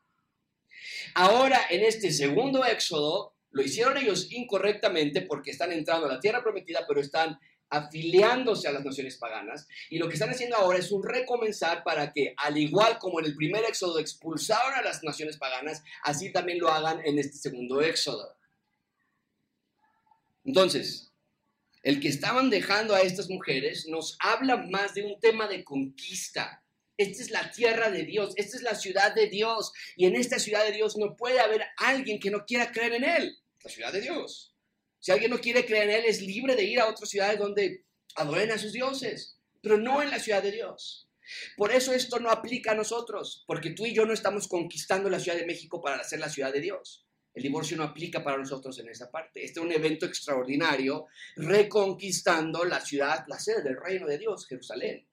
Ahora, 1.13 1.61
en 1.69 1.83
este 1.83 2.11
segundo 2.11 2.65
éxodo, 2.65 3.35
lo 3.51 3.63
hicieron 3.63 3.97
ellos 3.97 4.31
incorrectamente 4.31 5.21
porque 5.21 5.51
están 5.51 5.71
entrando 5.71 6.07
a 6.07 6.13
la 6.13 6.19
tierra 6.19 6.43
prometida, 6.43 6.85
pero 6.87 6.99
están 6.99 7.39
afiliándose 7.69 8.67
a 8.67 8.71
las 8.71 8.85
naciones 8.85 9.17
paganas. 9.17 9.67
Y 9.89 9.97
lo 9.97 10.07
que 10.07 10.13
están 10.13 10.29
haciendo 10.29 10.55
ahora 10.55 10.79
es 10.79 10.91
un 10.91 11.03
recomenzar 11.03 11.83
para 11.83 12.11
que, 12.11 12.33
al 12.37 12.57
igual 12.57 12.97
como 12.99 13.19
en 13.19 13.25
el 13.25 13.35
primer 13.35 13.63
éxodo 13.65 13.99
expulsaron 13.99 14.73
a 14.73 14.81
las 14.81 15.03
naciones 15.03 15.37
paganas, 15.37 15.83
así 16.03 16.31
también 16.31 16.59
lo 16.59 16.69
hagan 16.69 17.01
en 17.05 17.19
este 17.19 17.37
segundo 17.37 17.81
éxodo. 17.81 18.37
Entonces, 20.45 21.11
el 21.83 21.99
que 21.99 22.07
estaban 22.07 22.49
dejando 22.49 22.95
a 22.95 23.01
estas 23.01 23.29
mujeres 23.29 23.87
nos 23.87 24.17
habla 24.19 24.57
más 24.57 24.93
de 24.93 25.03
un 25.03 25.19
tema 25.19 25.47
de 25.47 25.63
conquista. 25.63 26.63
Esta 26.97 27.21
es 27.21 27.31
la 27.31 27.51
tierra 27.51 27.91
de 27.91 28.03
Dios, 28.03 28.33
esta 28.37 28.57
es 28.57 28.63
la 28.63 28.73
ciudad 28.73 29.13
de 29.13 29.27
Dios. 29.27 29.71
Y 29.95 30.05
en 30.05 30.15
esta 30.15 30.39
ciudad 30.39 30.65
de 30.65 30.71
Dios 30.71 30.97
no 30.97 31.15
puede 31.15 31.39
haber 31.39 31.63
alguien 31.77 32.19
que 32.19 32.31
no 32.31 32.45
quiera 32.45 32.71
creer 32.71 32.93
en 32.93 33.03
Él. 33.03 33.37
La 33.63 33.69
ciudad 33.69 33.93
de 33.93 34.01
Dios. 34.01 34.56
Si 34.99 35.11
alguien 35.11 35.31
no 35.31 35.39
quiere 35.39 35.65
creer 35.65 35.89
en 35.89 35.95
Él, 35.95 36.05
es 36.05 36.21
libre 36.21 36.55
de 36.55 36.63
ir 36.63 36.79
a 36.79 36.87
otras 36.87 37.09
ciudades 37.09 37.39
donde 37.39 37.85
adoren 38.15 38.51
a 38.51 38.57
sus 38.57 38.73
dioses, 38.73 39.37
pero 39.61 39.77
no 39.77 40.01
en 40.01 40.09
la 40.09 40.19
ciudad 40.19 40.43
de 40.43 40.51
Dios. 40.51 41.07
Por 41.55 41.71
eso 41.71 41.93
esto 41.93 42.19
no 42.19 42.29
aplica 42.29 42.71
a 42.71 42.75
nosotros, 42.75 43.43
porque 43.47 43.71
tú 43.71 43.85
y 43.85 43.93
yo 43.93 44.05
no 44.05 44.13
estamos 44.13 44.47
conquistando 44.47 45.09
la 45.09 45.19
Ciudad 45.19 45.37
de 45.37 45.45
México 45.45 45.81
para 45.81 45.97
hacer 45.97 46.19
la 46.19 46.29
ciudad 46.29 46.53
de 46.53 46.61
Dios. 46.61 47.05
El 47.33 47.43
divorcio 47.43 47.77
no 47.77 47.83
aplica 47.83 48.23
para 48.23 48.37
nosotros 48.37 48.79
en 48.79 48.89
esa 48.89 49.11
parte. 49.11 49.43
Este 49.43 49.59
es 49.59 49.65
un 49.65 49.71
evento 49.71 50.05
extraordinario, 50.07 51.05
reconquistando 51.35 52.65
la 52.65 52.81
ciudad, 52.81 53.25
la 53.27 53.39
sede 53.39 53.61
del 53.61 53.77
reino 53.79 54.07
de 54.07 54.17
Dios, 54.17 54.47
Jerusalén. 54.47 55.06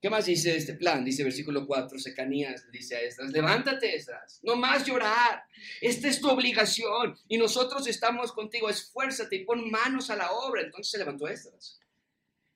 ¿Qué 0.00 0.10
más 0.10 0.26
dice 0.26 0.54
este 0.54 0.74
plan? 0.74 1.04
Dice 1.04 1.24
versículo 1.24 1.66
4, 1.66 1.98
Secanías 1.98 2.70
dice 2.70 2.96
a 2.96 3.00
Estras, 3.00 3.30
levántate 3.30 3.96
Estras, 3.96 4.40
no 4.42 4.54
más 4.54 4.84
llorar, 4.84 5.42
esta 5.80 6.08
es 6.08 6.20
tu 6.20 6.28
obligación 6.28 7.16
y 7.28 7.38
nosotros 7.38 7.86
estamos 7.86 8.32
contigo, 8.32 8.68
esfuérzate 8.68 9.36
y 9.36 9.44
pon 9.44 9.70
manos 9.70 10.10
a 10.10 10.16
la 10.16 10.30
obra. 10.32 10.62
Entonces 10.62 10.90
se 10.90 10.98
levantó 10.98 11.26
Estras 11.26 11.80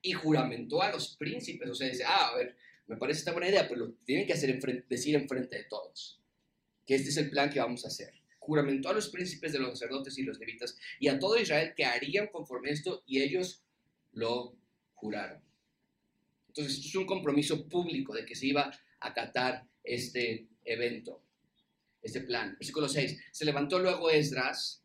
y 0.01 0.13
juramentó 0.13 0.81
a 0.81 0.91
los 0.91 1.15
príncipes, 1.17 1.69
o 1.69 1.75
sea, 1.75 1.87
dice, 1.87 2.03
ah, 2.05 2.29
a 2.29 2.35
ver, 2.35 2.55
me 2.87 2.97
parece 2.97 3.19
esta 3.19 3.31
buena 3.31 3.49
idea, 3.49 3.67
pero 3.67 3.85
lo 3.85 3.93
tienen 4.05 4.27
que 4.27 4.33
hacer 4.33 4.59
decir 4.87 5.15
en 5.15 5.27
frente 5.27 5.57
de 5.57 5.63
todos, 5.63 6.21
que 6.85 6.95
este 6.95 7.09
es 7.09 7.17
el 7.17 7.29
plan 7.29 7.49
que 7.49 7.59
vamos 7.59 7.85
a 7.85 7.87
hacer. 7.87 8.13
Juramentó 8.39 8.89
a 8.89 8.93
los 8.93 9.09
príncipes 9.09 9.53
de 9.53 9.59
los 9.59 9.79
sacerdotes 9.79 10.17
y 10.17 10.23
los 10.23 10.39
levitas 10.39 10.75
y 10.99 11.07
a 11.07 11.19
todo 11.19 11.39
Israel 11.39 11.73
que 11.75 11.85
harían 11.85 12.27
conforme 12.27 12.71
esto 12.71 13.03
y 13.05 13.21
ellos 13.21 13.63
lo 14.11 14.55
juraron. 14.93 15.50
Entonces, 16.51 16.75
esto 16.75 16.87
es 16.89 16.95
un 16.95 17.05
compromiso 17.05 17.65
público 17.69 18.13
de 18.13 18.25
que 18.25 18.35
se 18.35 18.47
iba 18.47 18.63
a 18.63 19.07
acatar 19.07 19.65
este 19.85 20.49
evento, 20.65 21.23
este 22.01 22.19
plan. 22.21 22.55
Versículo 22.59 22.89
6. 22.89 23.17
Se 23.31 23.45
levantó 23.45 23.79
luego 23.79 24.09
Esdras 24.09 24.83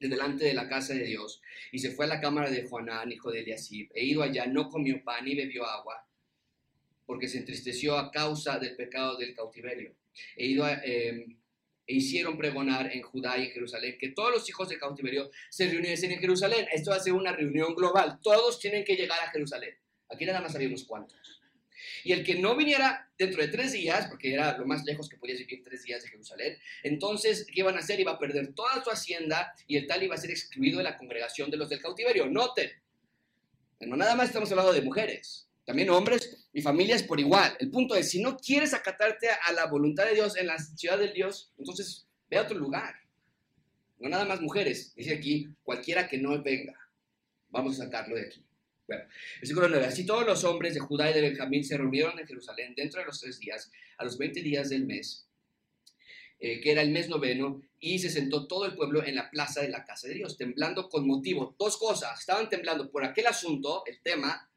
de 0.00 0.08
delante 0.08 0.46
de 0.46 0.54
la 0.54 0.66
casa 0.66 0.94
de 0.94 1.04
Dios 1.04 1.42
y 1.72 1.78
se 1.78 1.90
fue 1.90 2.06
a 2.06 2.08
la 2.08 2.20
cámara 2.20 2.50
de 2.50 2.66
Juanán, 2.66 3.12
hijo 3.12 3.30
de 3.30 3.40
Eliasib, 3.40 3.90
e 3.94 4.06
ido 4.06 4.22
allá 4.22 4.46
no 4.46 4.70
comió 4.70 5.04
pan 5.04 5.26
ni 5.26 5.34
bebió 5.34 5.66
agua, 5.66 6.08
porque 7.04 7.28
se 7.28 7.38
entristeció 7.38 7.98
a 7.98 8.10
causa 8.10 8.58
del 8.58 8.74
pecado 8.74 9.18
del 9.18 9.34
cautiverio. 9.34 9.94
E, 10.36 10.46
ido 10.46 10.66
em, 10.68 11.36
e 11.86 11.94
hicieron 11.94 12.38
pregonar 12.38 12.90
en 12.94 13.02
Judá 13.02 13.36
y 13.36 13.46
en 13.46 13.50
Jerusalén 13.50 13.98
que 13.98 14.08
todos 14.08 14.30
los 14.30 14.48
hijos 14.48 14.70
de 14.70 14.78
cautiverio 14.78 15.30
se 15.50 15.68
reuniesen 15.68 16.12
en 16.12 16.20
Jerusalén. 16.20 16.66
Esto 16.72 16.92
hace 16.92 17.12
una 17.12 17.32
reunión 17.32 17.74
global. 17.74 18.20
Todos 18.22 18.58
tienen 18.58 18.84
que 18.84 18.96
llegar 18.96 19.18
a 19.20 19.30
Jerusalén. 19.30 19.76
Aquí 20.10 20.24
nada 20.24 20.40
más 20.40 20.54
había 20.54 20.68
unos 20.68 20.84
cuantos. 20.84 21.40
Y 22.04 22.12
el 22.12 22.24
que 22.24 22.36
no 22.36 22.56
viniera 22.56 23.10
dentro 23.18 23.42
de 23.42 23.48
tres 23.48 23.72
días, 23.72 24.06
porque 24.08 24.32
era 24.32 24.56
lo 24.58 24.66
más 24.66 24.84
lejos 24.84 25.08
que 25.08 25.16
podías 25.16 25.38
vivir 25.38 25.62
tres 25.64 25.82
días 25.84 26.02
de 26.02 26.08
Jerusalén, 26.08 26.58
entonces, 26.82 27.46
¿qué 27.46 27.60
iban 27.60 27.76
a 27.76 27.80
hacer? 27.80 28.00
Iba 28.00 28.12
a 28.12 28.18
perder 28.18 28.54
toda 28.54 28.82
su 28.82 28.90
hacienda 28.90 29.52
y 29.66 29.76
el 29.76 29.86
tal 29.86 30.02
iba 30.02 30.14
a 30.14 30.18
ser 30.18 30.30
excluido 30.30 30.78
de 30.78 30.84
la 30.84 30.96
congregación 30.96 31.50
de 31.50 31.56
los 31.56 31.68
del 31.68 31.80
cautiverio. 31.80 32.26
Noten, 32.26 32.70
no 33.80 33.96
nada 33.96 34.14
más 34.14 34.28
estamos 34.28 34.50
hablando 34.50 34.72
de 34.72 34.82
mujeres, 34.82 35.48
también 35.64 35.90
hombres 35.90 36.48
y 36.52 36.62
familias 36.62 37.02
por 37.02 37.20
igual. 37.20 37.56
El 37.60 37.70
punto 37.70 37.94
es, 37.94 38.10
si 38.10 38.20
no 38.20 38.36
quieres 38.36 38.74
acatarte 38.74 39.28
a 39.28 39.52
la 39.52 39.66
voluntad 39.66 40.06
de 40.06 40.14
Dios 40.14 40.36
en 40.36 40.46
la 40.46 40.58
ciudad 40.58 40.98
de 40.98 41.12
Dios, 41.12 41.52
entonces 41.58 42.06
ve 42.28 42.38
a 42.38 42.42
otro 42.42 42.58
lugar. 42.58 42.94
No 43.98 44.08
nada 44.08 44.24
más 44.24 44.40
mujeres, 44.40 44.94
dice 44.94 45.14
aquí, 45.14 45.48
cualquiera 45.62 46.08
que 46.08 46.18
no 46.18 46.40
venga, 46.42 46.74
vamos 47.50 47.78
a 47.78 47.84
sacarlo 47.84 48.16
de 48.16 48.26
aquí. 48.26 48.47
Bueno, 48.88 49.04
versículo 49.40 49.68
9. 49.68 49.84
Así 49.84 50.06
todos 50.06 50.26
los 50.26 50.44
hombres 50.44 50.72
de 50.72 50.80
Judá 50.80 51.10
y 51.10 51.14
de 51.14 51.20
Benjamín 51.20 51.62
se 51.62 51.76
reunieron 51.76 52.18
en 52.18 52.26
Jerusalén 52.26 52.74
dentro 52.74 53.00
de 53.00 53.06
los 53.06 53.20
tres 53.20 53.38
días, 53.38 53.70
a 53.98 54.04
los 54.04 54.16
20 54.16 54.40
días 54.40 54.70
del 54.70 54.86
mes, 54.86 55.28
eh, 56.40 56.58
que 56.62 56.72
era 56.72 56.80
el 56.80 56.90
mes 56.90 57.10
noveno, 57.10 57.60
y 57.78 57.98
se 57.98 58.08
sentó 58.08 58.46
todo 58.46 58.64
el 58.64 58.74
pueblo 58.74 59.04
en 59.04 59.14
la 59.14 59.30
plaza 59.30 59.60
de 59.60 59.68
la 59.68 59.84
casa 59.84 60.08
de 60.08 60.14
Dios, 60.14 60.38
temblando 60.38 60.88
con 60.88 61.06
motivo. 61.06 61.54
Dos 61.58 61.76
cosas, 61.76 62.18
estaban 62.18 62.48
temblando 62.48 62.90
por 62.90 63.04
aquel 63.04 63.26
asunto, 63.26 63.82
el 63.84 64.00
tema, 64.00 64.50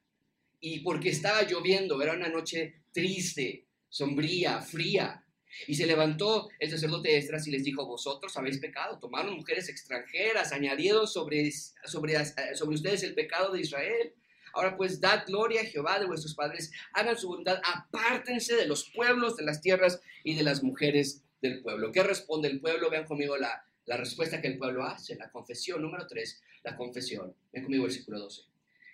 y 0.61 0.79
porque 0.79 1.09
estaba 1.09 1.43
lloviendo, 1.43 2.01
era 2.01 2.13
una 2.13 2.29
noche 2.29 2.83
triste, 2.93 3.65
sombría, 3.89 4.61
fría. 4.61 5.25
Y 5.67 5.75
se 5.75 5.85
levantó 5.85 6.47
el 6.57 6.71
sacerdote 6.71 7.17
Estras 7.17 7.45
y 7.47 7.51
les 7.51 7.65
dijo, 7.65 7.85
vosotros 7.85 8.37
habéis 8.37 8.59
pecado, 8.59 8.97
tomaron 8.97 9.35
mujeres 9.35 9.67
extranjeras, 9.67 10.53
añadieron 10.53 11.05
sobre, 11.05 11.51
sobre, 11.51 12.15
eh, 12.15 12.25
sobre 12.53 12.75
ustedes 12.75 13.03
el 13.03 13.13
pecado 13.13 13.51
de 13.51 13.59
Israel. 13.59 14.13
Ahora 14.53 14.77
pues, 14.77 14.99
dad 14.99 15.23
gloria 15.25 15.61
a 15.61 15.65
Jehová 15.65 15.99
de 15.99 16.05
vuestros 16.05 16.35
padres, 16.35 16.71
hagan 16.93 17.17
su 17.17 17.27
voluntad, 17.27 17.61
apártense 17.63 18.55
de 18.55 18.67
los 18.67 18.89
pueblos, 18.89 19.37
de 19.37 19.43
las 19.43 19.61
tierras 19.61 20.01
y 20.23 20.35
de 20.35 20.43
las 20.43 20.63
mujeres 20.63 21.23
del 21.41 21.61
pueblo. 21.61 21.91
¿Qué 21.91 22.03
responde 22.03 22.47
el 22.47 22.59
pueblo? 22.59 22.89
Vean 22.89 23.05
conmigo 23.05 23.37
la, 23.37 23.63
la 23.85 23.97
respuesta 23.97 24.41
que 24.41 24.47
el 24.47 24.57
pueblo 24.57 24.85
hace, 24.85 25.15
la 25.15 25.31
confesión, 25.31 25.81
número 25.81 26.07
3, 26.07 26.41
la 26.63 26.75
confesión. 26.75 27.35
Ven 27.51 27.63
conmigo 27.63 27.85
el 27.85 27.89
versículo 27.89 28.19
12. 28.19 28.43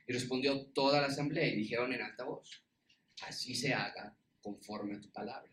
Y 0.07 0.13
respondió 0.13 0.65
toda 0.67 1.01
la 1.01 1.07
asamblea 1.07 1.47
y 1.47 1.55
dijeron 1.55 1.93
en 1.93 2.01
alta 2.01 2.23
voz, 2.23 2.63
así 3.23 3.55
se 3.55 3.73
haga 3.73 4.15
conforme 4.41 4.95
a 4.95 5.01
tu 5.01 5.11
palabra. 5.11 5.51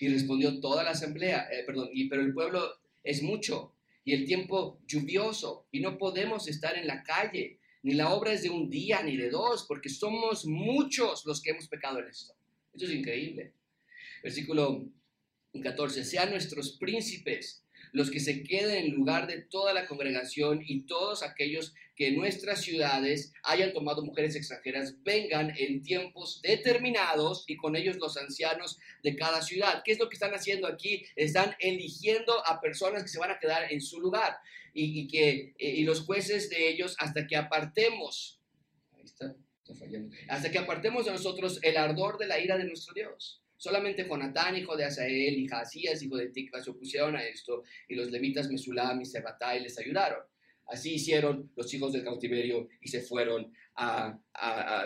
Y 0.00 0.08
respondió 0.08 0.60
toda 0.60 0.84
la 0.84 0.90
asamblea, 0.90 1.48
eh, 1.50 1.64
perdón, 1.64 1.90
y, 1.92 2.08
pero 2.08 2.22
el 2.22 2.32
pueblo 2.32 2.78
es 3.02 3.22
mucho 3.22 3.74
y 4.04 4.14
el 4.14 4.26
tiempo 4.26 4.80
lluvioso 4.86 5.66
y 5.70 5.80
no 5.80 5.98
podemos 5.98 6.48
estar 6.48 6.76
en 6.76 6.86
la 6.86 7.02
calle 7.02 7.58
ni 7.88 7.94
la 7.94 8.12
obra 8.12 8.34
es 8.34 8.42
de 8.42 8.50
un 8.50 8.68
día 8.68 9.02
ni 9.02 9.16
de 9.16 9.30
dos, 9.30 9.64
porque 9.66 9.88
somos 9.88 10.44
muchos 10.44 11.24
los 11.24 11.40
que 11.40 11.52
hemos 11.52 11.68
pecado 11.68 12.00
en 12.00 12.08
esto. 12.08 12.34
Esto 12.74 12.84
es 12.84 12.92
increíble. 12.92 13.54
Versículo 14.22 14.84
14, 15.62 16.04
sean 16.04 16.28
nuestros 16.28 16.72
príncipes 16.72 17.64
los 17.92 18.10
que 18.10 18.20
se 18.20 18.42
queden 18.42 18.86
en 18.86 18.94
lugar 18.94 19.26
de 19.26 19.42
toda 19.42 19.72
la 19.72 19.86
congregación 19.86 20.62
y 20.66 20.86
todos 20.86 21.22
aquellos 21.22 21.74
que 21.98 22.08
en 22.08 22.16
nuestras 22.16 22.60
ciudades 22.60 23.32
hayan 23.42 23.72
tomado 23.72 24.04
mujeres 24.04 24.36
extranjeras 24.36 25.02
vengan 25.02 25.52
en 25.58 25.82
tiempos 25.82 26.40
determinados 26.42 27.44
y 27.48 27.56
con 27.56 27.74
ellos 27.74 27.96
los 27.96 28.16
ancianos 28.16 28.78
de 29.02 29.16
cada 29.16 29.42
ciudad. 29.42 29.82
¿Qué 29.84 29.92
es 29.92 29.98
lo 29.98 30.08
que 30.08 30.14
están 30.14 30.32
haciendo 30.32 30.68
aquí? 30.68 31.04
Están 31.16 31.56
eligiendo 31.58 32.46
a 32.46 32.60
personas 32.60 33.02
que 33.02 33.08
se 33.08 33.18
van 33.18 33.32
a 33.32 33.38
quedar 33.40 33.72
en 33.72 33.80
su 33.80 34.00
lugar 34.00 34.36
y, 34.72 35.08
que, 35.08 35.54
eh, 35.58 35.70
y 35.70 35.82
los 35.82 36.02
jueces 36.02 36.50
de 36.50 36.68
ellos 36.68 36.94
hasta 37.00 37.26
que 37.26 37.36
apartemos. 37.36 38.40
Ahí 38.92 39.04
está, 39.04 39.34
fallando. 39.76 40.14
Hasta 40.28 40.52
que 40.52 40.58
apartemos 40.58 41.06
de 41.06 41.12
nosotros 41.12 41.58
el 41.62 41.76
ardor 41.76 42.18
de 42.18 42.28
la 42.28 42.38
ira 42.38 42.56
de 42.56 42.64
nuestro 42.64 42.94
Dios. 42.94 43.42
Solamente 43.58 44.06
Jonatán, 44.08 44.56
hijo 44.56 44.76
de 44.76 44.84
Asael, 44.84 45.36
y 45.36 45.46
Jasías, 45.46 46.02
hijo 46.02 46.16
de 46.16 46.28
Tikva, 46.28 46.62
se 46.62 46.70
opusieron 46.70 47.16
a 47.16 47.24
esto, 47.24 47.64
y 47.88 47.96
los 47.96 48.10
levitas 48.10 48.48
Mesulam 48.48 49.00
y 49.00 49.04
Sebatai 49.04 49.60
les 49.60 49.78
ayudaron. 49.78 50.20
Así 50.68 50.94
hicieron 50.94 51.50
los 51.56 51.72
hijos 51.74 51.92
del 51.92 52.04
cautiverio 52.04 52.68
y 52.80 52.88
se 52.88 53.00
fueron, 53.00 53.52
a, 53.74 54.18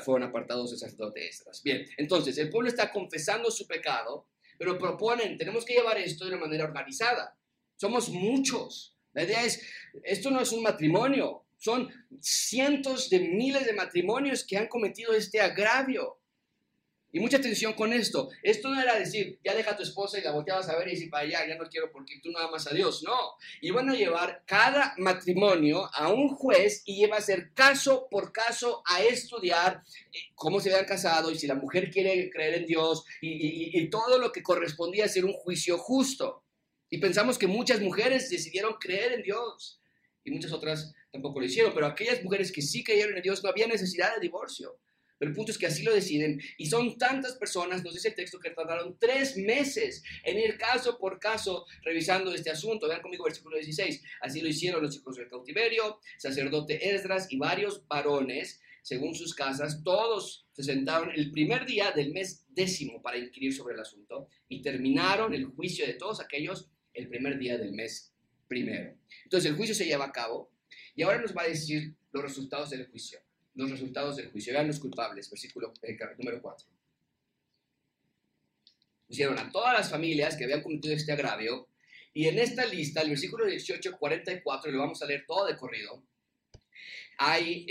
fueron 0.02 0.22
apartados 0.22 0.70
de 0.70 0.78
sacerdote 0.78 1.28
Esdras. 1.28 1.62
Bien, 1.62 1.84
entonces 1.96 2.38
el 2.38 2.50
pueblo 2.50 2.68
está 2.68 2.90
confesando 2.90 3.50
su 3.50 3.66
pecado, 3.66 4.28
pero 4.58 4.78
proponen, 4.78 5.36
tenemos 5.36 5.64
que 5.64 5.74
llevar 5.74 5.98
esto 5.98 6.24
de 6.24 6.30
una 6.30 6.40
manera 6.40 6.64
organizada. 6.64 7.36
Somos 7.76 8.08
muchos. 8.08 8.96
La 9.12 9.24
idea 9.24 9.44
es, 9.44 9.60
esto 10.04 10.30
no 10.30 10.40
es 10.40 10.52
un 10.52 10.62
matrimonio, 10.62 11.44
son 11.58 11.90
cientos 12.20 13.10
de 13.10 13.20
miles 13.20 13.66
de 13.66 13.72
matrimonios 13.72 14.44
que 14.44 14.56
han 14.56 14.68
cometido 14.68 15.12
este 15.12 15.40
agravio. 15.40 16.21
Y 17.12 17.20
mucha 17.20 17.36
atención 17.36 17.74
con 17.74 17.92
esto. 17.92 18.30
Esto 18.42 18.70
no 18.70 18.80
era 18.80 18.98
decir, 18.98 19.38
ya 19.44 19.54
deja 19.54 19.72
a 19.72 19.76
tu 19.76 19.82
esposa 19.82 20.18
y 20.18 20.22
la 20.22 20.32
volteabas 20.32 20.68
a 20.68 20.78
ver 20.78 20.88
y 20.88 20.92
decir, 20.92 21.10
para 21.10 21.24
allá, 21.24 21.46
ya 21.46 21.56
no 21.56 21.68
quiero 21.68 21.92
porque 21.92 22.18
tú 22.22 22.30
no 22.30 22.38
amas 22.38 22.66
a 22.66 22.74
Dios. 22.74 23.02
No. 23.02 23.34
Iban 23.60 23.90
a 23.90 23.94
llevar 23.94 24.42
cada 24.46 24.94
matrimonio 24.96 25.88
a 25.92 26.08
un 26.08 26.28
juez 26.34 26.82
y 26.86 27.04
iba 27.04 27.16
a 27.16 27.18
hacer 27.18 27.52
caso 27.52 28.08
por 28.10 28.32
caso 28.32 28.82
a 28.86 29.02
estudiar 29.02 29.82
eh, 30.12 30.18
cómo 30.34 30.58
se 30.58 30.70
habían 30.70 30.86
casado 30.86 31.30
y 31.30 31.38
si 31.38 31.46
la 31.46 31.54
mujer 31.54 31.90
quiere 31.90 32.30
creer 32.30 32.54
en 32.54 32.66
Dios 32.66 33.04
y 33.20 33.88
todo 33.90 34.18
lo 34.18 34.32
que 34.32 34.42
correspondía 34.42 35.04
a 35.04 35.08
ser 35.08 35.24
un 35.26 35.34
juicio 35.34 35.76
justo. 35.76 36.42
Y 36.88 36.98
pensamos 36.98 37.38
que 37.38 37.46
muchas 37.46 37.80
mujeres 37.80 38.30
decidieron 38.30 38.74
creer 38.74 39.12
en 39.12 39.22
Dios 39.22 39.80
y 40.24 40.30
muchas 40.30 40.52
otras 40.52 40.94
tampoco 41.10 41.40
lo 41.40 41.46
hicieron, 41.46 41.72
pero 41.74 41.86
aquellas 41.86 42.22
mujeres 42.22 42.52
que 42.52 42.62
sí 42.62 42.82
creyeron 42.84 43.16
en 43.16 43.22
Dios 43.22 43.42
no 43.42 43.50
había 43.50 43.66
necesidad 43.66 44.14
de 44.14 44.20
divorcio. 44.20 44.78
Pero 45.22 45.30
el 45.30 45.36
punto 45.36 45.52
es 45.52 45.58
que 45.58 45.66
así 45.66 45.84
lo 45.84 45.94
deciden. 45.94 46.42
Y 46.58 46.66
son 46.66 46.98
tantas 46.98 47.36
personas, 47.36 47.84
nos 47.84 47.94
dice 47.94 48.08
el 48.08 48.16
texto, 48.16 48.40
que 48.40 48.50
tardaron 48.50 48.96
tres 48.98 49.36
meses 49.36 50.02
en 50.24 50.36
ir 50.36 50.58
caso 50.58 50.98
por 50.98 51.20
caso 51.20 51.64
revisando 51.84 52.34
este 52.34 52.50
asunto. 52.50 52.88
Vean 52.88 53.02
conmigo 53.02 53.22
versículo 53.22 53.56
16. 53.56 54.02
Así 54.20 54.40
lo 54.40 54.48
hicieron 54.48 54.82
los 54.82 54.96
hijos 54.96 55.14
del 55.14 55.28
cautiverio, 55.28 56.00
sacerdote 56.18 56.92
Esdras 56.92 57.28
y 57.30 57.36
varios 57.36 57.86
varones, 57.86 58.60
según 58.82 59.14
sus 59.14 59.32
casas. 59.32 59.84
Todos 59.84 60.44
se 60.54 60.64
sentaron 60.64 61.12
el 61.14 61.30
primer 61.30 61.66
día 61.66 61.92
del 61.92 62.12
mes 62.12 62.44
décimo 62.48 63.00
para 63.00 63.16
inquirir 63.16 63.54
sobre 63.54 63.74
el 63.74 63.80
asunto 63.80 64.26
y 64.48 64.60
terminaron 64.60 65.34
el 65.34 65.44
juicio 65.44 65.86
de 65.86 65.94
todos 65.94 66.20
aquellos 66.20 66.68
el 66.94 67.06
primer 67.06 67.38
día 67.38 67.56
del 67.58 67.70
mes 67.70 68.12
primero. 68.48 68.98
Entonces 69.22 69.48
el 69.48 69.56
juicio 69.56 69.76
se 69.76 69.86
lleva 69.86 70.06
a 70.06 70.12
cabo 70.12 70.50
y 70.96 71.02
ahora 71.04 71.20
nos 71.20 71.32
va 71.32 71.42
a 71.42 71.48
decir 71.48 71.94
los 72.10 72.24
resultados 72.24 72.70
del 72.70 72.88
juicio 72.88 73.20
los 73.54 73.70
resultados 73.70 74.16
del 74.16 74.30
juicio. 74.30 74.52
Vean 74.52 74.66
los 74.66 74.80
culpables, 74.80 75.30
versículo 75.30 75.72
eh, 75.82 75.98
número 76.18 76.40
4. 76.40 76.66
Pusieron 79.06 79.38
a 79.38 79.50
todas 79.50 79.74
las 79.74 79.90
familias 79.90 80.36
que 80.36 80.44
habían 80.44 80.62
cometido 80.62 80.94
este 80.94 81.12
agravio, 81.12 81.68
y 82.14 82.26
en 82.26 82.38
esta 82.38 82.66
lista, 82.66 83.00
el 83.00 83.10
versículo 83.10 83.46
18, 83.46 83.98
44, 83.98 84.70
lo 84.70 84.78
vamos 84.78 85.02
a 85.02 85.06
leer 85.06 85.24
todo 85.26 85.46
de 85.46 85.56
corrido, 85.56 86.02
hay 87.18 87.64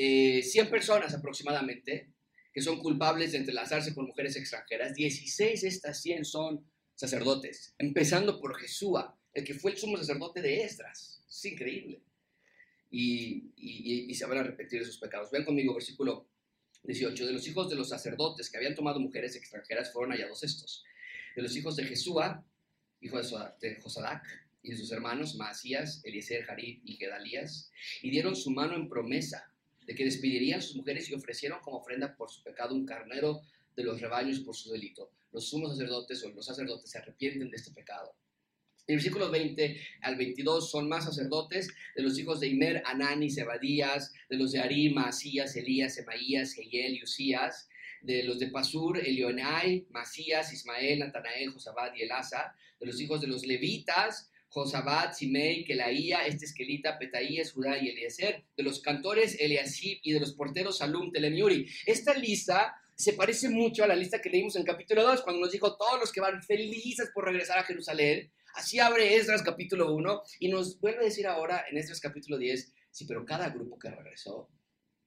100 0.44 0.66
eh, 0.66 0.70
personas 0.70 1.14
aproximadamente 1.14 2.10
que 2.54 2.62
son 2.62 2.80
culpables 2.80 3.32
de 3.32 3.40
entrelazarse 3.40 3.94
con 3.94 4.06
mujeres 4.06 4.36
extranjeras. 4.36 4.94
16 4.94 5.62
de 5.62 5.68
estas 5.68 6.02
100 6.02 6.26
son 6.26 6.66
sacerdotes, 6.96 7.74
empezando 7.78 8.40
por 8.40 8.60
Jesúa, 8.60 9.18
el 9.34 9.44
que 9.44 9.54
fue 9.54 9.72
el 9.72 9.78
sumo 9.78 9.98
sacerdote 9.98 10.42
de 10.42 10.64
Esdras. 10.64 11.24
Es 11.28 11.46
increíble 11.46 12.02
y, 12.92 14.14
se 14.14 14.26
van 14.26 14.38
a 14.38 14.42
arrepentir 14.42 14.80
de 14.80 14.86
sus 14.86 14.98
pecados. 14.98 15.32
Vean 15.32 15.46
conmigo 15.46 15.74
versículo 15.74 16.28
18. 16.84 17.26
De 17.26 17.34
los 17.34 17.48
hijos 17.48 17.70
de 17.70 17.76
los 17.76 17.90
sacerdotes 17.90 18.50
que 18.50 18.58
habían 18.58 18.76
tomado 18.76 19.00
mujeres 19.00 19.36
extranjeras 19.36 19.92
fueron 19.92 20.12
hallados 20.12 20.44
estos. 20.44 20.84
De 21.36 21.42
los 21.42 21.56
hijos 21.56 21.78
de 21.78 21.86
Jesúa, 21.86 22.46
hijo 23.00 23.18
de 23.18 23.76
Josadac, 23.82 24.26
y 24.64 24.72
de 24.72 24.78
sus 24.78 24.92
hermanos 24.92 25.36
Maasías, 25.36 26.02
Eliezer, 26.04 26.44
Jarib 26.44 26.82
y 26.86 26.98
Gedalías, 26.98 27.72
y 28.02 28.12
dieron 28.12 28.36
su 28.36 28.52
mano 28.52 28.76
en 28.76 28.90
promesa 28.90 29.52
de 29.88 29.96
que 29.96 30.06
despedirían 30.06 30.62
sus 30.62 30.76
mujeres 30.76 31.10
y 31.10 31.16
ofrecieron 31.16 31.62
como 31.62 31.78
ofrenda 31.78 32.16
por 32.16 32.30
su 32.30 32.44
pecado 32.44 32.76
un 32.76 32.86
carnero 32.86 33.42
de 33.76 33.84
los 33.84 34.00
rebaños 34.00 34.42
por 34.42 34.56
su 34.56 34.72
delito. 34.72 35.10
Los 35.32 35.50
sumos 35.50 35.72
sacerdotes 35.72 36.24
o 36.24 36.30
los 36.30 36.46
sacerdotes 36.46 36.92
se 36.92 37.00
arrepienten 37.00 37.50
de 37.50 37.58
este 37.58 37.72
pecado 37.72 38.14
en 38.92 38.98
versículos 38.98 39.32
20 39.32 39.78
al 40.02 40.16
22 40.18 40.70
son 40.70 40.90
más 40.90 41.06
sacerdotes 41.06 41.74
de 41.96 42.04
los 42.04 42.20
hijos 42.20 42.42
de 42.42 42.48
Imer, 42.48 42.84
Anani, 42.86 43.30
Zebadías, 43.30 44.14
de 44.30 44.36
los 44.36 44.52
de 44.52 44.60
Arim, 44.60 44.96
Masías, 44.96 45.56
Elías, 45.56 45.96
Semaías, 45.96 46.54
Geyel 46.54 46.98
y 46.98 47.04
Usías, 47.04 47.70
de 48.02 48.24
los 48.24 48.40
de 48.40 48.48
Pasur, 48.48 48.98
Elionai, 48.98 49.86
Masías, 49.92 50.52
Ismael, 50.52 51.00
Natanael, 51.00 51.52
Josabad 51.52 51.94
y 51.96 52.02
Elasa, 52.02 52.54
de 52.80 52.86
los 52.86 53.00
hijos 53.00 53.22
de 53.22 53.28
los 53.28 53.46
levitas, 53.46 54.30
Josabad, 54.50 55.14
Simei, 55.14 55.64
Kelaía, 55.64 56.26
este 56.26 56.46
Esquelita, 56.46 57.00
Petaías, 57.00 57.54
Judá 57.54 57.78
y 57.78 57.88
Eliezer, 57.88 58.44
de 58.58 58.64
los 58.64 58.82
cantores 58.82 59.40
Eliasib 59.40 60.00
y 60.04 60.12
de 60.12 60.20
los 60.20 60.34
porteros 60.34 60.80
Salum, 60.80 61.14
Telemiuri. 61.14 61.66
Esta 61.86 62.14
lista 62.14 62.76
se 62.94 63.14
parece 63.14 63.48
mucho 63.48 63.86
a 63.86 63.88
la 63.88 63.96
lista 63.96 64.22
que 64.22 64.30
leímos 64.30 64.58
en 64.58 64.64
capítulo 64.64 65.04
2, 65.04 65.22
cuando 65.22 65.40
nos 65.40 65.52
dijo 65.52 65.78
todos 65.78 65.98
los 65.98 66.12
que 66.12 66.20
van 66.20 66.44
felices 66.44 67.10
por 67.14 67.24
regresar 67.24 67.58
a 67.58 67.64
Jerusalén. 67.64 68.30
Así 68.54 68.80
abre 68.80 69.16
Esdras 69.16 69.44
capítulo 69.44 69.94
1 69.94 70.24
y 70.40 70.50
nos 70.50 70.80
vuelve 70.80 71.00
a 71.00 71.06
decir 71.06 71.26
ahora 71.26 71.64
en 71.70 71.78
Esdras 71.78 72.02
capítulo 72.02 72.38
10, 72.38 72.74
sí, 72.90 73.06
pero 73.06 73.26
cada 73.26 73.50
grupo 73.50 73.80
que 73.80 73.90
regresó 73.90 74.50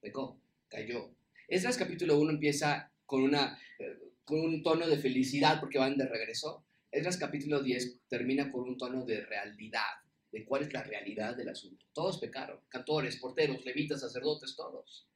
pecó, 0.00 0.40
cayó. 0.68 1.14
Esdras 1.48 1.76
capítulo 1.76 2.18
1 2.18 2.30
empieza 2.32 2.90
con, 3.04 3.22
una, 3.22 3.58
eh, 3.78 3.98
con 4.24 4.40
un 4.40 4.62
tono 4.62 4.86
de 4.86 4.98
felicidad 4.98 5.60
porque 5.60 5.78
van 5.78 5.96
de 5.96 6.08
regreso. 6.08 6.64
Esdras 6.90 7.18
capítulo 7.18 7.62
10 7.62 8.00
termina 8.08 8.50
con 8.50 8.62
un 8.62 8.78
tono 8.78 9.04
de 9.04 9.24
realidad, 9.24 9.92
de 10.32 10.44
cuál 10.44 10.62
es 10.62 10.72
la 10.72 10.82
realidad 10.82 11.36
del 11.36 11.50
asunto. 11.50 11.84
Todos 11.92 12.18
pecaron, 12.18 12.60
cantores, 12.68 13.16
porteros, 13.16 13.64
levitas, 13.64 14.00
sacerdotes, 14.00 14.56
todos. 14.56 15.06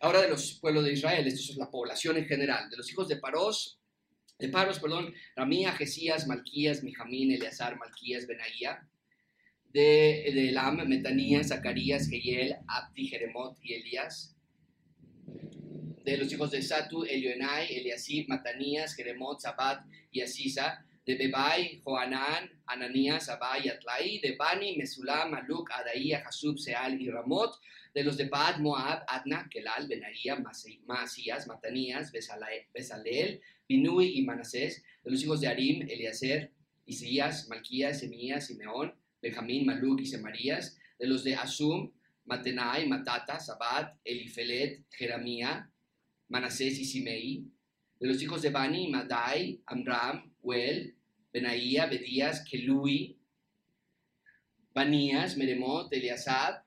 Ahora 0.00 0.22
de 0.22 0.28
los 0.28 0.58
pueblos 0.60 0.84
de 0.84 0.94
Israel, 0.94 1.26
esto 1.26 1.52
es 1.52 1.58
la 1.58 1.70
población 1.70 2.16
en 2.16 2.26
general, 2.26 2.70
de 2.70 2.76
los 2.76 2.90
hijos 2.90 3.06
de 3.06 3.16
Parós, 3.16 3.79
de 4.40 4.48
Paros, 4.48 4.78
perdón, 4.78 5.14
Ramía, 5.36 5.72
Jesías, 5.72 6.26
Malquías, 6.26 6.82
Mijamín, 6.82 7.30
Eleazar, 7.30 7.78
Malquías, 7.78 8.26
Benaía, 8.26 8.88
de, 9.72 10.24
Elam, 10.24 10.88
Metanías, 10.88 11.48
Zacarías, 11.48 12.08
Geyel, 12.08 12.56
Abdi, 12.66 13.08
Jeremot 13.08 13.58
y 13.62 13.74
Elías, 13.74 14.34
de 16.04 16.16
los 16.16 16.32
hijos 16.32 16.50
de 16.50 16.62
Satu, 16.62 17.04
Elionai, 17.04 17.72
Eliasib, 17.76 18.28
Matanías, 18.28 18.94
Jeremot, 18.94 19.40
Zabat 19.40 19.84
y 20.10 20.22
Asisa, 20.22 20.84
de 21.04 21.14
Bebai, 21.16 21.80
Joanán, 21.84 22.50
Ananías, 22.66 23.28
Abai 23.28 23.68
Atlai, 23.68 24.20
de 24.20 24.36
Bani, 24.36 24.76
Mesulam, 24.76 25.32
Maluk, 25.32 25.70
Adaía, 25.70 26.22
Jasub, 26.24 26.58
Seal 26.58 27.00
y 27.00 27.10
Ramot, 27.10 27.60
de 27.94 28.04
los 28.04 28.16
de 28.16 28.28
Bad, 28.28 28.58
Moab, 28.58 29.04
Adna, 29.06 29.48
Kelal, 29.50 29.86
Benaía, 29.86 30.36
Masías, 30.86 31.46
Matanías, 31.46 32.10
Besaleel, 32.12 33.40
Binui 33.70 34.18
y 34.18 34.22
Manasés, 34.22 34.82
de 35.04 35.10
los 35.12 35.22
hijos 35.22 35.40
de 35.40 35.46
Arim, 35.46 35.82
Eliezer, 35.82 36.50
Isaías, 36.86 37.48
Malquías, 37.48 38.00
Semías, 38.00 38.48
Simeón, 38.48 38.92
Benjamín, 39.22 39.64
Maluk 39.64 40.00
y 40.00 40.06
Semarías, 40.06 40.76
de 40.98 41.06
los 41.06 41.22
de 41.22 41.36
Asum, 41.36 41.88
Matenai, 42.24 42.88
Matata, 42.88 43.38
Sabat, 43.38 43.96
Elifelet, 44.04 44.84
Jeramía, 44.90 45.70
Manasés 46.28 46.80
y 46.80 46.84
Simei, 46.84 47.44
de 48.00 48.08
los 48.08 48.20
hijos 48.20 48.42
de 48.42 48.50
Bani, 48.50 48.88
Madai, 48.88 49.60
Amram, 49.66 50.34
Wel, 50.42 50.96
Benaía, 51.32 51.86
Bedías, 51.86 52.44
Kelui, 52.44 53.16
Banías, 54.74 55.36
Meremot, 55.36 55.92
Eliasab, 55.92 56.64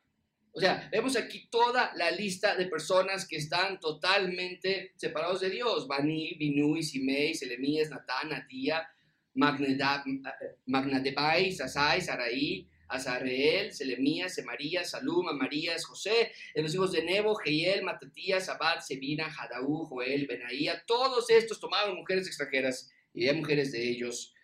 o 0.55 0.59
sea, 0.59 0.87
vemos 0.91 1.15
aquí 1.15 1.47
toda 1.49 1.93
la 1.95 2.11
lista 2.11 2.55
de 2.55 2.67
personas 2.67 3.27
que 3.27 3.37
están 3.37 3.79
totalmente 3.79 4.93
separados 4.97 5.41
de 5.41 5.49
Dios. 5.49 5.87
Bani, 5.87 6.35
Binui, 6.35 6.83
Simei, 6.83 7.33
Selemías, 7.33 7.89
Natán, 7.89 8.29
Natía, 8.29 8.87
Magnadebai, 9.33 11.51
Sasai, 11.51 12.01
Saraí, 12.01 12.69
Azareel, 12.87 13.73
Selemías, 13.73 14.35
Semarías, 14.35 14.91
Salum, 14.91 15.27
Amarías, 15.27 15.85
José, 15.85 16.31
de 16.53 16.61
los 16.61 16.75
hijos 16.75 16.91
de 16.91 17.03
Nebo, 17.03 17.33
Geiel, 17.33 17.81
Matatías, 17.81 18.47
Abad, 18.47 18.79
Sebina, 18.79 19.31
Jadaú, 19.31 19.87
Joel, 19.87 20.27
Benaía, 20.27 20.83
todos 20.85 21.31
estos 21.31 21.59
tomaban 21.59 21.95
mujeres 21.95 22.27
extranjeras 22.27 22.91
y 23.11 23.27
hay 23.27 23.35
mujeres 23.35 23.71
de 23.71 23.89
ellos 23.89 24.35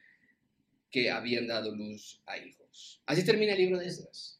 que 0.90 1.12
habían 1.12 1.46
dado 1.46 1.76
luz 1.76 2.20
a 2.26 2.40
hijos. 2.40 3.04
Así 3.06 3.24
termina 3.24 3.54
el 3.54 3.60
libro 3.60 3.78
de 3.78 3.86
Esdras 3.86 4.39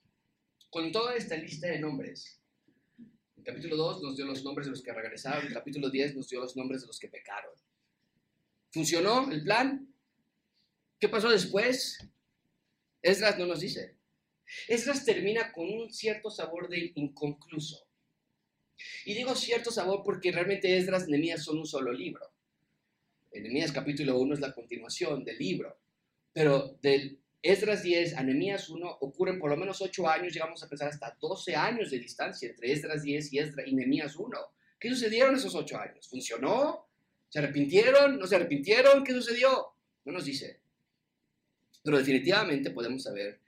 con 0.70 0.92
toda 0.92 1.16
esta 1.16 1.36
lista 1.36 1.68
de 1.68 1.80
nombres. 1.80 2.40
En 3.38 3.44
capítulo 3.44 3.76
2 3.76 4.04
nos 4.04 4.18
dio 4.18 4.26
los 4.26 4.44
nombres 4.44 4.68
de 4.68 4.72
los 4.72 4.84
que 4.84 4.94
regresaron, 4.94 5.48
en 5.48 5.54
capítulo 5.54 5.90
10 5.90 6.16
nos 6.16 6.30
dio 6.30 6.40
los 6.40 6.56
nombres 6.56 6.82
de 6.82 6.88
los 6.88 7.00
que 7.00 7.08
pecaron. 7.08 7.54
¿Funcionó 8.72 9.32
el 9.32 9.44
plan? 9.44 9.92
¿Qué 11.00 11.10
pasó 11.10 11.30
después? 11.30 11.98
Esdras 13.02 13.40
no 13.40 13.48
nos 13.48 13.62
dice. 13.62 13.98
Esdras 14.68 15.06
termina 15.06 15.52
con 15.52 15.68
un 15.70 15.92
cierto 15.92 16.30
sabor 16.30 16.70
de 16.70 16.92
inconcluso. 16.96 17.88
Y 19.06 19.14
digo 19.14 19.36
cierto 19.36 19.72
sabor 19.72 20.04
porque 20.04 20.32
realmente 20.32 20.78
Esdras 20.78 21.08
y 21.08 21.12
Nehemías 21.12 21.44
son 21.44 21.60
un 21.60 21.66
solo 21.66 21.92
libro. 21.92 22.32
Nehemías 23.32 23.72
capítulo 23.72 24.20
1 24.20 24.36
es 24.36 24.40
la 24.40 24.54
continuación 24.54 25.24
del 25.24 25.38
libro, 25.38 25.78
pero 26.34 26.78
del 26.82 27.20
Esdras 27.42 27.84
10, 27.84 28.18
Anemías 28.18 28.70
1, 28.70 28.98
ocurren 29.00 29.40
por 29.40 29.50
lo 29.50 29.56
menos 29.56 29.82
8 29.82 30.10
años, 30.10 30.34
llegamos 30.34 30.62
a 30.62 30.68
pensar 30.68 30.90
hasta 30.90 31.16
12 31.22 31.56
años 31.56 31.90
de 31.90 32.00
distancia 32.00 32.50
entre 32.50 32.72
Esdras 32.72 33.02
10 33.04 33.34
y, 33.34 33.40
Esdras, 33.40 33.68
y 33.68 33.76
Nehemías 33.76 34.16
1. 34.18 34.38
¿Qué 34.78 34.90
sucedieron 34.90 35.36
esos 35.36 35.56
8 35.56 35.78
años? 35.78 36.08
¿Funcionó? 36.10 36.88
¿Se 37.30 37.40
arrepintieron? 37.40 38.20
¿No 38.20 38.28
se 38.28 38.36
arrepintieron? 38.36 39.04
¿Qué 39.04 39.14
sucedió? 39.14 39.68
No 40.04 40.12
nos 40.12 40.26
dice. 40.26 40.60
Pero 41.84 41.98
definitivamente 41.98 42.72
podemos 42.72 43.04
saber 43.04 43.40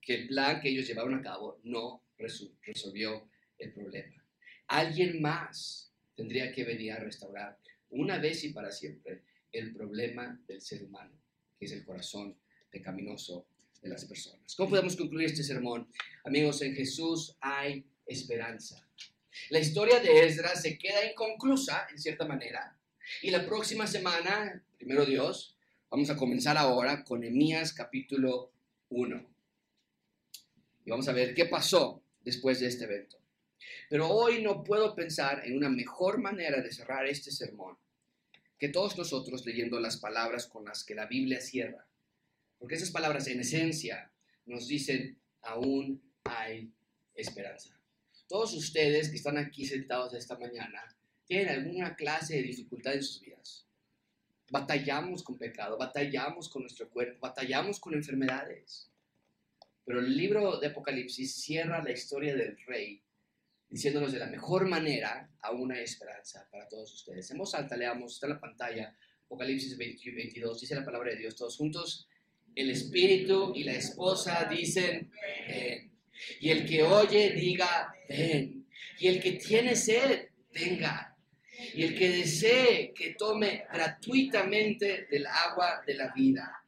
que 0.00 0.14
el 0.14 0.28
plan 0.28 0.60
que 0.60 0.70
ellos 0.70 0.86
llevaron 0.86 1.14
a 1.14 1.22
cabo 1.22 1.60
no 1.64 2.02
resolvió 2.18 3.28
el 3.58 3.72
problema. 3.72 4.24
Alguien 4.68 5.20
más 5.20 5.92
tendría 6.16 6.50
que 6.52 6.64
venir 6.64 6.92
a 6.92 6.98
restaurar 6.98 7.58
una 7.90 8.18
vez 8.18 8.42
y 8.44 8.52
para 8.52 8.72
siempre, 8.72 9.22
el 9.52 9.72
problema 9.72 10.38
del 10.46 10.60
ser 10.60 10.82
humano, 10.82 11.12
que 11.58 11.66
es 11.66 11.72
el 11.72 11.84
corazón 11.84 12.36
pecaminoso 12.76 13.46
de 13.82 13.88
las 13.88 14.04
personas. 14.04 14.54
¿Cómo 14.54 14.70
podemos 14.70 14.96
concluir 14.96 15.26
este 15.26 15.42
sermón? 15.42 15.88
Amigos, 16.24 16.60
en 16.60 16.74
Jesús 16.74 17.36
hay 17.40 17.86
esperanza. 18.06 18.86
La 19.50 19.60
historia 19.60 20.00
de 20.00 20.26
Esdras 20.26 20.60
se 20.62 20.76
queda 20.76 21.10
inconclusa, 21.10 21.86
en 21.90 21.98
cierta 21.98 22.26
manera, 22.26 22.76
y 23.22 23.30
la 23.30 23.46
próxima 23.46 23.86
semana, 23.86 24.62
primero 24.76 25.06
Dios, 25.06 25.56
vamos 25.90 26.10
a 26.10 26.16
comenzar 26.16 26.58
ahora 26.58 27.04
con 27.04 27.24
Emías 27.24 27.72
capítulo 27.72 28.52
1. 28.90 29.26
Y 30.84 30.90
vamos 30.90 31.08
a 31.08 31.12
ver 31.12 31.34
qué 31.34 31.46
pasó 31.46 32.02
después 32.22 32.60
de 32.60 32.66
este 32.66 32.84
evento. 32.84 33.16
Pero 33.88 34.08
hoy 34.08 34.42
no 34.42 34.62
puedo 34.62 34.94
pensar 34.94 35.46
en 35.46 35.56
una 35.56 35.70
mejor 35.70 36.18
manera 36.20 36.60
de 36.60 36.72
cerrar 36.72 37.06
este 37.06 37.30
sermón 37.30 37.78
que 38.58 38.68
todos 38.68 38.96
nosotros 38.96 39.44
leyendo 39.46 39.78
las 39.80 39.98
palabras 39.98 40.46
con 40.46 40.64
las 40.64 40.84
que 40.84 40.94
la 40.94 41.06
Biblia 41.06 41.40
cierra. 41.40 41.85
Porque 42.58 42.76
esas 42.76 42.90
palabras 42.90 43.26
en 43.28 43.40
esencia 43.40 44.10
nos 44.46 44.66
dicen, 44.68 45.18
aún 45.42 46.02
hay 46.24 46.72
esperanza. 47.14 47.78
Todos 48.28 48.54
ustedes 48.54 49.10
que 49.10 49.16
están 49.16 49.38
aquí 49.38 49.64
sentados 49.64 50.14
esta 50.14 50.38
mañana 50.38 50.96
tienen 51.26 51.48
alguna 51.48 51.94
clase 51.94 52.36
de 52.36 52.42
dificultad 52.42 52.94
en 52.94 53.02
sus 53.02 53.20
vidas. 53.20 53.66
Batallamos 54.50 55.22
con 55.22 55.38
pecado, 55.38 55.76
batallamos 55.76 56.48
con 56.48 56.62
nuestro 56.62 56.88
cuerpo, 56.88 57.18
batallamos 57.20 57.80
con 57.80 57.94
enfermedades. 57.94 58.90
Pero 59.84 60.00
el 60.00 60.16
libro 60.16 60.58
de 60.58 60.68
Apocalipsis 60.68 61.34
cierra 61.34 61.82
la 61.82 61.92
historia 61.92 62.34
del 62.34 62.56
rey 62.66 63.02
diciéndonos 63.68 64.12
de 64.12 64.18
la 64.18 64.26
mejor 64.26 64.68
manera 64.68 65.30
a 65.40 65.50
una 65.50 65.80
esperanza 65.80 66.48
para 66.50 66.68
todos 66.68 66.92
ustedes. 66.92 67.30
En 67.30 67.38
voz 67.38 67.54
alta 67.54 67.76
leamos, 67.76 68.14
está 68.14 68.26
en 68.26 68.32
la 68.34 68.40
pantalla, 68.40 68.96
Apocalipsis 69.24 69.76
22, 69.76 70.60
dice 70.60 70.74
la 70.74 70.84
palabra 70.84 71.10
de 71.10 71.18
Dios, 71.18 71.34
todos 71.34 71.56
juntos, 71.56 72.08
el 72.56 72.70
espíritu 72.70 73.52
y 73.54 73.64
la 73.64 73.74
esposa 73.74 74.48
dicen, 74.50 75.12
ven. 75.46 75.92
Y 76.40 76.50
el 76.50 76.66
que 76.66 76.82
oye 76.82 77.30
diga, 77.30 77.94
ven. 78.08 78.66
Y 78.98 79.08
el 79.08 79.20
que 79.20 79.32
tiene 79.32 79.76
sed, 79.76 80.28
venga. 80.52 81.14
Y 81.74 81.84
el 81.84 81.96
que 81.96 82.08
desee, 82.08 82.92
que 82.94 83.14
tome 83.14 83.64
gratuitamente 83.72 85.06
del 85.10 85.26
agua 85.26 85.82
de 85.86 85.94
la 85.94 86.12
vida. 86.14 86.64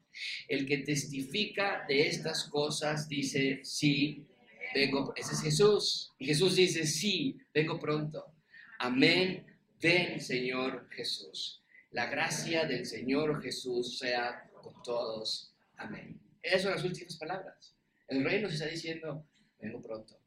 El 0.46 0.66
que 0.66 0.78
testifica 0.78 1.84
de 1.88 2.08
estas 2.08 2.44
cosas 2.44 3.08
dice, 3.08 3.60
sí, 3.64 4.26
vengo, 4.74 5.14
ese 5.16 5.34
es 5.34 5.42
Jesús. 5.42 6.12
Y 6.18 6.26
Jesús 6.26 6.56
dice, 6.56 6.86
sí, 6.86 7.38
vengo 7.54 7.78
pronto. 7.78 8.34
Amén, 8.78 9.46
ven 9.80 10.20
Señor 10.20 10.88
Jesús. 10.90 11.62
La 11.92 12.06
gracia 12.06 12.66
del 12.66 12.84
Señor 12.84 13.42
Jesús 13.42 13.98
sea 13.98 14.50
con 14.62 14.82
todos. 14.82 15.54
Amén. 15.78 16.20
Esas 16.42 16.62
son 16.62 16.72
las 16.72 16.84
últimas 16.84 17.16
palabras. 17.16 17.74
El 18.08 18.24
rey 18.24 18.42
nos 18.42 18.52
está 18.52 18.66
diciendo, 18.66 19.26
vengo 19.60 19.82
pronto. 19.82 20.18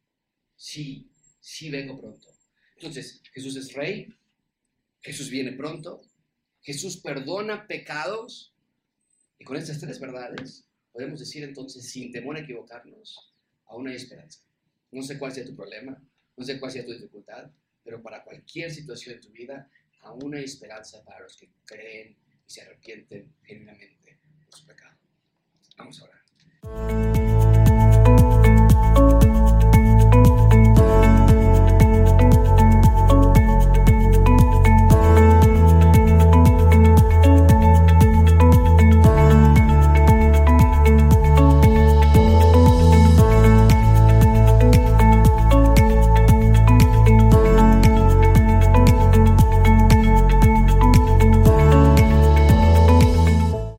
Sí, 0.56 1.10
sí 1.40 1.70
vengo 1.70 2.00
pronto. 2.00 2.28
Entonces, 2.76 3.22
Jesús 3.34 3.56
es 3.56 3.74
rey, 3.74 4.14
Jesús 5.02 5.30
viene 5.30 5.52
pronto, 5.54 6.02
Jesús 6.62 6.98
perdona 6.98 7.68
pecados, 7.68 8.54
y 9.40 9.44
con 9.44 9.58
estas 9.58 9.80
tres 9.80 10.00
verdades 10.00 10.68
podemos 10.92 11.20
decir 11.20 11.44
entonces, 11.44 11.90
sin 11.90 12.12
temor 12.12 12.38
a 12.38 12.42
equivocarnos, 12.42 13.34
aún 13.66 13.88
hay 13.88 13.96
esperanza. 13.96 14.42
No 14.92 15.02
sé 15.02 15.18
cuál 15.18 15.32
sea 15.32 15.46
tu 15.46 15.56
problema, 15.56 16.02
no 16.38 16.46
sé 16.46 16.60
cuál 16.60 16.72
sea 16.72 16.86
tu 16.86 16.92
dificultad, 16.92 17.50
pero 17.84 18.02
para 18.02 18.24
cualquier 18.24 18.72
situación 18.72 19.16
de 19.16 19.22
tu 19.22 19.30
vida, 19.32 19.70
aún 20.02 20.36
hay 20.36 20.44
esperanza 20.44 21.04
para 21.04 21.22
los 21.22 21.36
que 21.36 21.50
creen 21.66 22.16
y 22.48 22.52
se 22.52 22.62
arrepienten 22.62 23.34
genuinamente 23.44 24.20
de 24.46 24.58
su 24.58 24.66
pecado. 24.66 25.01
Vamos 25.82 26.00
a 26.00 26.04
orar. 26.04 27.31